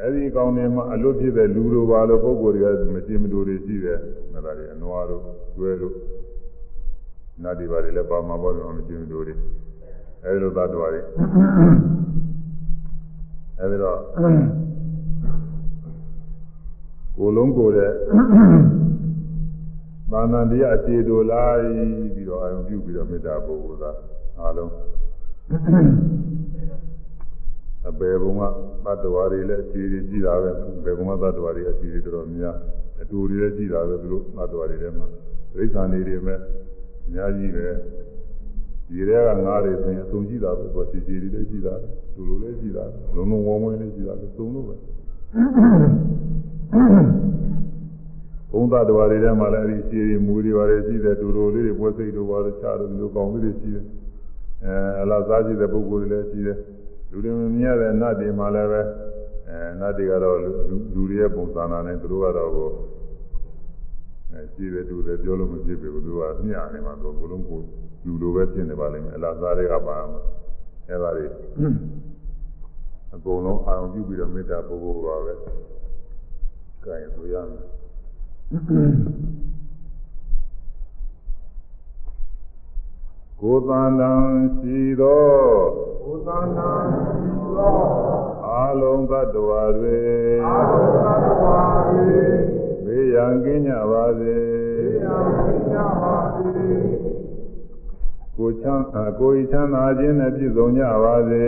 [0.00, 3.98] အဲဒီကောင်းနေမှာအလွတ်ဖြစ်တဲ့လူလိုပါလို့ပုဂ္ဂိုလ်တွေကမကြည့်မတူတွေကြည့်တယ်
[4.32, 5.22] မလားတွေအနွားတို့
[5.54, 5.94] ကျွဲတို့
[7.42, 9.34] နတ်တွေပါလေလည်းပါမှာပေါ့တော့မကျင်းတို့တွေ
[10.24, 11.00] အဲဒီလိုသတ္တဝါတွေ
[13.60, 13.98] အဲဒီတော့
[17.16, 17.90] ကိုယ်လုံးကိုယ်တဲ့
[20.10, 21.64] သာဏတရားအခြေတို့လိုက်
[22.14, 23.90] ပြီးတော့အာရုံပြုပြီးတော့မေတ္တာပို့ဖို့သာ
[24.40, 24.70] အားလုံး
[27.88, 28.42] အပေဘုံက
[28.84, 30.50] သတ္တဝါတွေလည်းအခြေတွေကြည့်တာပဲ
[30.84, 32.56] ဘယ်ဘုံကသတ္တဝါတွေအခြေတွေတော်တော်များ
[33.02, 35.06] အတူတွေလည်းကြည့်တာပဲသူတို့သတ္တဝါတွေထဲမှာ
[35.54, 36.38] ဒိဋ္ဌာန်တွေတွေမဲ့
[37.06, 37.66] အများကြီးပဲ
[38.90, 41.74] ဒီထဲကငါးတွေဆိုရင်အဆုံးကြည့်တာပဲသူခြေခြေတွေလည်းကြည့်တာ
[42.14, 42.84] သူလိုလည်းကြည့်တာ
[43.16, 44.74] လုံးလုံးဝုံဝင်းလည်းကြည့်တာသုံးလို့ပဲ
[48.52, 53.84] ဘုံသတ္တဝါတွေထဲမှာလည်းအဲဒီခြေတွေမူတွေပါတယ်ရှိတယ်တူတူလေးတွေပွဲစိတ်တို့ပါတယ်ချတယ်ဒီလိုကောင်းလေးတွေရှိတယ်
[54.64, 56.58] အဲအလားစားကြည့်တဲ့ပုဂ္ဂိုလ်တွေလည်းရှိတယ်
[57.10, 58.80] လူတွေမမြင်ရတဲ့နတ်တွေမှာလည်းပဲ
[59.48, 60.36] အဲနတ်တွေကတော့
[60.70, 62.68] လူတွေရဲ့ပုံစံနာနဲ့သူတို့ကတော့ကို
[64.32, 67.60] အဲရှိတယ်တူတယ်ပြောလို့မဖြစ်ဘူးသူကမျှနေမှာသူကလုံးကို
[68.04, 70.20] လူလိုပဲဖြစ်နေပါလိမ့်မယ်အလားစားတွေကပါမှာ
[70.88, 71.24] အဲပါလေ
[73.14, 75.34] အကုန်လုံးအာရုံပြုပြီးတော့မေတ္တာပို့ဖို့ပါပဲ
[76.84, 77.64] ကဲဆိုရမယ်
[83.40, 84.24] ကိုယ်တန်တန်
[84.56, 85.28] ရှိသော
[86.02, 87.78] ကိုယ်သန္တာရှိသော
[88.46, 90.00] အာလုံးသတ္တဝါတွေ
[90.46, 92.22] အာဟုသတ္တဝါတွေ
[92.84, 94.38] ဘေးရန်ကင်းကြပါစေ
[94.92, 97.19] တရားသိကြပါစေ
[98.40, 101.46] ကိုချမ်းအာကိုယ်ချမ်းသာခြင်းနဲ့ပြည့်စုံကြပါစေ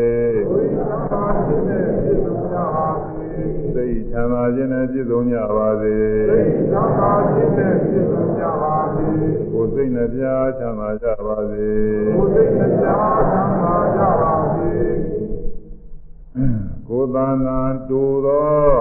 [0.48, 3.26] ကိုယ်သန္တာခြင်းနဲ့ပြည့်စုံကြပါစေ
[3.74, 5.96] စိတ်ချမ်းသာခြင်းနဲ့ပြည့်စုံကြပါစေ
[6.30, 6.40] သိ
[6.72, 9.06] သန္တာခြင်းနဲ့ပြည့်စုံကြပါစေ
[9.52, 10.24] ကိုယ်စိတ်နှပြ
[10.58, 11.70] ချမ်းသာကြပါစေ
[12.16, 14.72] ကိုယ်သိတရားသံသာကြပါစေ
[16.88, 18.72] ကိုယ်တန်တန်တူသော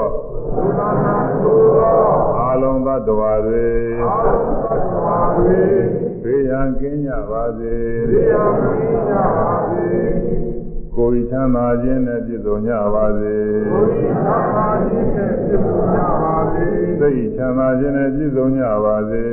[0.55, 1.99] ကိုယ်သန္တာသို့သော
[2.39, 3.69] အာလုံးသတ္တဝါတွေ
[4.01, 7.75] အာဟုသတ္တဝါတွေ ဘေးရန်ကင်းကြပါစေ
[8.11, 8.71] တရားသိ
[9.09, 9.89] ကြပါစေ
[10.95, 13.35] ကိုယ်ချမ်းသာခြင်းနဲ့ပြည့်စုံကြပါစေ
[13.69, 13.87] ကိုယ်
[14.25, 16.65] သန္တာခြင်းနဲ့ပြည့်စုံကြပါစေ
[16.99, 19.23] စိတ်ချမ်းသာခြင်းနဲ့ပြည့်စုံကြပါစေ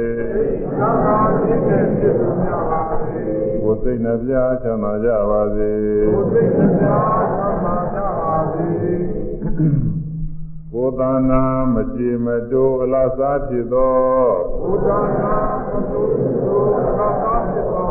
[0.78, 3.20] သံဃာခြင်းနဲ့ပြည့်စုံကြပါစေ
[3.62, 4.32] ကိုယ်စိတ်နှပြ
[4.62, 5.70] ချမ်းသာကြပါစေ
[6.14, 9.17] ကိုယ်သိတရားသံသာကြပါစေ
[10.78, 13.96] ကိုယ်တဏ္ဍာမကြည်မတိုးအလားစားဖြစ်သော
[14.60, 15.34] ဘုရားနာ
[15.66, 16.02] မသု
[16.44, 16.62] သော
[16.98, 17.90] သာသာဖြစ်သော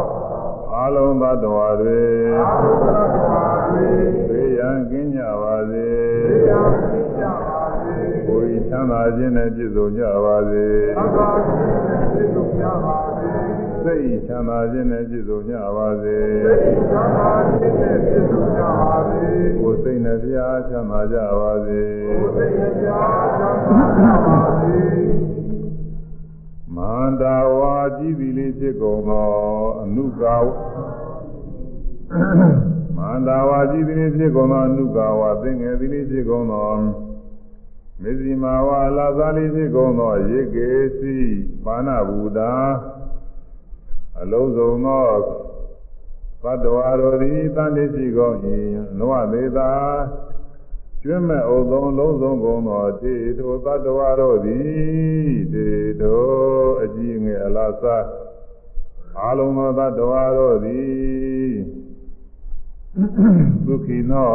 [0.74, 2.02] အာလုံးသတ္တဝါတွေ
[2.40, 3.88] အာဟုသတ္တဝါတွေ
[4.30, 5.88] ဘေးရန်ကင်းကြပါစေ
[6.30, 7.96] တရားသိကြပါစေ
[8.28, 10.66] ကိုယ်ချမ်းသာခြင်းနဲ့ပြည့်စုံကြပါစေ
[10.98, 13.17] သံဃာခြင်းနဲ့ပြည့်စုံကြပါစေ
[13.88, 16.54] စိတ်ချမ်းသာခြင်းနဲ့ပြည့်စုံကြပါစေသိ
[16.92, 19.26] သံဃာခြင်းနဲ့ပြည့်စုံကြပါစေ
[19.60, 20.38] ကိုယ်စိတ်နှပြ
[20.70, 24.78] ချမ်းသာကြပါစေကိုယ်သိတရားသံသာကြပါစေ
[26.76, 29.28] မန္တာဝါကြည်သည်လေးဖြစ်ကုန်သော
[29.82, 30.48] အနုကာဝ
[32.98, 36.72] မန္တာဝါကြည်သည်လေးဖြစ်ကုန်သောအနုကာဝသင်္ငယ်သည်လေးဖြစ်ကုန်သော
[38.02, 41.16] မေဇိမာဝါလာသာလေးဖြစ်ကုန်သောရေကေစီ
[41.66, 42.54] ပါဏဘူတာ
[44.22, 45.08] အလုံးစုံသော
[46.44, 48.36] သတ္တဝါတို့သည်တန်တိရှိကုန်၏
[48.98, 49.72] နောသေးတာ
[51.02, 55.68] ကျွမ်းမဲ့ဥသုံးလုံးစုံကုန်သောတေထိုသတ္တဝါတို့သည်တေ
[56.02, 56.22] ထို
[56.84, 58.06] အကြည့်ငယ်အလားစား
[59.22, 61.52] အာလုံးသောသတ္တဝါတို့သည်
[63.66, 64.32] ဒုက္ခိနော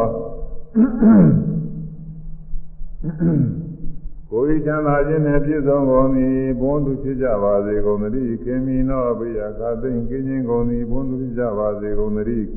[4.34, 12.48] ကိုယ်ချမ်းသာခြင်းနဲ့ပြည့်စုံကုန်သည်ဘုန်းသူဖြစ်ကြပါစေကုန်သတည်းခင်မီနောဘိယခသိင်ကင်းခြင်းကုန်သည်ဘုန်းသူဖြစ်ကြပါစေကုန်သတည်း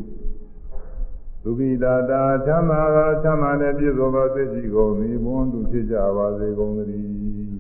[1.44, 7.06] ဒုက္ခိတာတာချမ်းသာသောချမ်းသာနဲ့ပြည့်စုံသောစိတ်ရှိကုန်သည်ဘုန်းသူဖြစ်ကြပါစေကုန်သတည်း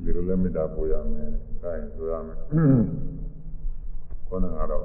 [0.03, 1.29] ဒီလိုလည်းမေတ္တာပို့ရမယ်။
[1.61, 2.37] ဒါရင်ဆိုရမယ်။
[4.27, 4.83] ခေါင်းကတော့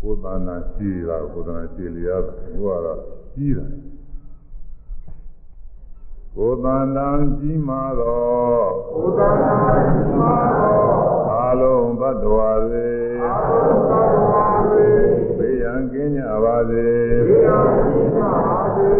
[0.00, 2.16] ကိုယ်တဏ္ဍာရှိတာကိုယ်တဏ္ဍာရှိလျာ
[2.60, 3.00] ဘုရားက
[3.34, 3.70] ကြီးတယ်
[6.36, 9.54] ကိုယ်တန်တန်ကြီးမာသောဘုရားနာ
[9.86, 10.36] ရှိသော
[11.30, 12.88] အာလုံးသတ္တဝါတွေ
[13.22, 13.58] အာဟု
[13.90, 14.86] သတ္တဝါတွေ
[15.38, 16.86] ဘေးရန်ကင်းကြပါစေ
[17.28, 18.92] တရားသိကြပါစေ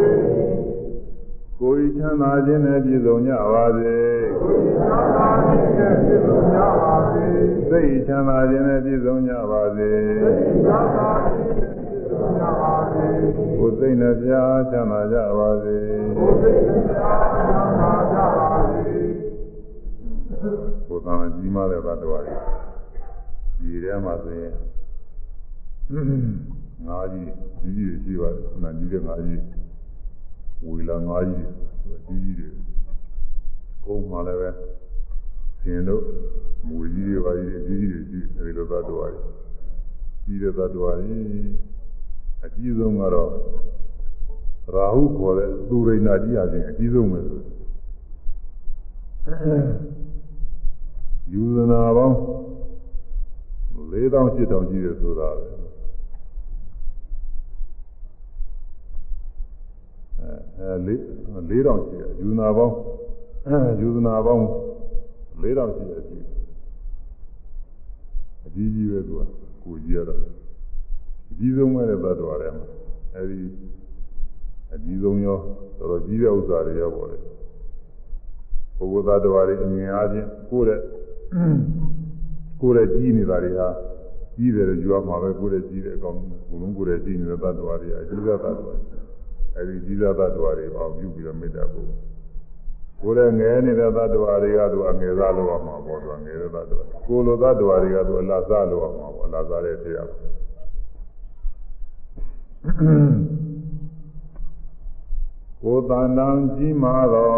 [1.60, 3.96] ကိုယ်ချမ်းသာခြင်းနဲ့ပြည့်စုံကြပါစေ
[4.40, 7.26] ကိုယ်သံဃာခြင်းနဲ့ပြည့်စုံကြပါစေ
[7.68, 9.90] စိတ်ချမ်းသာခြင်းနဲ့ပြည့်စုံကြပါစေ
[10.66, 13.06] သံဃာခြင်းနဲ့ပြည့်စုံကြပါစေ
[13.58, 14.32] ကိုယ်စိတ်နှပြ
[14.70, 15.76] ချမ်းသာကြပါစေ
[16.16, 16.50] ကိုယ်သိ
[16.86, 17.23] တရားသံ
[21.04, 22.36] ကိုယ်တန်ကြီးမာတဲ့သတ္တဝါတွေ
[23.58, 24.52] ဒီထဲမှာဆိုရင်
[26.86, 27.26] ငါးကြီး
[27.60, 29.42] ကြီးကြီးရှိပါတယ်။နာကြီးတဲ့ငါးကြီး
[30.64, 31.48] ဝီလာငါးကြီး
[32.06, 32.48] ကြီးကြီးတွေ
[33.84, 34.50] ကိုယ်မှလည်းပဲ
[35.60, 36.02] ရှင်တို့
[36.66, 39.20] မူကြီးတွေပါကြီးကြီးကြီးတွေရှိအဲဒီလိုသတ္တဝါတွေ
[40.24, 41.24] ကြီးတဲ့သတ္တဝါကြီး
[42.44, 43.30] အကြီးဆုံးကတော့
[44.74, 47.40] ရာဟုခေါ်တဲ့သူရိဏကြီးအချင်းအကြီးဆုံးပဲဆို
[51.32, 52.16] ယူဇနာပေါင်း
[53.74, 55.46] 4000 8000ကြီးတယ်ဆိုတာပဲ
[60.58, 61.00] အဲလေး
[61.34, 62.74] 4000ရှိတယ်ယူနာပေါင်း
[63.80, 64.44] ယူဇနာပေါင်း
[65.40, 66.18] 4000ရှိတယ်ရှိ
[68.44, 69.20] အကြီးကြီးပဲသူက
[69.62, 70.20] ကိုကြီးရတော့
[71.30, 72.66] အကြီးဆုံးပဲတဲ့သတ္တဝါတွေမှာ
[73.14, 73.40] အဲဒီ
[74.74, 75.38] အကြီးဆုံးရော
[75.78, 77.18] တော်တော်ကြီးတဲ့ဥစ္စာတွေရောပေါ့လေ
[78.76, 80.80] ပုဂ္ဂိုလ်သတ္တဝါတွေအမြင်အားဖြင့်ကိုယ်တဲ့
[82.60, 83.68] ကိုယ်တဲ့ကြီးနေတာတွေဟာ
[84.36, 86.16] ကြီးတယ်လို့ယူရမှာပဲကိုယ်တဲ့ကြီးတဲ့အကောင်
[86.48, 88.72] ဘုလုံးကိုယ်တဲ့ကြီးနေတဲ့သတ္တဝါတွေအကြီးတဲ့သတ္တဝါ
[89.56, 91.90] အဲဒီကြီးတဲ့သတ္တဝါတွေအောင်ပြုပြီးတော့မေတ္တာပို့
[93.00, 100.08] ကိုယ်ရဲ့ငယ်နေတဲ့သတ္တဝါတွေကသူအငယ်စားလို့ရမှာပေါ့သူငယ်တဲ့သတ္တဝါကိုယ်လိုသတ္တဝါတွေကသူအလားစားလို့ရမှာပေါ့အလားစားတဲ့တရား
[105.66, 107.32] ကိုယ်တန်တန်ကြီးမာသော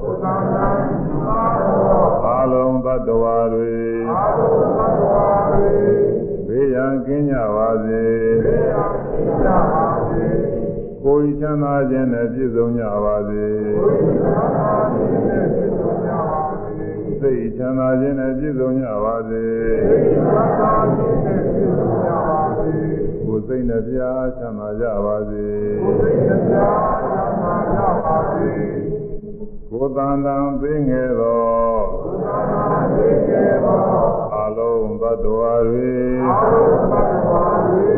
[0.00, 3.74] ကိုယ်တန်တန်ကြီးမာသောအလုံးသတ္တဝါတွေ
[4.10, 5.72] အလုံးသတ္တဝါတွေ
[6.46, 8.04] ဘေးရန်ကင်းကြပါစေ
[8.44, 10.26] ဘေးရန်ကင်းကြပါစေ
[11.04, 13.44] ကိုယ်ချမ်းသာခြင်းနဲ့ပြည့်စုံကြပါစေ
[13.76, 16.88] ကိုယ်ချမ်းသာခြင်းနဲ့ပြည့်စုံကြပါစေ
[17.20, 19.42] စိတ်ချမ်းသာခြင်းနဲ့ပြည့်စုံကြပါစေ
[19.88, 22.74] စိတ်ချမ်းသာခြင်းနဲ့ပြည့်စုံကြပါစေ
[23.26, 23.98] ကိုယ်စိတ်နှပြ
[24.38, 25.46] ချမ်းသာကြပါစေ
[25.82, 27.11] ကိုယ်စိတ်နှပြချမ်းသာ
[28.02, 28.50] ကြပါစေ
[29.70, 31.42] ကိုယ်တန်တန်သိငယ်သော
[32.02, 33.82] ကိုယ်တန်တန်သိငယ်သော
[34.34, 35.92] အလုံးသတ္တဝါတွေ
[36.28, 37.90] အလုံးသတ္တဝါတွေ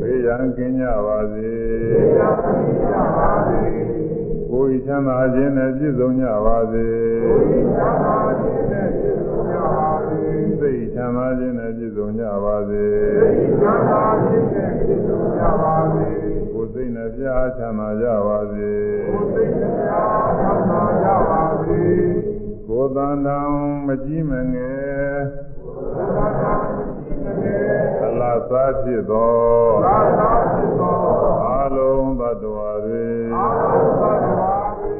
[0.00, 1.52] ဘေးရန်ကင်းကြပါစေ
[1.92, 3.62] ဘေးရန်ကင်းကြပါစေ
[4.50, 6.86] ကိုယ်ချမ်းသာခြင်းနဲ့ပြည့်စုံကြပါစေ
[7.24, 10.22] ကိုယ်ချမ်းသာခြင်းနဲ့ပြည့်စုံကြပါစေ
[10.60, 12.84] စိတ်ချမ်းသာခြင်းနဲ့ပြည့်စုံကြပါစေ
[13.18, 16.29] စိတ်ချမ်းသာခြင်းနဲ့ပြည့်စုံကြပါစေကိုယ်စိတ်နဲ့
[17.16, 18.72] ပြားချမ်းသာကြပါစေ
[19.06, 21.82] ကိုယ်စိတ်နဲ့ပြားချမ်းသာကြပါစေ
[22.66, 23.38] ကိုယ်တန်တံ
[23.86, 25.18] မကြီးမငယ်
[25.64, 27.72] ကိုယ်တန်တံမကြီးမငယ်
[28.04, 29.34] အလားစားဖြစ်သော
[29.78, 30.98] အလားစားဖြစ်သော
[31.62, 34.94] အလုံးသတ္တဝါတွေအလုံးသတ္တဝါတွေ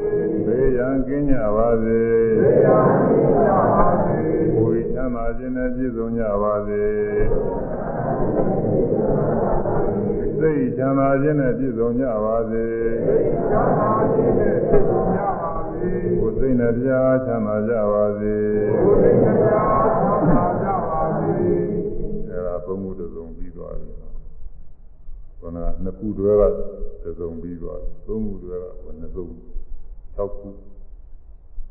[0.45, 2.01] ဘေးရန်ကင်းကြပါစေ
[2.41, 4.19] ဘေးရန်ကင်းကြပါစေ
[4.57, 6.85] ကိုယ်ချမ်းသာခြင်းနဲ့ပြည့်စုံကြပါစေ
[10.41, 12.63] စိတ်ချမ်းသာခြင်းနဲ့ပြည့်စုံကြပါစေ
[13.05, 15.89] စိတ်ချမ်းသာခြင်းနဲ့ပြည့်စုံကြပါစေ
[16.19, 18.35] ကိုယ်စိတ်နဲ့ပြားချမ်းသာကြပါစေ
[18.83, 21.31] ကိုယ်စိတ်နဲ့ပြားချမ်းသာကြပါစေ
[22.29, 23.91] အဲဒါသုံးခုတစ်စုံပြီးသွားပြီ
[25.39, 26.43] ခန္ဓာနှစ်ခုတွဲက
[27.03, 29.25] တစ်စုံပြီးသွားပြီသုံးခုတွဲကဘယ်နှစုံ
[30.17, 30.49] ၆ခု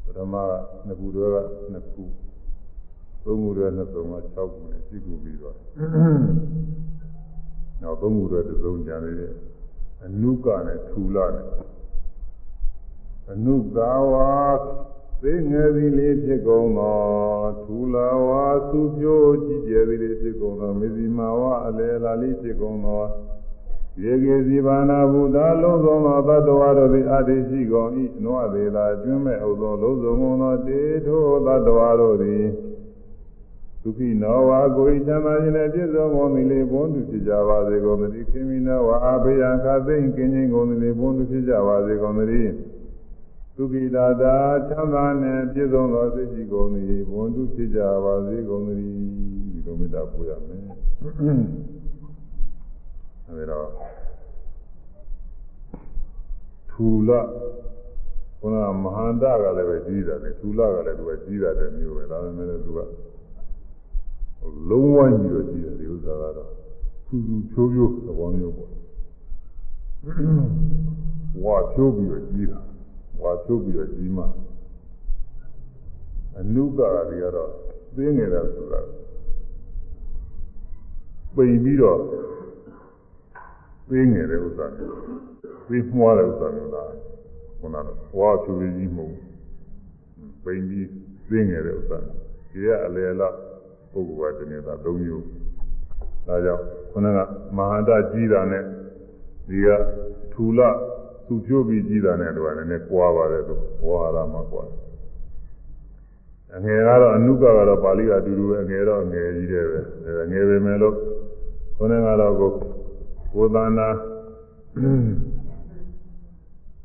[0.05, 0.53] ပထမက
[0.87, 1.37] နှစ်ခုတွဲက
[1.73, 2.05] နှစ်ခု
[3.25, 5.57] သုံးခုတွဲနှစ်စုံက6ခုနဲ့ရှိခုပြီးသွား
[7.83, 9.35] နောက်သုံးခုတွဲတစ်စုံကြံနေတယ်
[10.05, 11.47] အနုကနဲ့ထူလာနဲ့
[13.33, 14.31] အနုကာဝါ
[15.23, 16.99] သိငယ်သည်လေးဖြစ်ကုန်သော
[17.65, 23.05] ထူလာဝါသူဖြိုးကြည်ကျယ်သည်လေးဖြစ်ကုန်သောမေဇီမာဝအလေလာလေးဖြစ်ကုန်သော
[24.03, 27.91] ယေကေစီဘာနာဘုဒ္ဓလုံးစုံသောသတ္တဝါတို့သည်အတ္တိရှိကုန်၏
[28.25, 32.45] နွားသေးသာကျွမ်းမဲ့ဥသောလုံးစုံကုန်သောတေထိုသတ္တဝါတို့သည်
[33.83, 42.53] ဒုက္ခိနောဝါကိုယ်ချမ်းသာခြင်းနဲ့ပြည့်စုံကုန်သည်လေဘုန်းသူဖြစ်ကြပါစေကုန်သတည်းခေမိနောဝါအဘေယံခသိမ့်ကင်းခြင်းကုန်သည်လေဘုန်းသူဖြစ်ကြပါစေကုန်သတည်း
[43.57, 44.37] ဒုက္ခိတာတာ
[44.69, 50.63] ချမ်းသာနဲ့ပြည့်စုံသောသိရှိကုန်သည်ဘုန်းသူဖြစ်ကြပါစေကုန်သတည်းဒီလိုမေတ္တာပို့ရမယ်
[53.29, 53.61] အဲဒါ
[56.71, 57.11] ထူလ
[58.41, 62.81] ခုနမဟာန္တကလည်းပဲကြီးတာလေထူလကလည်းသူကကြီးတာတဲ့မျိုးပဲဒါပေမဲ့သူက
[64.69, 66.51] လုံးဝကြီးတော့ကြီးတယ်ဒီဥစ္စာကတော့
[67.07, 68.71] သူသူချိုးချိုးသဘောမျိုးပေါ့
[71.45, 72.61] ဝါချိုးပြီးတော့ကြီးတာ
[73.21, 74.25] ဝါချိုးပြီးတော့ကြီးမှ
[76.39, 77.51] အနုကရာတွေကတော့
[77.95, 78.81] သိငယ်တယ်ဆိုတာ
[81.35, 81.99] ပိန်ပြီးတော့
[83.89, 84.95] သိငယ်တဲ့ဥစ္စာမျိုး
[85.69, 86.91] သိမှွားတဲ့ဥစ္စာမျိုးလား
[87.59, 87.89] ခုနက
[88.19, 89.17] ဝါချိုးပြီးကြီးမဟုတ်
[90.45, 90.87] ပိန်ပြီး
[91.29, 93.35] သိငယ်တဲ့ဥစ္စာဒီကအလေလား
[93.93, 95.25] ပုဂ္ဂိုလ်ကတနေတာ၃မျိုး
[96.27, 97.19] ဒါကြောင့်ခုနက
[97.57, 98.65] မဟာတကြီးတာနဲ့
[99.49, 99.69] ဒီက
[100.33, 100.61] ထူလ
[101.27, 103.55] သူဖြိုးပြီးကြီးတာနဲ့တော့လည်းနည်းကွာပါတယ်သူ
[103.87, 104.65] ဝါဟာရမှာကွာ
[106.57, 110.95] အငယ်ကတော့အနုကကတော့ပါဠိကအတူတူပဲအငယ်တော့အငယ်ကြီးတယ်ပဲအဲငယ်ပဲမယ်လို့
[111.77, 112.51] ခုနကတော့ကို
[113.35, 113.89] ကိုသန္တာ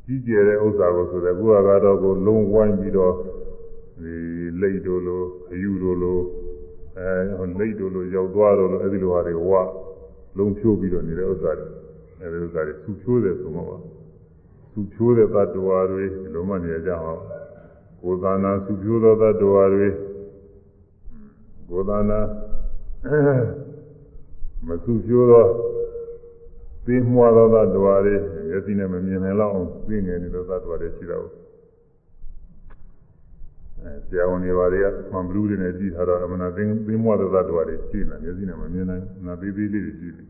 [0.06, 3.14] ကြီးကျယ်တဲ့ဥစ္စာကိုဆိုတဲ့ကိုကတော့ကိုလုံးဝိုင်းပြီးတော့
[4.02, 4.14] ဒီ
[4.62, 6.20] လိတ်တို့လိုအယူတို့လို
[6.98, 9.52] အဲလိတ်တို့လိုရောက်သွားတော့လို့အဲဒီလိုဟာတွေဝ
[10.38, 11.68] လုံးဖြိုးပြီးတော့နေတဲ့ဥစ္စာတွေ
[12.22, 13.82] အဲဒီဥစ္စာတွေသူဖြိုးတယ်ဆိုတော့
[14.74, 17.22] သူဖြိုးတဲ့သတ္တဝါတွေဒီလိုမှနေကြအောင်
[18.02, 19.88] ကိုယ်သာနာသူဖြိုးသောသတ္တဝါတွေ
[21.70, 22.20] ကိုယ်သာနာ
[24.68, 25.46] မသူဖြိုးသော
[26.86, 28.16] သိမွားသောသတ္တဝါတွေ
[28.50, 31.45] မျက်စိနဲ့မမြင်နိုင်လောက်အောင်သိငယ်နေတဲ့သတ္တဝါတွေရှိတော့အဲ
[34.08, 40.28] ဆရာဝန်တွေဘာတွေကမှန်ဘလူးတွေနဲ့ကြည့်ထားတော့အမှန်သိသိမွားသောသတ္တဝါတွေရှိနေမျက်စိနဲ့မမြင်နိုင်ဘူးနာသေးသေးလေးတွေရှိတယ်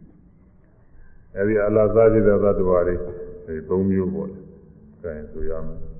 [1.38, 4.40] အဲဒီအလားစားကြည့်တဲ့သတ္တဝါတွေဒီ၃မျိုးပေါ့လေ။
[5.04, 5.80] အဲဆိုရမယ်။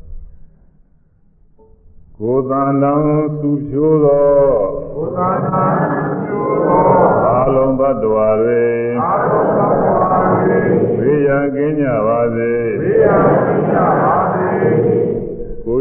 [2.18, 2.94] ကိုယ်တန်တံ
[3.42, 4.26] သူဖြိုးသော
[4.94, 5.66] ဘုရားနာ
[6.24, 6.82] ပြုသော
[7.26, 8.64] အာလုံးသတ္တဝါတွေ
[9.04, 10.60] အာရုံတော်တွေ
[11.00, 12.52] ဘေးရန်ကင်းကြပါစေ
[12.82, 13.24] ဘေးရန်
[13.72, 14.50] ကြပါစေ။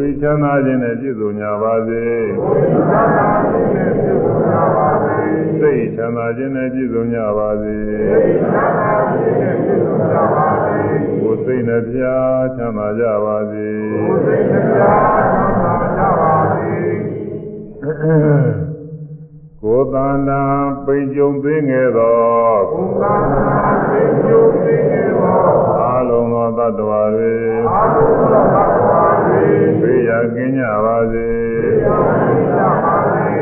[0.04, 2.02] ကိုယ်ဤချမ်းသာခြင်းနဲ့ပြည့်စုံကြပါစေ
[2.38, 4.14] ဘုရားနာခြင်းနဲ့ပြု
[4.48, 5.16] ကြပါစေ။
[5.60, 9.76] စိတ်ချမ်းသာခြင်းနဲ့ပြည့်စုံကြပါစေဘုရားနာခြင်းနဲ့ပြု
[10.10, 10.76] ကြပါစေ။
[11.20, 11.98] ကိုယ်စိတ်နှပြ
[12.56, 16.74] ချမ်းသာကြပါစေဘုရားတရားနာကြပါစေ။
[19.62, 20.42] ကိုယ်တန်တံ
[20.84, 22.16] ပိန်ကြုံသိငယ်သော
[22.72, 23.58] ဘုရားနာ
[23.88, 24.86] ခြင်းပြုခြင်း
[25.20, 25.38] သော
[25.80, 27.34] အာလုံးသောသတ္တဝါတွေ
[27.72, 28.93] အာရုံတော်တွေ
[29.80, 31.28] ဘေးရန်ကင်းကြပါစေ
[31.82, 31.88] ကြ
[32.84, 33.34] ပါစေ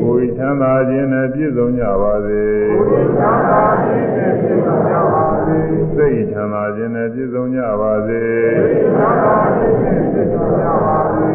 [0.00, 2.44] ကိုယ်ချမ်းသာခြင်းနဲ့ပြည့်စုံကြပါစေ
[2.88, 4.54] ဘုရားနာခြင်းနဲ့ပြု
[4.88, 5.58] ကြပါစေ
[5.94, 8.22] စိတ်ချမ်းသာခြင်းနဲ့ပြည့်စုံကြပါစေ
[8.56, 11.32] ဘုရားနာခြင်းနဲ့ပြုကြပါစေ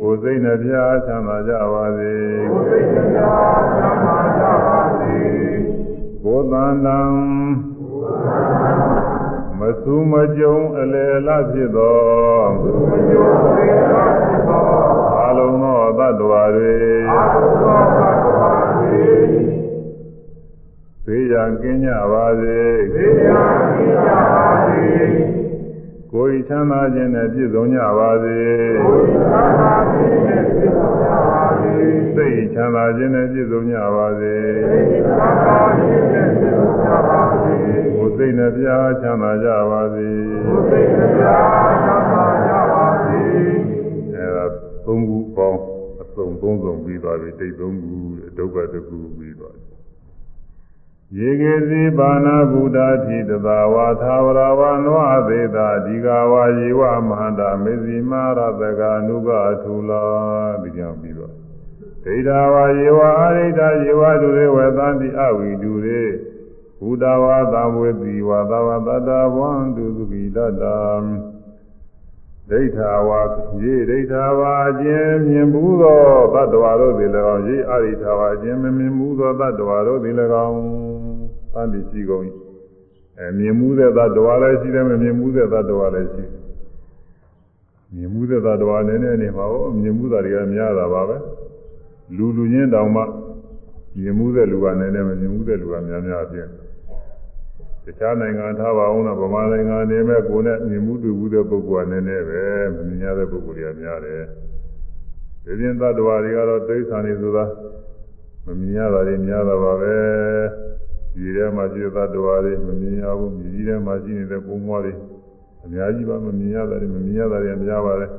[0.00, 0.72] ကိုယ်စိတ်နှပြ
[1.06, 2.14] ချမ်းသာကြပါစေ
[2.52, 2.60] ဘု
[3.16, 5.14] ရားနာကြပါစေ
[6.24, 7.00] ကိုယ်တန်တံ
[9.72, 11.98] မဆူမကြုံအလေအလဖြစ်သော
[12.60, 12.72] ဘု
[13.10, 14.04] ရားသေသာ
[14.48, 14.64] သော
[15.18, 16.74] အာလုံးသောသတ္တဝါတွေ
[17.10, 17.86] အာရုံတော်
[18.80, 19.12] တွေ
[21.04, 22.58] ဘေးရန်ကင်းကြပါစေ
[22.94, 23.44] သေသာ
[23.76, 24.82] ကြပါစေ
[26.12, 28.38] ကိုယ်ချမ်းသာခြင်းနဲ့ပြည့်စုံကြပါစေ
[28.84, 30.70] ဘုရားနာခြင်းနဲ့ပြု
[31.00, 31.74] ကြပါစေ
[32.14, 34.34] စိတ်ချမ်းသာခြင်းနဲ့ပြည့်စုံကြပါစေ
[34.70, 37.61] ဘုရားနာခြင်းနဲ့ပြုကြပါစေကိုယ်စိ
[38.28, 38.68] တ်နှပြ
[39.02, 40.08] ချမ်းသာကြပါစေ
[40.46, 40.56] ဘု
[41.22, 41.72] ရား
[42.14, 43.20] နာကြပါစေ
[44.14, 44.44] အဲဒါ
[44.84, 45.60] သုံးခုပေါင်း
[46.02, 47.96] အစုံသုံးစုံပြီးသွားပြီတိတ်သုံးခု
[48.36, 49.72] ဒုက္ခတစ်ခုပြီးသွားပြီ
[51.18, 60.02] ယေကေစီဘာနာဗုဒ္ဓတိတသာဝါသာဝရဝနောအသေးတာဒီဃဝါယေဝမဟာတာမေဇိမာရတကအနုကအထူလာ
[60.62, 61.32] ဒီကြောင့်ပြီးတော့
[62.04, 66.02] ဒိဋ္ဌာဝါယေဝအာရိဋ္ဌယေဝဒုရေဝသန္တိအဝိဒုရေ
[66.82, 70.78] ဘုဒ္ဓဝါသဝေတိဝါသဝတတဝံတုသုကိတတံ
[72.50, 73.20] ဒိဋ္ဌာဝါ
[73.62, 76.00] ယေဒိဋ္ဌာဝါအခြင်းမြင်ဘူးသော
[76.34, 80.14] တတ္တဝါတို့သည်၎င်းယေအာရိဋ္ဌာဝါအခြင်းမမြင်ဘူးသောတတ္တဝါတို့သည်၎
[80.46, 80.56] င်း
[81.52, 82.24] သန္တိရှိကုန်၏
[83.18, 86.40] အဲမြင်မှုတဲ့တတ္တဝါလည်းရှိတယ်မမြင်မှုတဲ့တတ္တဝါလည်းရှိတယ်
[87.94, 91.16] မြင်မှုတဲ့တတ္တဝါနည်းနည်းနေပါဦးမြင်မှုတာတွေကများတာပါပဲ
[92.16, 93.02] လူလူချင်းတောင်မှ
[93.98, 96.71] မြင်မှုတဲ့လူကနည်းနည်းမမြင်မှုတဲ့လူကများများဖြစ်တ
[97.98, 102.42] ခြားနိုင်ငံထားပါအောင်တော့ဗမာနိုင်ငံနေမဲ့ကိုယ်နဲ့မြင်မှုတွေ့မှုတဲ့ပုဂ္ဂိုလ်ကနည်းနည်းပဲ
[102.74, 104.22] မမြင်ရတဲ့ပုဂ္ဂိုလ်တွေကများတယ်
[105.44, 107.44] ဒီပြင်သတ္တဝါတွေကတော့တိဋ္ဌာန်တွေဆိုတာ
[108.46, 109.94] မမြင်ရတာတွေများတာပါပဲ
[111.14, 114.92] ဒီထဲမှာရှိတဲ့သတ္တဝါတွေမမြင်ရဘူးမြည်ကြီးထဲမှာရှိနေတဲ့ပုံမွားတွေ
[115.64, 118.10] အများကြီးပါမမြင်ရတာတွေမမြင်ရတာတွေများပါတယ်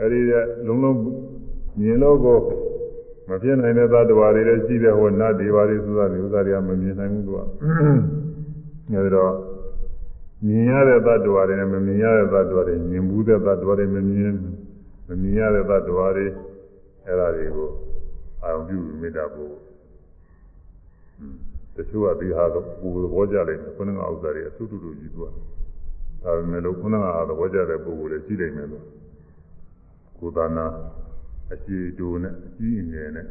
[0.00, 0.32] အဲဒီက
[0.66, 0.98] လုံးလုံး
[1.80, 2.38] မြင်လို့ကို
[3.28, 7.40] မဖြစ်နိုင်တဲ့သတ္တဝါတွေလည်းရှိတဲ့ဟိုနတ်တွေပါတွေဆိုတာတွေဥစ္စာတွေကမမြင်နိုင်ဘူးသူက
[8.92, 9.32] အဲဒီတော့
[10.46, 14.34] မြင်ရတဲ့သတ္တဝါတွေနဲ့မမြင်ရတဲ့သတ္တဝါတွေမြင်ဘူးတဲ့သတ္တဝါတွေမမြင်
[15.08, 16.26] မမြင်ရတဲ့သတ္တဝါတွေ
[17.06, 17.68] အဲဒါတွေကို
[18.42, 19.54] အာရုံပြုမိတာပို့
[21.76, 25.32] တချို့ကဒီဟာတော့ပူသဘောကြလိမ့်မယ်ခုနကဥစ္စာတွေအထုတူတူကြီးသွား
[26.22, 28.84] ဒါပေမဲ့လို့ခုနကသဘောကြတဲ့ပုဂ္ဂိုလ်တွေရှိနိုင်မယ်လို့
[30.18, 30.66] ကိုယ်သာနာ
[31.52, 33.26] အရှိတူနဲ့အကြီးအငယ်နဲ့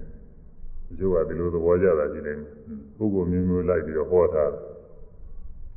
[0.88, 2.52] တချို့ကဒီလိုသဘောကြတာရှိနိုင်မယ်
[2.98, 4.75] ပုဂ္ဂိုလ်မျိုးမျိုးလိုက်ပြီးတော့ဟောထားတယ်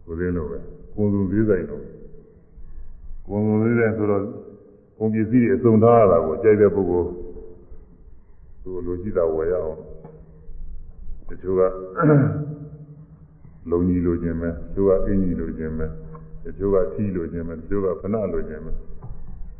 [0.09, 0.59] ကိုယ်သိလို့ပဲ
[0.94, 1.82] ကိုယ်သူသေးဆိုင်တော့
[3.26, 4.22] ကိုယ်သူသေးဆိုင်ဆိုတော့
[4.98, 7.09] ကုန်ပစ္စည်းတွေအစုံထားရတာကိုကြိုက်တဲ့ပုဂ္ဂိုလ်
[8.62, 9.78] သူလိုရှိတာဝယ်ရအောင်
[11.28, 11.62] တချို့က
[13.70, 15.86] လုံကြီးလိုခြင်းပဲတချို့ကအင်းကြီးလိုခြင်းပဲ
[16.44, 18.72] တချို့ကထီလိုခြင်းပဲတချို့ကဖဏလိုခြင်းပဲ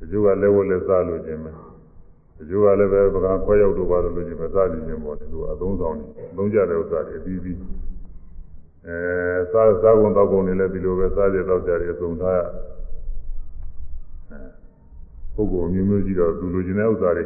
[0.01, 1.51] တချို့ကလက်ဝက်လက်စားလိုခြင်းပဲ
[2.39, 6.05] တချို့ကလည်းပဲပကံခွဲရောက်တော့ပါလို့လိုခြင်းပဲစားကြခြင်းပေါ့လေသူအသုံးဆောင်နေ
[6.37, 7.57] သုံးကြတဲ့ဥစ္စာတွေအပြီးပြီး
[8.89, 8.99] အဲ
[9.53, 12.43] စားစားကုန်တော့ကုန်နေလည်းဒီလိုပဲစားကြတော့ကြတယ်အစုံထား
[15.35, 17.25] ပုဂ္ဂိုလ်မျိုးမျိုးရှိတော့သူလိုချင်တဲ့ဥစ္စာတွေ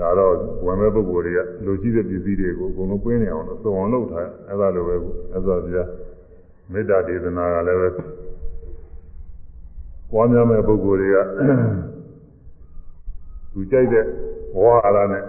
[0.00, 0.32] ဒါတော့
[0.64, 4.94] ဝင်မဲ့ပုဂ္ဂိုလ်တွေကလိုရှိတဲ့ပစ္စည်းတွေကိုအကုန်လုံးပြင်းနေအောင်လို့စုံအောင်လုပ်ထားအဲဒါလိုပဲ
[5.32, 5.76] အဲ့ဒါပြ
[6.72, 7.88] မေတ္တာဒေသနာကလည်းပဲ
[10.10, 11.16] ပွားများမဲ့ပုဂ္ဂိုလ်တွေက
[13.52, 14.04] သူကြိုက်တဲ့
[14.60, 15.22] ဝါဟာရနဲ့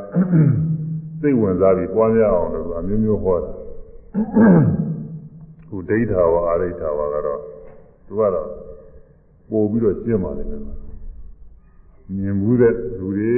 [1.21, 3.49] စိတ်ဝင်စားပြီးပွားများအောင်လို့အမျိုးမျိုးဟောတာ
[5.69, 7.41] ခုဒိဋ္ဌာဝအာရိဋ္ဌာဝကတော့
[8.07, 8.47] သူကတော့
[9.49, 10.61] ပို့ပြီးတော့ရှင်းပါလိမ့်မယ်
[12.15, 13.33] မြင်မှုတဲ့လူတွေ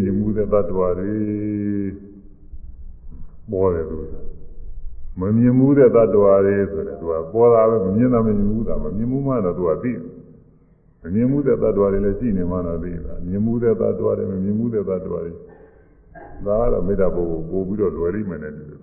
[0.00, 1.12] မြင်မှုတဲ့သတ္တဝါတွေ
[3.50, 3.96] ပေါ်တယ်သူ
[5.20, 9.92] မမြင်မှုတဲ့သတ္တဝါတွေဆိုတယ်သူကပေါ်တာပဲမမြင်တာမမြင်ဘူးတာမမြင်မှုမှတော့သူကသိ
[11.02, 15.32] မမြင်မှုတဲ့သတ္တဝါတွေလည်းရှိနေမှတော့သိတာမြင်မှုတဲ့သတ္တဝါတွေမမြင်မှုတဲ့သတ္တဝါတွေ
[16.46, 18.78] ဒါကတော့မေတ္တာပို့ပို့ပြီးတော့လွယ်လိမ့်မယ်နဲ့တူတယ်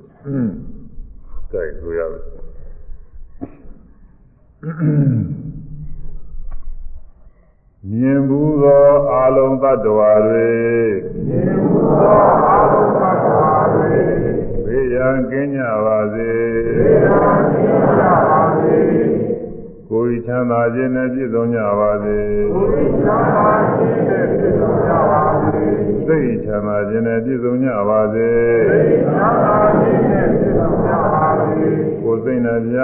[1.52, 2.24] ကြိုက်ဆိုရတယ်
[4.62, 4.66] မြ
[8.12, 10.52] င်ဘူးသောအာလုံးသတ္တဝါတွေ
[11.28, 13.92] မြင်ဘူးသောအာလုံးသတ္တဝါတွေ
[14.66, 16.32] ဘေးရန်ကင်းကြပါစေ
[16.76, 18.78] ဘေးရန်ကင်းကြပါစေ
[19.90, 22.18] ကိုယ်ချမ်းသာခြင်းနဲ့ပြည့်စုံကြပါစေ
[22.54, 25.62] ကိုယ်ချမ်းသာခြင်းနဲ့ပြည့်စုံကြပါစေ
[26.08, 28.30] စိတ်ချမ်းသာခြင်းနဲ့ပြည့်စုံကြပါစေ
[28.70, 31.11] စိတ်ချမ်းသာခြင်းနဲ့ပြည့်စုံကြပါစေ
[32.12, 32.78] ကိုယ်စိတ်နှပြ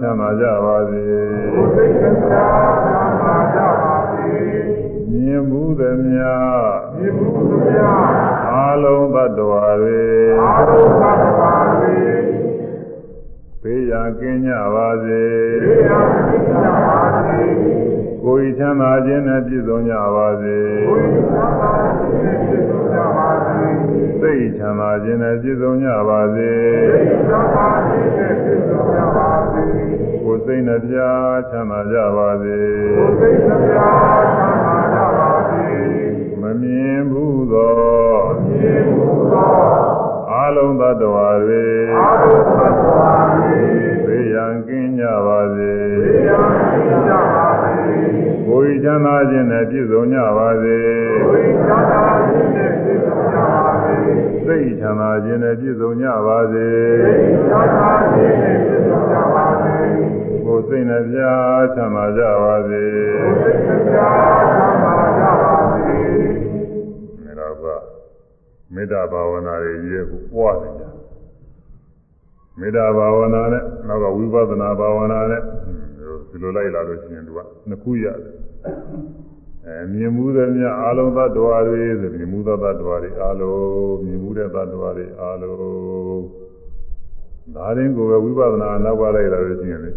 [0.00, 1.04] ချမ်းသာကြပါစေ
[1.54, 3.94] ကိုယ်စိတ်နှပြချမ်းသာကြပါ
[5.10, 6.26] မြင်မှုသမျှ
[6.96, 7.84] မြင်မှုသမျှ
[8.48, 10.04] အာလုံးသတ္တဝါတွေ
[10.42, 11.96] အာလုံးသတ္တဝါတွေ
[13.62, 15.24] ဘေးရန်ကင်းကြပါစေ
[15.62, 16.54] ဘေးရန်ကင်းကြ
[16.86, 17.44] ပါစေ
[18.24, 20.58] ကိုယ်ချမ်းသာခြင်းနဲ့ပြည့်စုံကြပါစေ
[20.88, 22.45] ကိုယ်ချမ်းသာခြင်းနဲ့ပြည့်စုံကြပါ
[23.96, 26.50] စေစိတ်ချမ်းသာခြင်းနဲ့ပြည့်စုံကြပါစေ
[26.92, 29.64] စိတ်ချမ်းသာခြင်းနဲ့ပြည့်စုံကြပါစေ
[30.24, 30.96] ကိုယ်စိတ်နှပြ
[31.50, 32.58] ချမ်းသာကြပါစေ
[32.96, 35.66] ကိုယ်စိတ်နှပြချမ်းသာကြပါစေ
[36.40, 37.74] မမြင်ဘူးသော
[38.28, 41.66] မမြင်ဘူးသောအလုံးသတ္တဝါတွေ
[42.00, 43.58] အလုံးသတ္တဝါတွေ
[44.06, 47.76] ဘေးရန်ကင်းကြပါစေဘေးရန်ကင်းကြပါစေ
[48.46, 50.78] ကိုယ်ချမ်းသာခြင်းနဲ့ပြည့်စုံကြပါစေ
[51.24, 53.35] ကိုယ်ချမ်းသာခြင်းနဲ့ပြည့်စုံကြပါ
[54.06, 54.14] စေ
[54.46, 56.66] စိတ်ချမ်းသာခြင်းနဲ့ပြည့်စုံကြပါစေ
[57.02, 59.76] စိတ်ချမ်းသာခြင်းနဲ့ပြည့်စုံကြပါစေ
[60.44, 61.18] ကိုယ်စိတ်နှပြ
[61.74, 62.82] ချမ်းသာကြပါစေ
[63.22, 65.98] ကိုယ်စိတ်နှပြချမ်းသာကြပါစေ
[67.24, 67.76] မေတ္တာပါ
[68.74, 70.84] မေတ္တာဘာဝနာတွေရေးဖို့ပွားနေကြ
[72.58, 75.42] မေတ္တာဘာဝနာနဲ့နောက်ကဝိပဿနာဘာဝနာနဲ့
[76.30, 77.38] ဒီလိုလိုက်လာလို့ရှိရင်သူက
[77.68, 78.34] နှစ်ခုရတယ်
[79.68, 85.56] အဲမြင်မှုတဲ့မြအားလုံးသတ္တဝါတွေဆိုမြင်မှုသောသတ္တဝါတွေအားလုံးမြင်မှုတဲ့သတ္တဝါတွေအားလုံး
[87.54, 89.92] ဒါရင်ကိုပဲဝိပဿနာနောက်ကလိုက်လာလို့ရှိရင်လေ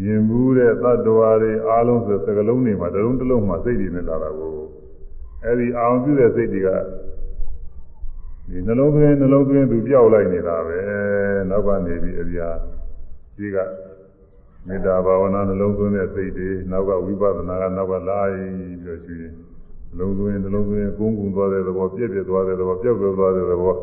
[0.00, 4.54] မြင်မှုတဲ့သတ္တဝါတွေအားလုံးဆိုစကလုံးတွေမှာတစ်လုံးတစ်လုံးမှာစိတ်တွေနဲ့လာတာကို
[5.44, 6.68] အဲဒီအောင်ပြုတဲ့စိတ်တွေက
[8.48, 10.78] ဒီနှလုံးသွင်းနှလုံးသွင်းသူပြောက်လိုက်နေတာပဲ
[11.50, 12.48] နောက်ကနေပြီးအပြာ
[13.36, 13.56] ဒီက
[14.66, 19.32] မေတ္တာဘာဝနာနှလုံးသွင်းတဲ့စိတ်တွေနောက်ကဝိပဿနာကနောက်ကလာပြီးတော့ရှိရင်
[19.96, 23.74] နှလုံးသွင်းနှလုံးသွင်းကုန်းကုန်းသွားတဲ့သဘောပြည့်ပြည့်သွားတဲ့သဘောပြောက်ပြောက်သွားတဲ့သဘော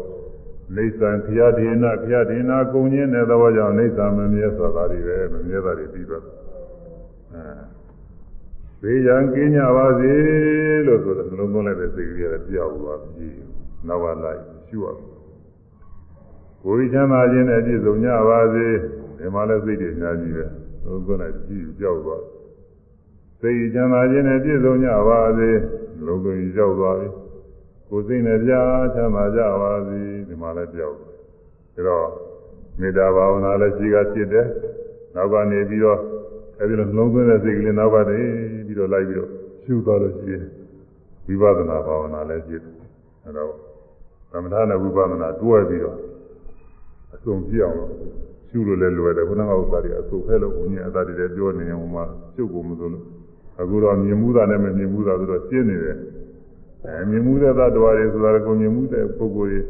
[0.76, 7.72] နေသံခရဒေနာခရဒေနာကုံခြင်းတဲ့သဘောကြောင့်နေသံမမြဲဆိုတာတွေပဲမမြဲတာတွေပြီးတော့အဲ
[8.82, 10.14] ဘေးရန်ကင်းကြပါစေ
[10.86, 13.30] လို့ဆိုတဲ့နှလုံးသွင်းလိုက်တဲ့စိတ်ကလေးကပြောက်သွားပြီ
[13.88, 14.88] နောက်ကလိုက်ရှုရ
[16.64, 18.68] ကိုယ်ချမ်းသာခြင်းနဲ့ပြည့်စုံကြပါစေ
[19.18, 20.46] ဒီမှာလည်းစိတ်တွေအများကြီးပဲ
[20.84, 22.24] သုံးသွင်းလိုက်ကြည့်ကြောက်သွား
[23.42, 25.50] စိတ်ချမ်းသာခြင်းနဲ့ပြည့်စုံကြပါစေ
[26.06, 27.08] လုံးသွင်းကြောက်သွားပြီ
[27.90, 31.08] ကိုယ်စိတ်နဲ့ပြားချမ်းသာကြပါစေဒီမှာလည်းကြောက်ဒါ
[31.88, 32.08] တော့
[32.80, 34.48] မေတ္တာဘာဝနာလည်းရှိကဖြစ်တယ်
[35.16, 36.00] နောက်ကနေပြီးတော့
[36.60, 38.20] အဲဒီလိုလုံးသွင်းတဲ့စိတ်ကလေးနောက်ကနေ
[38.66, 39.30] ပြီးတော့လိုက်ပြီးတော့
[39.64, 40.46] ရှုသွားလို့ရှိရင်
[41.28, 42.76] ဝိပဿနာဘာဝနာလည်းဖြစ်တယ်
[43.26, 43.52] အဲတော့
[44.32, 45.98] သမထနဲ့ဝိပဿနာတွဲပြီးတော့
[47.14, 47.92] အစုံပြအောင်လို့
[48.52, 52.04] ရှုလို့လည်းလွယ်တယ်ခုနကဥစ္စာတွေအစုဖဲလို့ဘုညာအသားတွေလည်းပြောနေရင်ဟိုမှာ
[52.36, 52.92] ရှုပ်ကုန်မလို့
[53.62, 55.98] အခုတော့မြင်မှုတာနဲ့မမြင်မှုတာဆိုတော့ရှင်းနေတယ်
[56.86, 59.64] အဲမြင်မှုတဲ့သတ္တဝါတွေဆိုတာကိုမြင်မှုတဲ့ပုဂ္ဂိုလ်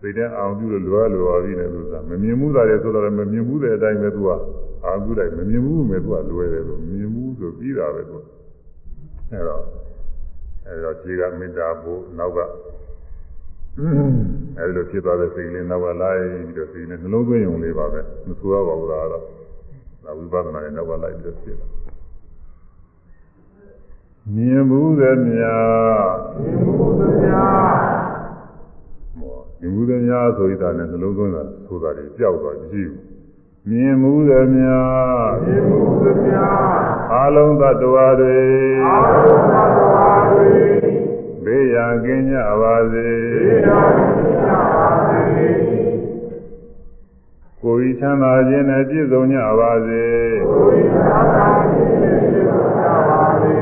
[0.00, 4.28] တွေသိတဲ့အောင်ပြုလို့လွယ်လွယ်ပါပြီနဲ့လို့ဆိုတာမမြင်မှုတာတွေဆိုတော့မမြင်မှုတဲ့အတိုင်းပဲသူက
[4.84, 8.16] အာဟုလိုက်မမြင်မှုမဲ့သူကလွယ်တယ်လို့မြင်မှုဆိုပြီးတာပဲသူ
[9.30, 9.62] အဲတော့
[10.66, 12.38] အဲတော့ခြေကမေတ္တာဖို့နောက်က
[14.58, 19.22] အဲဒီလိုဖြစ်သွားတဲ့စိတ်လေးနောက်ကလိုက်ပြီးတော့စိတ်နဲ့နှလုံးသွင်းုံလေးပါပဲမဆိုရပါဘူးလားတော့
[20.04, 21.66] ဒါဝိပဿနာရဲ့နောက်ကလိုက်ပြီးတော့ဖြစ်တာ
[24.34, 25.46] မြင်ဘူးသမျှ
[26.36, 27.36] မြင်ဘူးသမျှ
[29.18, 32.90] မောမြင်ဘူးသမျှဆိုရတာနဲ့နှလုံးသွင်းတာဆိုတာတွေကြောက်သွားကြည့်
[33.70, 34.70] မြင်မှုသမျှ
[35.44, 36.40] မြင်မှုသမျှ
[37.12, 38.38] အလုံးသတ္တဝါတွေ
[38.86, 40.50] အလုံးသတ္တဝါတွေ
[41.44, 43.06] ဘေးရန်ကင်းကြပါစေ
[43.44, 44.21] ဘေးရန်
[47.62, 50.04] ကင်းကြပါစေကိုယ်ဤချမ်းသာခြင်းနဲ့ပြည့်စုံကြပါစေ
[50.42, 53.54] ကိုယ်ချမ်းသာခြင်းနဲ့ပြည့်စုံကြပါစေ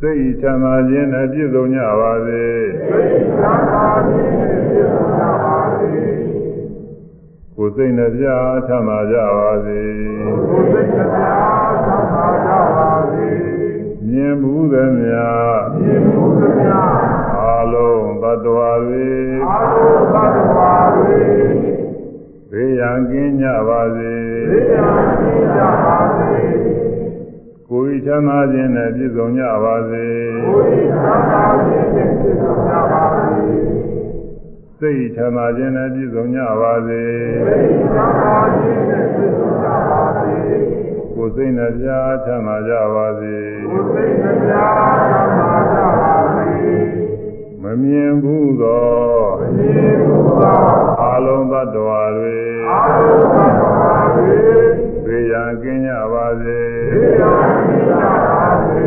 [0.00, 2.44] စိတ်ချမ်းသာခြင်းနဲ့ပြည့်စုံကြပါစေ
[2.88, 5.92] စိတ်ချမ်းသာခြင်းနဲ့ပြည့်စုံကြပါစေ
[7.54, 8.26] ကိုယ်စိတ်နှပြ
[8.66, 9.82] ချမ်းသာကြပါစေ
[10.48, 13.28] ကိုယ်စိတ်နှပြချမ်းသာကြပါစေ
[14.08, 15.20] မြင်ဘူးသမျှ
[15.78, 16.74] မြင်မှုသမျှ
[17.38, 19.10] အာလုံးသတ္တဝါတွေ
[19.46, 21.59] အာဟုသတ္တဝါတွေ
[22.52, 24.14] ဘေးရန်ကင်းကြပါစေ
[24.50, 26.34] သိဉာဏ်ရှိကြပါစေ
[27.68, 30.06] ကိုယ်ချမ်းသာခြင်းနဲ့ပြည့်စုံကြပါစေ
[30.46, 33.42] ကိုယ်ချမ်းသာခြင်းနဲ့ပြည့်စုံကြပါစေ
[34.80, 37.02] စိတ်ချမ်းသာခြင်းနဲ့ပြည့်စုံကြပါစေ
[37.46, 40.34] စိတ်ချမ်းသာခြင်းနဲ့ပြည့်စုံကြပါစေ
[41.14, 41.86] ကိုယ်စိတ်နှပြ
[42.24, 43.36] ချမ်းသာကြပါစေ
[43.70, 45.79] ကိုယ်စိတ်နှပြချမ်းသာကြပါစေ
[47.70, 48.88] မမြင်ဘူးသော
[49.56, 50.58] မြင်မှုသော
[51.02, 52.38] အာလုံးသတ္တဝါတွေ
[52.68, 54.38] အာဟုသတ္တဝါတွေ
[55.04, 56.60] ဘေးရန်ကင်းကြပါစေ
[56.92, 58.86] သိဉာဏ်ရှိကြပါစေ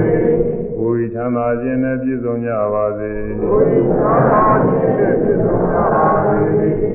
[0.77, 6.39] ကိုယ်ချမ်းသာခြင်းနဲ့ပြည့်စုံကြပါစေကိုယ်ချမ်းသာခြင်းနဲ့ပြည့်စုံကြပါစေ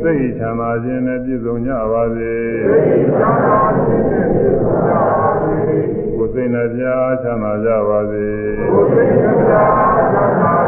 [0.03, 2.35] စိတ်ချမ်းသာခြင်းနဲ့ပြည့်စုံကြပါစေ
[2.65, 5.57] စိတ်ချမ်းသာခြင်းနဲ့ပြည့်စုံကြပါစေ
[6.17, 6.83] ကိုယ်စိတ်နှပြ
[7.23, 8.27] ချမ်းသာကြပါစေ
[8.73, 10.68] ကိုယ်စိတ်နှပြချမ်းသာကြပါစ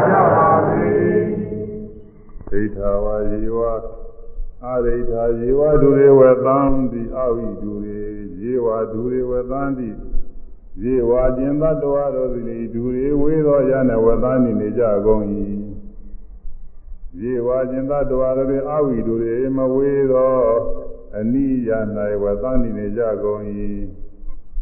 [2.61, 3.59] ဒိဋ္ဌာဝါယေဝ
[4.65, 6.59] အာရိဋ္ဌာယေဝဒုရေဝသံ
[6.91, 8.01] တိအဝိဒုရေ
[8.41, 9.89] ယေဝဒုရေဝသံတိ
[10.83, 15.23] ယေဝကျင်သတ္တဝါတို့သည်ဒုရေဝေသောယနဝသံတိနေကြကုန်၏
[17.21, 20.35] ယေဝကျင်သတ္တဝါတို့သည်အဝိဒုရေမဝေသော
[21.17, 21.69] အနိယ၌
[22.23, 23.43] ဝသံတိနေကြကုန်၏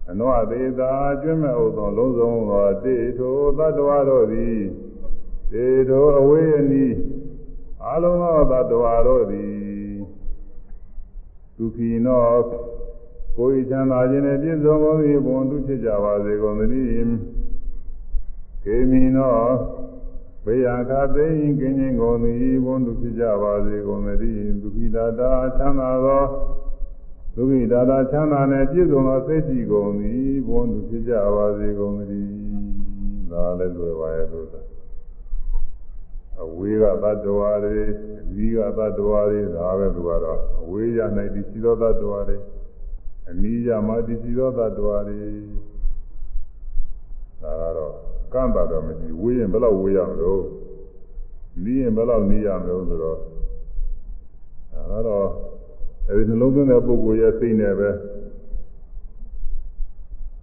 [0.10, 4.60] အနောသေးသာကျွမ်းမဲ့ဥသောလုံးစုံသောတေထိုသတ္တဝါတို့သည်
[5.52, 6.94] တေထိုအဝေးအနီး
[7.92, 9.50] အလုံးသောသတ္တဝါတို့သည်
[11.58, 12.24] ဒုက္ခိနော
[13.38, 16.90] ကိုယ်ချမ်းသာခြင်းနှင့်ပြည့်စုံကုန်၏ဘုံတုဖြစ်ကြပါစေကုန်သတည်း
[18.64, 19.38] ကေမီနော
[20.46, 26.24] ဘေယခသိင်ကင်းခြင်းကုန်သည်ဘုံတုဖြစ်ကြပါစေကုန်သတည်းဒုက္ခိတာတာချမ်းသာသော
[27.36, 32.32] ဒုက္ခိတာတာချမ်းသာနှင့်ပြည့်စုံသောစိတ်ရှိကုန်သည်ဘုံတုဖြစ်ကြပါစေကုန်သတည်း
[33.32, 34.59] ဒါလည်းလွယ်ပါရဲ့လို့
[36.44, 37.80] အဝေးကသတ္တဝါတွေ
[38.22, 41.00] အနီးကသတ္တဝါတွေဒါပဲသူကတော့အဝေးရ၌
[41.34, 42.38] ဒီရှိသောသတ္တဝါတွေ
[43.30, 45.20] အနီးရမှာဒီရှိသောသတ္တဝါတွေ
[47.42, 47.94] ဒါကတော့
[48.34, 50.44] ကန့်တာတော့မရှိဝေးရင်ဘယ်လောက်ဝေးရမလို့
[51.64, 55.28] နီးရင်ဘယ်လောက်နီးရမလို့ဆိုတော့ဒါကတော့
[56.10, 57.90] အဲဒီနှလုံးသွင်းတဲ့ပုဂ္ဂိုလ်ရဲ့စိတ်နဲ့ပဲ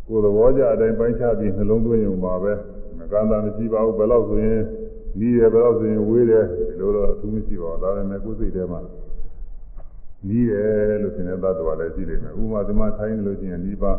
[0.06, 2.52] ကိုယ်သဘောကြအတိုင်းပိုင်းခြားပြီးနှလုံးသွင်းရုံပါပဲ
[2.98, 4.60] မကန့်တာမရှိပါဘူးဘယ်လောက်ဆိုရင်
[5.18, 8.80] နီးတယ်ဘယ်လောက်ဆိုရင်ဝေးတယ်ဒီလိုတော့အထူးမရှိပါဘူးဒါပေမဲ့ကိုယ်စိတ်ထဲမှာ
[10.28, 13.92] နီးတယ်လို့ထင်တဲ့သတ္တဝါလည်းရှိနေတယ်ဥပမာဒီမှာထိုင်းလို့ရှိရင်နီးပါ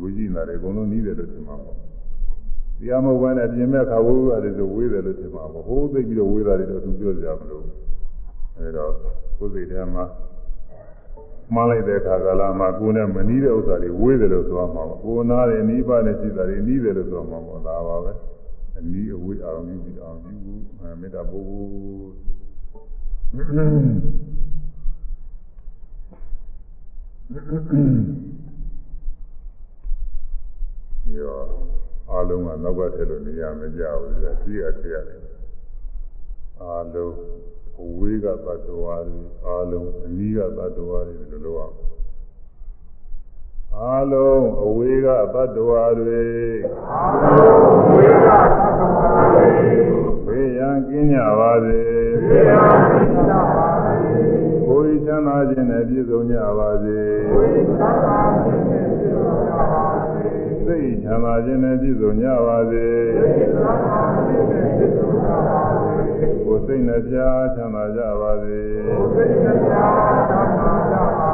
[0.00, 7.64] ဝိကြည့်နေတယ်အကုန်လုံးနီးတယ်လို့ထင်မှာပေါ့တရားမဟုတ်ဘဲနဲ့ပြင်မဲ့ခါဝိုးရတယ်ဆိုဝေးတယ်လို့ထင်မှာပေါ့ဟိုးသိပြီးတော့ဝေးတာတွေတော့သူပြောကြမလို့
[8.58, 8.92] အဲတော့
[9.38, 10.04] ကိုယ်စိတ်ထဲမှာ
[11.54, 18.12] မှားလိုက်တဲ့အခါကာလမှာကိုယ်နဲ့မနီးတဲ့ဥစ္စာတွေဝေးတယ်လို့ဆိုမှာပေါ့ကိုယ်နာတယ်နီးပါးနဲ့ရှိတာတွေနီးတယ်လို့ဆိုမှာပေါ့ဒါပါပဲ
[18.78, 21.46] အနီးအဝေးအောင်ယူပြီးအောင်ယူအဲမေတ္တာပို့
[31.18, 31.38] ရော
[32.10, 35.20] အားလုံးကနောက်ကထည့်လို့နေရမကြဘူးလေကြီးရထည့်ရတယ်
[36.62, 37.14] အားလုံး
[37.80, 41.74] အဝေးကသတ္တဝါတွေအားလုံးအနီးကသတ္တဝါတွေဒီလိုလုပ်အောင်
[43.82, 46.26] အားလုံးအဝေးကသတ္တဝါတွေ
[46.90, 47.50] အာဟု
[47.92, 49.48] ဝိရသတ္တဝါတွေ
[50.26, 51.80] ဘေးရန်ကင်းကြပါစေ
[52.28, 54.14] သိဉာဏ်ရှိကြပါစေ
[54.66, 57.00] ကိုယ်ချမ်းသာခြင်းနဲ့ပြည့်စုံကြပါစေ
[57.32, 60.26] ကိုယ်ချမ်းသာခြင်းနဲ့ပြည့်စုံကြပါစေ
[60.64, 63.24] စိတ်ချမ်းသာခြင်းနဲ့ပြည့်စုံကြပါစေသိ
[63.54, 66.06] ဉာဏ်ရှိခြင်းနဲ့ပြည့်စုံကြပါစေ
[66.44, 67.16] ကိုယ်စိတ်နှပြ
[67.54, 71.25] ချမ်းသာကြပါစေကိုယ်စိတ်နှပြချမ်းသာကြပါစေ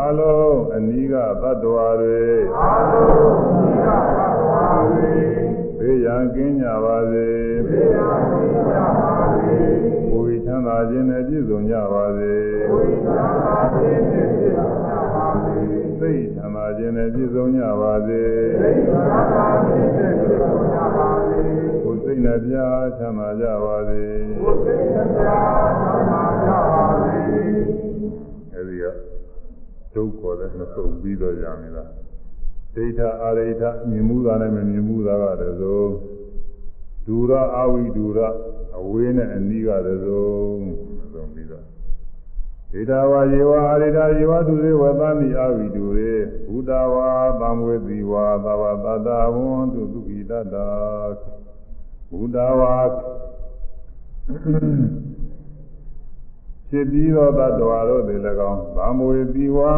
[0.00, 2.24] အားလုံးအနီးကသတ္တဝါတွေ
[2.58, 3.02] အာဟု
[3.56, 3.86] ဝိရ
[4.16, 5.12] သတ္တဝါတွေ
[5.78, 7.28] ဘေးရန်ကင်းကြပါစေ
[7.68, 9.58] သိဉာဏ်ရှိကြပါစေ
[10.10, 12.34] ကိုယ်ချမ်းသာခြင်းနဲ့ပြည့်စုံကြပါစေ
[12.70, 15.58] ကိုယ်ချမ်းသာခြင်းနဲ့ပြည့်စုံကြပါစေ
[16.00, 18.22] စိတ်ချမ်းသာခြင်းနဲ့ပြည့်စုံကြပါစေ
[18.60, 21.40] သိဉာဏ်သာခြင်းနဲ့ပြည့်စုံကြပါစေ
[21.82, 22.56] ကိုယ်စိတ်နှပြ
[22.98, 24.04] ချမ်းသာကြပါစေ
[24.40, 27.89] ကိုယ်စိတ်နှပြချမ်းသာကြပါစေအဲဒီက
[29.94, 31.90] ဒုက္ခတဲ့မဆုံးပြီးတော့ရမလား
[32.74, 35.84] ဒိဋ္ဌအာရိဋ္ဌမြင်မှုတာနဲ့မမြင်မှုတာကတည်းဆို
[37.06, 38.18] ဒူရအဝိဒူရ
[38.78, 40.26] အဝေးနဲ့အနီးကတည်းဆို
[41.12, 41.64] ဆုံးပြီးတော့
[42.72, 46.16] ဣဒဝါယေဝအာရိဒယေဝသူရေဝသမိအာဝိတုရေ
[46.48, 47.10] ဘုဒ္ဓဝါ
[47.40, 50.54] သံဝေတိဝါသဝတတဝံတုသူဣတတ
[52.10, 52.74] ဘုဒ္ဓဝါ
[56.70, 58.20] ဖြစ်ပြီးသောတ attva တို့သည်၎
[58.50, 59.72] င်းသံဝေတိဝါ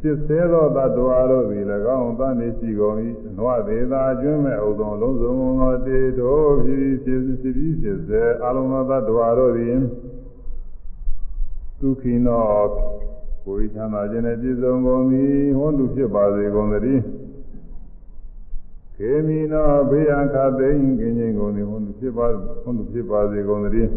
[0.00, 1.64] ဖြစ်သေးသောတ attva တို့သည်၎
[1.98, 2.96] င်းသနေရှိကုန်၏
[3.36, 9.76] နဝသေးသာကျွမ်းမဲ့ဥဒုံလုံးစုံသောတေတို့ဖြစ်ဖြစ်ဖြစ်ဖြစ်စေအလုံးသောတ attva တို့သည်
[11.80, 12.44] ဒုက္ခိနော
[13.44, 17.02] ကိုယ်ချမ်းသာခြင်းနဲ့ပြည့်စုံကုန်သည်ဟောတုဖြစ်ပါစေကုန်သတည်း
[18.96, 22.26] ခေမီနောဘေးရန်ခသိင်ကင်းခြင်းကုန်သည်ဟောတုဖြစ်ပါ
[22.62, 23.90] ဟောတုဖြစ်ပါစေကုန်သတည်း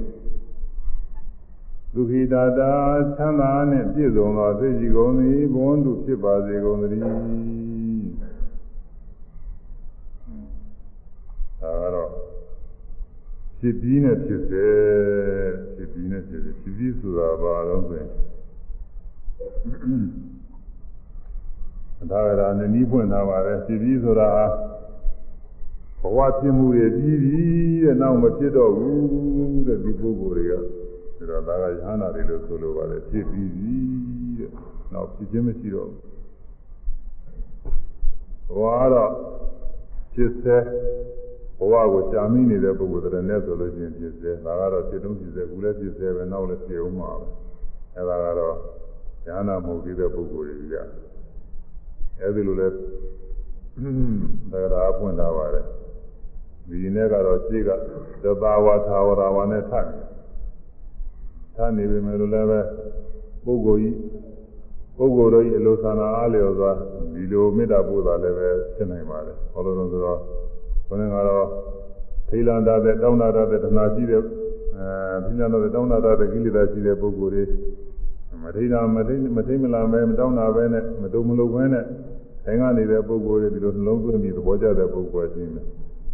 [1.96, 2.72] ဒုက္ခိတာတာ
[3.18, 7.10] ချမ်းသာနှင့်ပြည့်စုံသောသိရှိကုန်သည်ဘဝတုဖြစ်ပါစေကုန်သတည်းဒါ
[11.82, 12.10] ကတော့
[13.60, 14.66] ဖြစ်ပြီးနဲ့ဖြစ်စေ
[15.76, 18.10] ဖြစ်ပြီးနဲ့ဖြစ်စေဖြစ်ပြီးဆိုတာဘာလို့ဆိုရင်
[22.12, 24.32] ဒါကရာနဲ့နီးပွင့်ထားပါတယ်ဖြစ်ပြီးဆိုတာ
[26.02, 27.42] ဘဝဖြစ်မှုတွေပြီးပြီ
[27.84, 30.54] တဲ့နောက်မဖြစ်တော့ဘူးတဲ့ဒီပုဂ္ဂိုလ်တွေက
[31.18, 33.74] ဒါတော့ဒါကယဟနာတွေလို့ဆိုလိုပါတယ်ဖြစ်ပြီးပြီ
[34.40, 34.52] တဲ့
[34.94, 36.02] နောက်ဖြစ်ခြင်းမရှိတော့ဘူး
[38.56, 38.60] ဘဝ
[38.94, 39.12] တော့
[40.14, 40.58] ဖြစ်စေ
[41.58, 47.26] ဘဝကိုရှာမိနေတဲ့ပုဂ္ဂိုလ်တွေနဲ့ဆိုလို့ရှိရင်ဖြစ်စေဒါကတော့ဖြစ်တုံးဖြစ်စေကူလည်းဖြစ်စေပဲနောက်လည်းဖြစ်အောင်မှာပဲ
[47.96, 48.56] အဲဒါကတော့
[49.26, 50.78] ဉာဏ်နာမဟုတ်သေးတဲ့ပုဂ္ဂိုလ်တွေကြ
[52.22, 52.78] အဲဒီလိုလဲဒါ
[54.52, 55.66] ကရာဖွင့်ထားပါတယ်
[56.70, 57.70] ဒီနေ့ကတော့ရှိက
[58.24, 59.88] သဘာဝသာဝရဝနဲ့ထပ်
[61.56, 62.60] ထပ်နေပြီမယ်လို့လည်းပဲ
[63.46, 63.96] ပုဂ္ဂိုလ်ကြီး
[64.98, 66.72] ပုဂ္ဂိုလ်တို့၏အလိုဆန္ဒအားလျော်စွာ
[67.14, 70.20] ဒီလိုမေတ္တာပို့တာလည်းပဲဖြစ်နိုင်ပါတယ်ဟောလို့ဆိုတော့
[70.88, 71.48] ဘုန်းကြီးကတော့
[72.30, 74.26] ထိလန္တာတဲ့တောင်းတာတဲ့တဏှာရှိတဲ့အဲ
[75.26, 77.44] ပြညာတဲ့တောင်းတာတဲ့ကိလေသာရှိတဲ့ပုဂ္ဂိုလ်တွေ
[78.44, 81.86] မထိတာမထိမထိမလာမဲမတောင်းတာပဲနဲ့မတုံမလုံပဲနဲ့
[82.44, 85.66] ဆိုင်ကနေနေတဲ့ပုဂ္ဂိုလ်တွေဒီလိုနှလုံးသွင်းပြီးသဘောကျတဲ့ပုဂ္ဂိုလ်ချင်းတယ်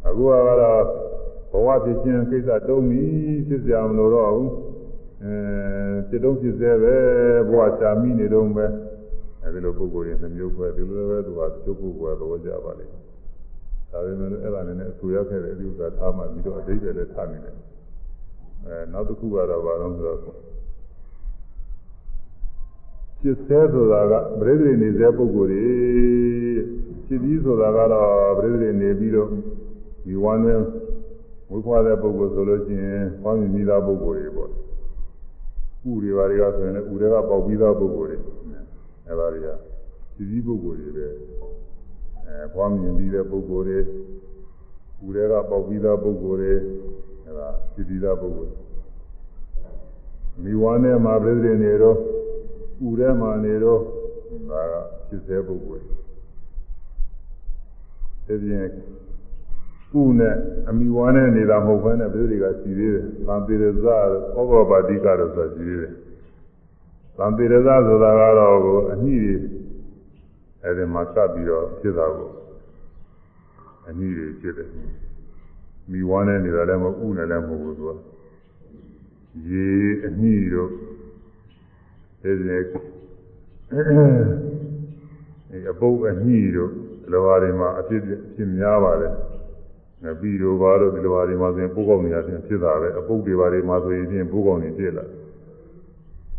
[0.08, 0.32] အခုက
[0.62, 0.84] တော့
[1.52, 4.50] ဘဝဖြစ်ခြင်းကိစ္စတုံးပြီးဖြစ်ကြမလို့တော့ဘူး
[5.23, 5.35] အဲ
[6.09, 6.95] ဖြစ်တော့ဖြစ်စေပဲ
[7.49, 8.67] ဘဝချာမိနေတော့ပဲ
[9.43, 13.03] အဲဒီလိုပုဂ္ဂိုလ်တွေနှမျိုးခွဲဒီလိုပဲသူကချုပ်ပုဂ္ဂိုလ်ကသဘောကျပါလိမ့်မယ်
[13.91, 17.57] ဒါပေမဲ့အဲ့ဒါနဲ့လည်းအဆူရောက်ခဲ့တဲ့ဒီဥစ္စာထားမှပြီးတော့အတိတ်ပဲလည်းထားနေတယ်
[18.67, 20.21] အဲနောက်တစ်ခုကတော့ဘာလို့ဆိုတော့
[23.23, 25.67] จิตဆဲဆိုတာကပရိသေနေစေပုဂ္ဂိုလ်တွေ
[27.07, 29.31] จิตပြီးဆိုတာကတော့ပရိသေနေပြီးတော့
[30.05, 30.61] ဒီဝမ်းနဲ့
[31.51, 34.51] ဝိခွာတဲ့ပုဂ္ဂိုလ်ဆိုလို့ရှိရင်ဟောမြင်ပြီးသားပုဂ္ဂိုလ်တွေပေါ့
[35.90, 38.18] ဥတွေပါတွေကဆိုရင်လည်းဥတွေကပေါက်ပြီးသားပုဂ္ဂိုလ်တွေ
[39.08, 39.48] အဲဒါတွေက
[40.16, 41.08] จิตပြီးပုဂ္ဂိုလ်တွေပဲ
[42.28, 46.54] အဲပွားမြင်ပြီးတဲ့ပုဂ္ဂိုလ်တွေဦးတွေကပေါက်ပြီးသားပုဂ္ဂိုလ်တွေ
[47.26, 48.54] အဲဒါသိပြီးသားပုဂ္ဂိုလ်
[50.44, 51.98] မိဝါနဲ့မှာပြည့်စုံနေတော့
[52.88, 53.80] ဦးထဲမှာနေတော့
[54.50, 54.74] ဒါက
[55.08, 55.84] ဖြစ်သေးပုဂ္ဂိုလ်
[58.26, 58.66] ဒီပြင်
[60.00, 60.36] ဥနဲ့
[60.70, 63.86] အမိဝါနဲ့နေတာမဟုတ်ဘဲနဲ့ပြည်တွေကရှိသေးတယ်။သံပေရဇ
[64.36, 65.94] ဩဘောပါတိကတော့ဆိုရှိသေးတယ်။
[67.18, 68.58] သံပေရဇဆိုတာကတော့
[68.94, 69.36] အညှိတွေ
[70.64, 72.30] အဲဒီမှာကပ်ပြီးတော့ဖြစ်တာကို
[73.88, 74.70] အနည်းတွေဖြစ်တယ်
[75.92, 77.92] မိဝါနဲ့နေတာလည်းမဟုတ်ဥနဲ့လည်းမဟုတ်ဘူးသူက
[79.50, 79.70] ရေ
[80.06, 80.72] အနည်းတို့
[82.24, 86.72] အဲဒီအဲအပုပ်အနည်းတို့
[87.12, 88.02] လောဟာတွေမှာအဖြစ်
[88.36, 89.14] ဖြစ်များပါတယ်
[90.04, 95.06] ငပြီးတို့ဘာလို့ဒီလိုဟာတွေမှာဆိုရင်ပိုးကောင်းနေရခြင်းဖြစ်တာပဲအပုပ်တွေဘာတွေမှာဆိုရင်ပိုးကောင်းနေဖြစ်လာ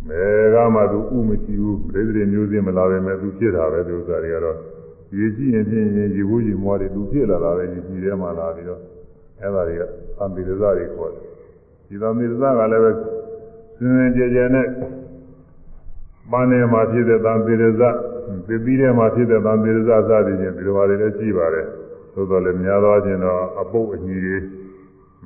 [0.09, 0.25] မဲ
[0.55, 4.57] ကမှသူဥမရှိဘူးပရိသေမျိုးစင်းမလာပဲမဲ့သူဖြစ်တာပဲဒီဥစ္စာတွေကတော့
[5.17, 5.87] ရေကြည့်ရင်ဖြင့်
[6.17, 8.81] ရေဘူးရေမွားတွေသူဖြစ်လာတာပဲရေကြည့်ထဲမှာလာပြီးတော့
[9.41, 9.83] အဲဒါတွေက
[10.19, 11.25] သံပိရဇတွေခေါ်တယ်
[11.89, 12.91] ဒီသံပိရဇကလည်းပဲ
[13.79, 14.67] စင်စင်ကြယ်ကြယ်နဲ့
[16.31, 17.83] ပန်းထဲမှာဖြစ်တဲ့သံပိရဇ
[18.47, 19.79] ပီပီးထဲမှာဖြစ်တဲ့သံပိရဇ
[20.09, 21.67] စသည်ဖြင့်ဒီလိုဟာတွေလည်းရှိပါတယ်
[22.15, 24.37] သို့တော်လည်းများသောအားဖြင့်တော့အပုပ်အညီတွေ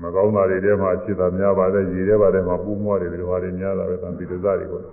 [0.02, 4.84] မကောင်းတာတွေထဲမှာဖြစ်တာများပါတယ်ရေထဲပါတယ်မှာပူးမွားတွေဒီလိုဟာတွေများတာပဲသံပိရဇတွေပေါ့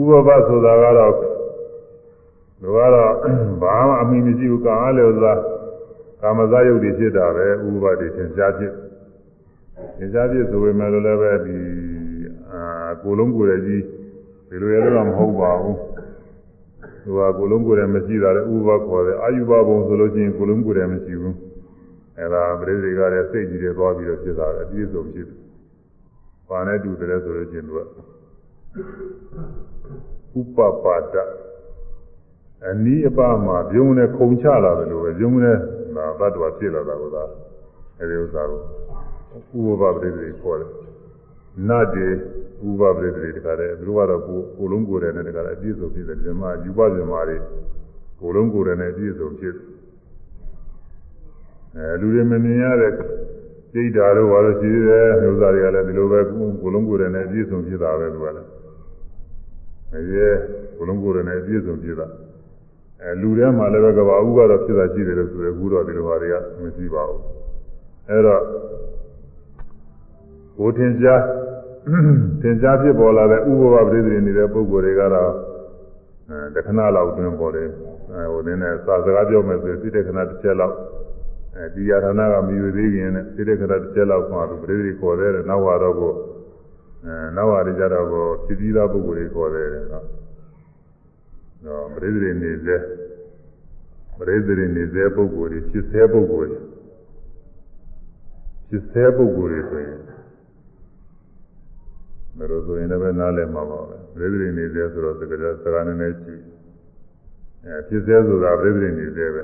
[0.00, 3.12] ဥပပဆိုတာကတော့သူကတော့
[3.62, 5.34] ဘာမှအမိမရှိဘူးကာအားလို့သာ
[6.22, 8.72] ကာမဇယုတ်တွေဖြစ်တာပဲဥပပတွေသင်ရှားဖြစ်
[9.98, 11.58] သင်ရှားဖြစ်ဆိုပေမဲ့လည်းပဲဒီ
[12.52, 13.82] အာကိုလုံးကိုယ်ရဲ့ကြီး
[14.48, 15.78] ဒီလိုရတော့မဟုတ်ပါဘူး
[17.02, 21.36] သူကကိုလုံးကိုယ်ရဲ့မရှိတာလေဥပပခေါ်တယ်အာယုဘဘုံဆိုလို့ချင်းကိုလုံးကိုယ်ရဲ့မရှိဘူး
[22.18, 25.38] အဲဒါပရိသေကလည်းစိတ်ကြီးတွေသွားပြီးတော့ဖြစ်တာလေအပြည့်စုံဖြစ်တယ်။
[26.48, 27.78] ဘာနဲ့တူတယ်ဆိုလို့ချင်းသူက
[30.40, 31.16] ဥပပါဒ
[32.68, 35.56] အနီးအပါမှာပြုံးနဲ့ခုံချလာတယ်လို့ပဲပြုံးနဲ့
[35.96, 37.24] ဒါသတ္တဝါဖြစ်လာတာကသာ
[37.98, 38.60] အဲဒီဥစ္စာကို
[39.70, 40.70] ဥပပပရိသေခေါ်တယ်
[41.68, 42.08] နတ်တွေ
[42.68, 47.36] ဥပပရိသေတွေတခါတည်းသူတို့ကတော့ကိုကိုလုံးကိုယ်တယ်နဲ့တခါတည်းအပြည့်စုံဖြစ်တယ်ဒီမှာယူပဇင်မာတွေ
[48.20, 49.54] ကိုလုံးကိုယ်တယ်နဲ့အပြည့်စုံဖြစ်
[51.76, 52.92] အဲလူတွေမမြင်ရတဲ့
[53.72, 56.20] စိတ်ဓာတ်တို့ဘာလို့ရှိသေးတယ်ဥစ္စာတွေကလည်းဒီလိုပဲ
[56.62, 58.48] ကိုလုံးကိုယ်တယ်နဲ့အပြည့်စုံဖြစ်တာပဲသူကလည်း
[59.94, 60.02] အဲ
[60.76, 62.06] ကိုလုံးကိုယ်တယ်နဲ့အပြည့်စုံဖြစ်တာ
[63.02, 67.20] အဲလူထဲမှာလည်းပဲကဘာဥကတော့ဖြစ်တာရှိတယ်လို့ဆိုရအခုတော့ဒီလိုဟာတွေကမရှိပါဘူး
[68.08, 68.42] အဲတော့
[70.58, 71.22] ကိုထင်ရှား
[72.42, 75.32] သင်ကြားဖြစ်ပေါ်လာတဲ့ဥပဘပရိသေနေတဲ့ပုဂ္ဂိုလ်တွေကတော့
[76.28, 77.68] အဲတခဏလောက်တွင်ပေါ်တယ်
[78.12, 80.76] အဲဟိုနည်းနည်းစာစကားပြောမယ်ဆိုစိတ်တခဏတစ်ချက်လောက်
[81.56, 86.12] အဲဒီယာဌာနကမြည်သေးခင်နဲ့စိတ်တခဏတစ်ချက်လောက်မှသူပရိသေခေါ်တယ်နောက်ဟာတော့ကို
[87.04, 90.06] အဲနောက်ဟာတွေကြတော့ကိုဖြစ်ပြီးသားပုဂ္ဂိုလ်တွေခေါ်တယ်နော်
[91.66, 92.76] တော့ပရိသေနေစေ
[94.18, 96.60] ပရိသေနေစေပုဂ္ဂိုလ်တွေဖြစ်စေပုဂ္ဂိုလ်တွေ
[98.68, 100.11] ဖြစ်စေပုဂ္ဂိုလ်တွေဆိုရင်
[102.38, 106.34] ဒါလို့ဆိုရင်လည်းနားလည်မှာပါပဲပြိဿရိနေသေးဆိုတော့သကကြစကားနည်းနည်းရှိ
[107.64, 109.42] အဲဖြစ်စေဆိုတာပြိဿရိနေသေးပဲ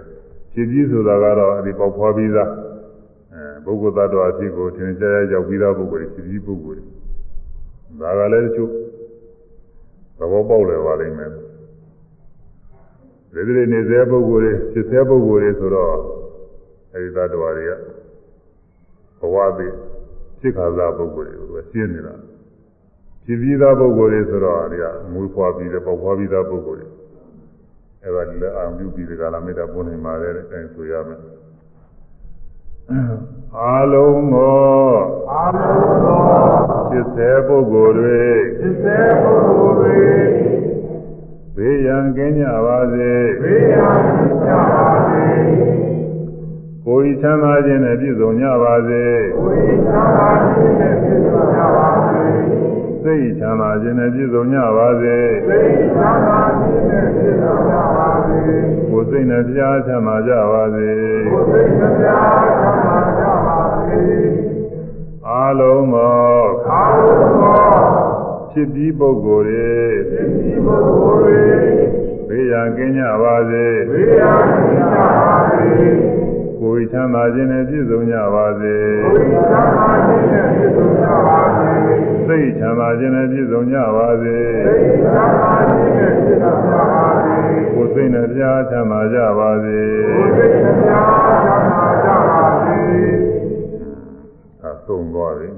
[0.52, 2.50] ဖြစ်ပြီးဆိုတာကတော့အဒီပေါက်ဖွားပြီးသား
[3.34, 6.82] အဲပုဂ္ဂိုလ်သတ္တဝါဖြစ်ကိုထင်ရှားရောက်ပြီးသားပုဂ္ဂိုလ်ဖြစ်ပြီးပုဂ္ဂိုလ်
[8.00, 8.70] ဒါကလည်းတချို့
[10.18, 11.32] သဘောပေါက်လည်ပါလိမ့်မယ်
[13.32, 15.94] ပြိဿရိနေသေးပုဂ္ဂိုလ်တွေဖြစ်စေပုဂ္ဂိုလ်တွေဆိုတော့
[16.94, 17.72] အဲဒီသတ္တဝါတွေက
[19.20, 19.74] ဘဝပြီး
[20.40, 22.14] ဖြစ်ခါစားပုဂ္ဂိုလ်တွေကိုရှင်းနေတာ
[23.28, 26.88] ဖြစ်ပြီးသားပုဂ္ဂိုလ်တွေဆိုတော့ဒီကမွေးဖွားပြီးတဲ့ပေါက်ဖွားပြီးသားပုဂ္ဂိုလ်တွေ
[28.02, 31.20] အဲ့ဒါလည်းအာမြုပြီးဒီကလာမေတ္တာပွင့်နေမှာတဲ့အဲဆိုရမယ်
[33.58, 34.96] အာလုံးသော
[35.32, 36.22] အာလုံးသော
[36.90, 38.22] ဖြစ်စေပုဂ္ဂိုလ်တွေ
[38.58, 40.00] ဖြစ်စေပုဂ္ဂိုလ်တွေ
[41.56, 45.26] ဘေးရန်ကင်းကြပါစေဘေးရန်ကင်းကြပါစေ
[46.84, 49.04] ကိုယ်ချမ်းသာခြင်းနဲ့ပြည့်စုံကြပါစေ
[49.38, 51.97] ကိုယ်ချမ်းသာခြင်းနဲ့ပြည့်စုံကြပါစေ
[53.02, 55.16] စိတ်ချမ်းသာခြင်းနဲ့ပြည့်စုံကြပါစေ
[55.48, 58.38] စိတ်ချမ်းသာခြင်းနဲ့ပြည့်စုံကြပါစေ
[58.90, 60.88] ကိုယ်စိတ်နဲ့တရားချမ်းသာကြပါစေ
[61.32, 64.00] ကိုယ်စိတ်နဲ့တရားချမ်းသာကြပါစေ
[65.28, 68.08] အာလုံးသောအာလုံးသော
[68.50, 69.68] ဖြစ်ပြီးပုဂ္ဂိုလ်တွေ
[70.10, 71.40] ဖြစ်ပြီးပုဂ္ဂိုလ်တွေ
[72.28, 76.17] ဘေးရန်ကင်းကြပါစေဘေးရန်ကင်းကြပါစေ
[76.60, 78.74] ကိုယ်ချမ်းသာခြင်းနဲ့ပြည့်စုံကြပါစေ
[79.04, 81.70] ကိုယ်ချမ်းသာခြင်းနဲ့ပြည့်စုံကြပါစေ
[82.26, 84.36] စိတ်ချမ်းသာခြင်းနဲ့ပြည့်စုံကြပါစေ
[84.66, 87.36] စိတ်ချမ်းသာခြင်းနဲ့ပြည့်စုံကြပါစေ
[87.74, 91.10] ကိုယ်စိတ်နဲ့ပြားချမ်းသာကြပါစေကိုယ်စိတ်နဲ့ပြား
[91.44, 92.80] ချမ်းသာကြပါစေ
[94.64, 95.48] အဆုံးသွားပြီ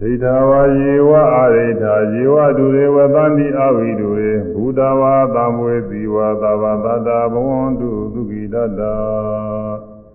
[0.00, 8.80] ဒိဋ္ဌာဝါယေဝအာရိဋ္ဌာယေဝဒုရေဝသန္တိအဝိဒုရေဘုဒ္ဓဝါသံဝေတိဝါသဗ္ဗတတ္တဘဝန္တုသုခိတတ္တ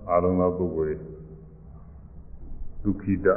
[0.09, 0.97] အာလုံးသောပုဂ္ဂိုလ်
[2.83, 3.27] ဒုက္ခိတ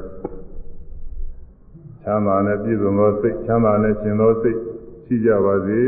[2.02, 4.58] ချမ်းသာနဲ့ပြည့်စုံသောစိတ်ချမ်းသာနဲ့ရှင်သောစိတ်
[5.04, 5.80] ရှိကြပါစေ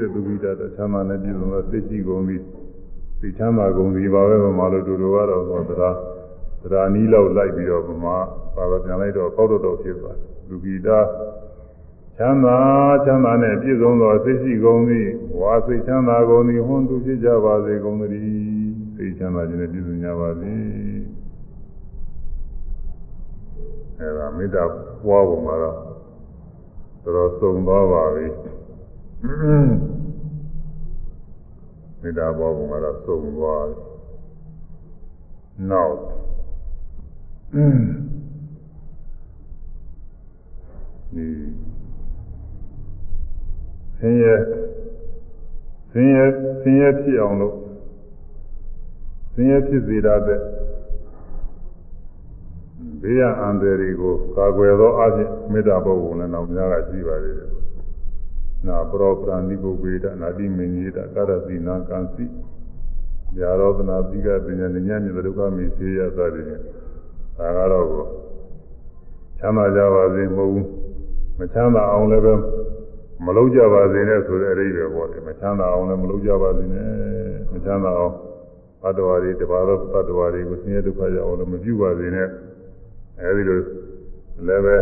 [0.00, 2.36] တဲ့ဒုက္ခိတတော့ချမ်းသာနဲ့ပြည့်စုံသောစိတ်ရှိကုန်ပြီ
[3.20, 5.96] စိတ်ချမ်းသာကုန်ပြီပါပဲဗမာလိုတူတူကတော့သောတရား
[6.62, 8.16] တရားနီးလောက်လိုက်ပြီးတော့ဗမာ
[8.54, 10.16] ပါတော့ပြန်လိုက်တော့ပေါက်တော့တော့ဖြစ်သွား
[10.48, 10.88] ဒုက္ခိတ
[12.16, 12.58] ချမ်းသာ
[13.04, 15.00] ချမ်းသာနဲ့ပြည့်စုံသောစိတ်ရှိကုန်ပြီ
[15.40, 18.28] ဝါစိတ်ချမ်းသာကုန်ပြီဟွန်းသူဖြစ်ကြပါစေကုန်သတည်း
[18.96, 20.52] စိတ်ချမ်းသာခြင်းနဲ့ပြည့်စုံကြပါစေ
[23.98, 24.62] အဲဒါမေတ္တာ
[25.04, 25.76] ပွားပုံကတော့
[27.04, 28.26] တော်တော်စုံသွားပါပြီ
[32.00, 33.76] မေတ္တာပွားပုံကတော့စုံသွားပြီ
[35.70, 35.94] နောက်
[37.52, 41.26] ဒီ
[43.98, 44.34] ဆင်းရဲ
[45.90, 46.24] ဆင်းရဲ
[46.62, 47.54] ဆင်းရဲဖြစ်အောင်လို့
[49.32, 50.18] ဆင်းရဲဖြစ်စေတဲ့
[53.02, 57.50] ဘေးရန်အန္တရာယ်တွေကိုကာကွယ်သောအခြင်းမေတ္တာပုဂ္ဂိုလ်လည်းနောက်များကရှိပါသေးတယ်။
[58.66, 62.24] နာပရောပရဏိပုဂ္ဂေတနာတိမင်းကြီးတကာရတိနာကံစီ
[63.38, 66.62] ญาရောသနာတိကပညာဉာဏ်မြတ်ဒုက္ခမိသေယသတိဖြင့်
[67.40, 68.04] ဒါကတော့ကို
[69.38, 70.66] ချမ်းသာကြပါစေမဟုတ်ဘူး
[71.38, 72.34] မချမ်းသာအောင်လည်းပဲ
[73.24, 76.88] မလုပ်ကြပါစေနဲ့ဆိုတဲ့အရေးပဲပေါ့လေမချမ်းသာအောင်လည်းမလုပ်ကြပါစေနဲ့
[77.52, 78.14] မချမ်းသာအောင်
[78.82, 82.28] ဘတ်တော်ရီတပါတော့ဘတ်တော်ရီကိုဆင်းရဲဒုက္ခရောက်အောင်လည်းမပြုပါစေနဲ့
[83.20, 83.58] အဲဒီလို
[84.46, 84.76] လည်းပဲ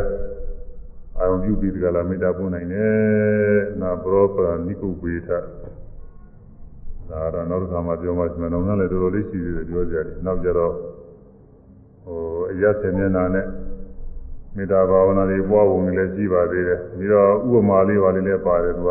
[1.19, 5.31] အာရုံပြုပြီးဒီကလာမေတ္တာပို့နိုင်တယ်နာပရောပရနိကုပေထ
[7.11, 10.73] ဒါတော့နောက်တစ်ခါမှပြောမှရှိမယ်။နောက်လည်းတော်တော်လေးရှိသေးတယ်ပြောကြတယ်။နောက်ကြတော့
[12.09, 13.47] ဟိုအရဆင်မျက်နာနဲ့
[14.57, 18.91] မေတ္တာဘာဝနာတွေပွားပုံတွေလည်းရှိပါသေးတယ်။ပြီးတော့ဥပမာလေးပါလေးလည်းပါတယ်သူက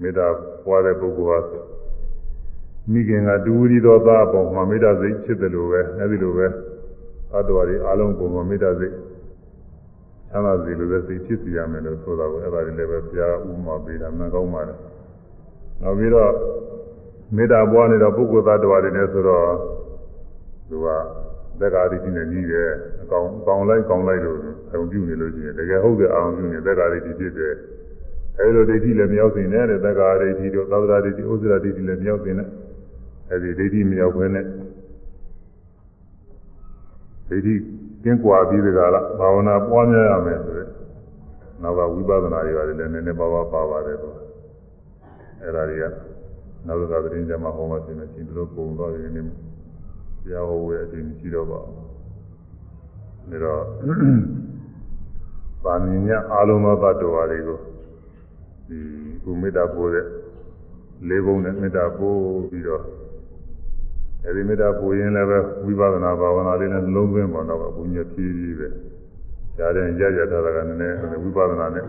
[0.00, 0.26] မေတ္တာ
[0.66, 1.60] ပွားတဲ့ပုဂ္ဂိုလ်ဟာ
[2.92, 6.46] မိခင်ကဒူရီတော်သားအပေါ်မှာမေတ္တာစိတ်ဖြစ်တယ်လို့ပဲအဲဒီလိုပဲ
[7.30, 8.94] သတ္တဝါတွေအားလုံးပုံမှာမေတ္တာစိတ်
[10.30, 14.78] ချမ်းသာစေလို့ပဲစိတ်ဖြစ်စီရမယ်လို့ဆိုတာကိုအဲ့ဒါတွေလည်းပဲဘုရားဥပမာပေးတာမှန်ကောင်းပါတယ်
[15.82, 16.32] နောက်ပြီးတော့
[17.36, 19.48] မေတ္တာပွားနေတော့ပုဂ္ဂိုလ်သတ္တဝါတွေနဲ့ဆိုတော့
[20.68, 20.86] သူက
[21.60, 22.68] သက္ကာရိတိနဲ့ကြီးတယ်
[23.02, 24.38] အကောင်အကောင်လိုက်ကောင်လိုက်လို့
[24.72, 27.54] အောင်ပြုနေလို့ရှိရင်တကယ်ဟုတ်တဲ့အောင်ပြုနေသက္ကာရိတိဖြစ်တယ်
[28.38, 32.48] အဲဒီလိုဒိဋ္ဌိလည်းမရောက်စေနဲ့တဲ့သက္ကာရိတိတို့သာသနာဒိဋ္ဌိဥစ္စရာဒိဋ္ဌိလည်းမရောက်စေနဲ့
[33.30, 34.44] အဲဒီဒိဋ္ဌိမရောက်ဘဲနဲ့
[37.28, 37.54] ဒိဋ္ဌိ
[38.02, 40.68] ကျင်းကွာပြီးဒီကလာဘာဝနာပွားများရမယ်ဆိုတဲ့
[41.62, 44.16] နောက်ကဝိပဿနာတွေပါတယ်လည်းနည်းနည်းပါးပါးပါပါတယ်တော့
[45.42, 45.84] အဲ့ဒါတွေက
[46.66, 49.22] နောက်ကသတင်းကြမှာဟောမှပြင်မယ်ရှင်တို့ပုံသွားတယ်နေ
[50.24, 53.62] တရားဟောဝယ်အချိန်ရှိတော့ပါဘူးဒါတော့
[55.64, 57.58] ပါမညအာလုံးသောတ attva တွေကို
[58.68, 58.78] ဒီ
[59.24, 60.06] ကုမေတ္တာပို့တဲ့
[61.08, 62.18] လေးဘုံနဲ့မေတ္တာပို့
[62.50, 62.82] ပြီးတော့
[64.24, 68.68] အဲဒီမေတ္တာပို့ရင်လည်းပဲဝိပဿနာဘာဝနာလေးနဲ့လုံးသွင်းပေါ်တော့ဘုညဖြည်းဖြည်းပဲ
[69.56, 71.84] ကြားတဲ့ကြကြထားတာကနည်းနည်းဝိပဿနာနဲ့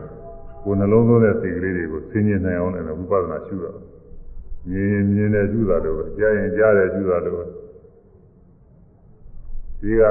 [0.64, 3.78] ကိုယ်နှလုံးသွင်းတဲ့စိတ်ကလေးတွေကိုဆင်ញင်နိုင်အောင်လည်းဝိပဿနာရှုတော့
[4.70, 7.44] မြင်ရင်မြင်တယ်ရှုတာလို့ပဲကြားရင်ကြားတယ်ရှုတာလို့ပဲ
[9.82, 10.04] ဒီက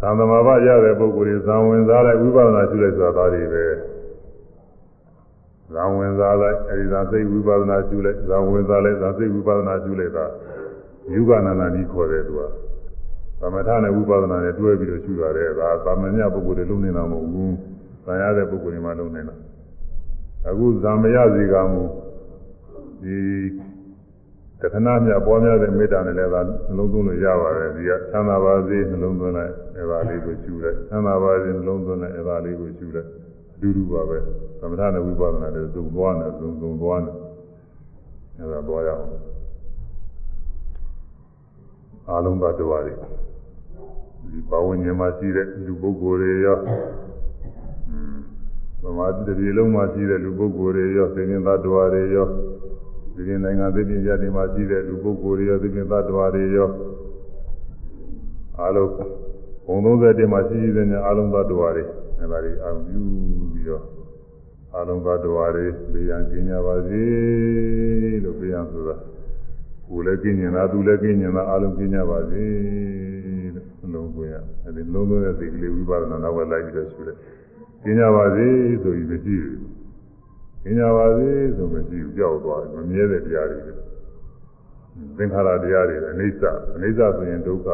[0.00, 3.64] သံသမဘာရတဲ့ပုဂ္ဂိုလ်တွေဇံဝင်စားလိုက်ဝိပဿနာရှုလိုက်ဆိုတာဒါတွေပဲ
[5.72, 10.26] ဇံဝင်စားလိုက်အဲဒီဇာစိတ်ဝိပဿနာရှုလိုက်ဇံဝင်စားလိုက်ဇာစိတ်ဝိပဿနာရှုလိုက်တာ
[11.14, 12.40] ယူကနာနာကြီးခေါ်တယ်သူက
[13.40, 17.50] သမထနဲ့ဝိပဿနာနဲ့တွဲပြီးတော့ရှုရတယ်ဒါသာမညပုဂ္ဂိုလ်တွေလုံးနေတာမဟုတ်ဘူး။
[18.04, 19.34] ဇာရတဲ့ပုဂ္ဂိုလ်တွေမှလုံးနေတာ။
[20.48, 21.82] အခုဇာမရစီကမှု
[23.02, 23.16] ဒီ
[24.60, 33.08] တခဏမြပွားများတဲ့မေတ္တာနဲ့လည်းသာနှလုံးသွင်းလို့ရပါတယ်ဒီကသံသာပါစေနှလုံးသွင်းလိုက်အဲဒါလေးကိုရှုလိုက်သံသာပါစေနှလုံးသွင်းလိုက်အဲဒါလေးကိုရှုလိုက်
[33.54, 34.18] အတူတူပါပဲ
[34.60, 37.12] သမထနဲ့ဝိပဿနာတွေသုံးသွားနေသုံးသုံးသွားနေ
[38.38, 39.04] အဲဒါသွားရအောင်
[42.08, 42.94] အာလုံးသတ္တဝါတွေ
[44.30, 46.58] ဒီဘဝဉာဏ်မှာရှိတဲ့လူပုဂ္ဂိုလ်တွေရော
[48.82, 52.28] သမာဓိတစ်ပြေလုံးမှာရှိတဲ့လူပုဂ္ဂိုလ်တွေရောသိဉ္ဇသတ္တဝါတွေရော
[53.14, 56.70] ဒီပြင်နိုင်ငံသိပြင်ရတဲ့မှာရှိတဲ့လူပုဂ္ဂိုလ်တွေရောသိပြင်သတ္တဝါတွေရော
[58.60, 58.90] အားလုံး
[59.66, 61.84] ဘုံ30တင်မှာရှိရှိတဲ့အားလုံးသတ္တဝါတွေ
[62.20, 63.02] အဲဒါတွေအာရုံပြု
[63.52, 63.82] ပြီးတော့
[64.74, 67.02] အားလုံးသတ္တဝါတွေဘေးရန်ကင်းကြပါစေ
[68.24, 68.96] လို့ဘေးရန်ဆိုတာ
[69.88, 72.44] ကိုယ်လည်းကင်းကျင်တာသူလည်းကင်းကျင်တာအားလုံးကင်းကြပါစေ
[73.54, 74.34] လို့လုံးကိုရ
[74.64, 77.16] အဲဒီလုံးလုံးတဲ့စိတ်ကလေးဝိပဿနာနောက်ဝဲလိုက်ပြီးတော့ရှုတယ်
[77.84, 78.46] ကင်းကြပါစေ
[78.82, 79.73] ဆိုပြီးမရှိဘူး
[80.64, 83.60] ကင်းကြပါစေဆိုမရှိဘူးကြောက်သွားတယ်မမြဲတဲ့တရားတွေ
[85.16, 86.42] သင်္ခါရတရားတွေအနိစ္စ
[86.74, 87.68] အနိစ္စဆိုရင်ဒုက္ခ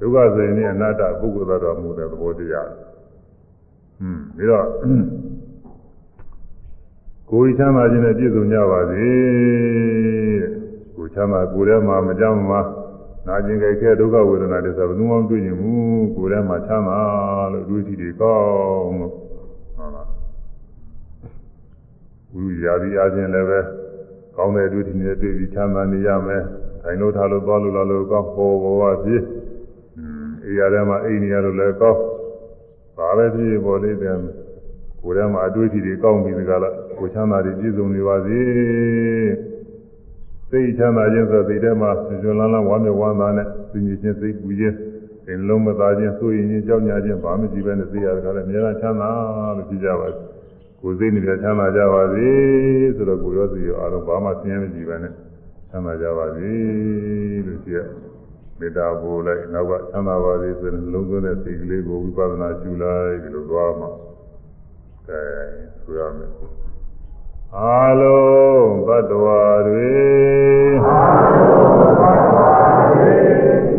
[0.00, 4.66] ဒုက္ခဆိုရင်အနတ္တပုဂ္ဂိုလ်သတ္တဝါမှုတဲ့သဘောတရားဟွန်းပြီးတော့
[7.30, 9.08] ကိုယ်ချမ်းသာခြင်းနဲ့ပြည့်စုံကြပါစေ
[10.96, 12.60] ကိုယ်ချမ်းသာကိုယ်ထဲမှာမကြောက်မှာ
[13.26, 17.00] နာကျင်ကြိုက်ခဲဒုက္ခဝေဒနာတွေဆိုဘယ်သူမှမတွေ့ရင်ဘူးကိုယ်ထဲမှာချမ်းသာ
[17.52, 19.12] လို့ဒုတိတွေကောင်းလို့
[19.76, 20.08] ဟုတ်လား
[22.34, 23.60] ဝိရာဒီအချင်းလည်းပဲ
[24.36, 26.42] ကောင်းတဲ့ဒုတိနဲ့တွေ့ပြီးချမ်းသာနေရမယ်
[26.82, 29.22] ထိုင်လို့ထားလို့သွားလို့လာလို့ကောင်းပေါ်ဘဝဖြစ်
[30.44, 32.00] အေးရထဲမှာအိမ်နေရလို့လည်းကောင်း
[32.96, 34.18] ဒါပဲဖြစ်ပေါ်လေးတယ်
[35.02, 38.40] ကိုယ်ထဲမှာအတွေ့အထိတွေကောင်းပြီးဒီကလာကိုချမ်းသာတွေပြည့်စုံနေပါစေ
[40.50, 44.76] စိတ်ချမ်းသာခြင်းဆိုစိတ်ထဲမှာဆွေဆွေလန်းလန်းဝမ်းမြောက်ဝမ်းသာနဲ့သိဉ္ချင်းစိတ်ပူခြင်း
[45.28, 49.10] အင်းလုံးမသားခြင်းစိုးရင်ခြင်းကြောက်ညာခြင်းဘာမှကြည့်ပဲနဲ့သိရတာလည်းအများအားချမ်းသာ
[49.56, 50.33] လို့ကြည့်ကြပါစေ
[50.84, 52.28] ကိုယ်စိတ်နဲ့ချမ်းသာကြပါစေ
[52.96, 55.12] ဆိုတော့ကိုယ်ရောစီရောအားလုံးဘာမှဆင်းရဲမကြည့်ပဲနဲ့
[55.70, 56.52] ချမ်းသာကြပါစေ
[57.46, 57.80] လို့ကြည့်ရ
[58.58, 63.90] မေတ္တာပို့လိုက်နောက်ကချမ်းသာပါစေဆိုရင်လုံးစုံတဲ့စိတ်ကလေးကိုဝိပဿနာရှုလိုက်ဒီလိုသွားမှာ
[65.08, 65.22] ကဲ
[65.82, 66.30] ဆိုရမယ်
[67.58, 69.92] အာလုံးသတ္တဝါတွေ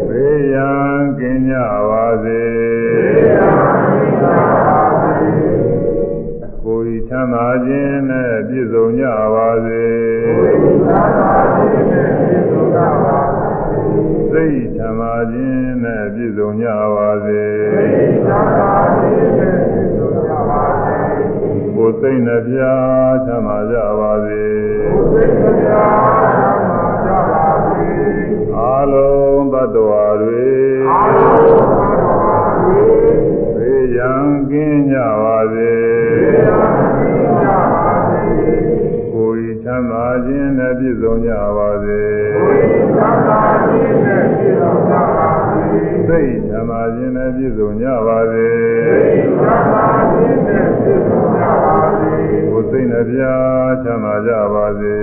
[0.10, 1.56] ဘေးရန်ကင်းကြ
[1.90, 2.55] ပါစေ
[7.15, 9.85] ချမ်းသာခြင်းနဲ့ပြည့်စုံကြပါစေ
[14.31, 17.43] စိတ်ချမ်းသာခြင်းနဲ့ပြည့်စုံကြပါစေ
[21.75, 22.59] ကိုယ်စိတ်နှပြ
[23.25, 24.45] ချမ်းသာကြပါစေ
[28.57, 30.49] အာလုံးသတ္တဝါတွေ
[33.57, 35.73] သေရန်ကင်းကြပါစေ
[36.35, 36.85] ကို
[40.76, 42.02] နဲ့ပြည့်စုံကြပါစေ
[46.07, 48.49] စိတ်ချမ်းသာခြင်းနဲ့ပြည့်စုံကြပါစေ
[52.49, 53.22] ကိုယ်စိတ်နှပြ
[53.84, 54.97] ချမ်းသာကြပါစေ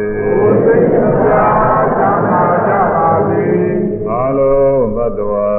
[4.09, 5.52] အာလုံးသတ္တဝါ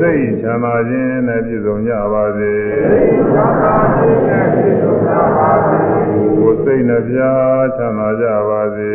[0.00, 2.54] စိတ်ချမ်းသာခြင်းနဲ့ပြည့်စုံကြပါစေ
[6.38, 7.18] ကိုယ်စိတ်နှပြ
[7.76, 8.92] ချမ်းသာကြပါစေ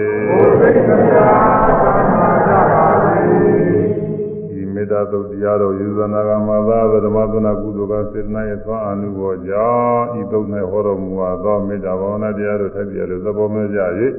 [4.49, 11.09] ဒီမေတ္တာသုတ်တရားတော်ယူဇနာကမသာဓမ္မသနာကုသိုလ်ကစေတနာရဲ့သွမ်းအမှုပေါ်ကြောင့်ဤသုတ်၌ဟောတော်မူ
[11.43, 13.79] သောမေတ္တာဘာဝနာတရားတို့ထပ်ပြရလို့သဘောမဲ့ကြ၍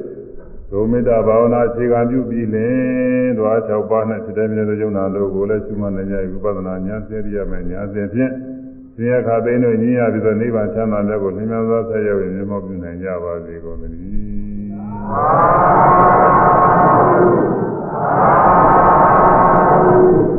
[0.71, 8.31] ဒုမေတ္တာဘာဝနာအခြေခံပြုပြီးလင်ဓဝါ6ပါးနဲ့ဖြစ်တဲ့မြေသောယုံနာတို့ကိုလည်းရှုမှတ်နိုင်ကြဝိပဿနာဉာဏ်စေရမယ်ဉာဏ်စဉ်ဖြင့်
[8.97, 20.34] သင်္ခါသိန်းတို့ညီရပြီးတော့နိဗ္ဗာန်ချမ်းသာတဲ့ကိုလင်းမြန်စွာဆက်ရောက်ရင်မြတ်မောပြုနိုင်ကြပါစေကုန်သတည်း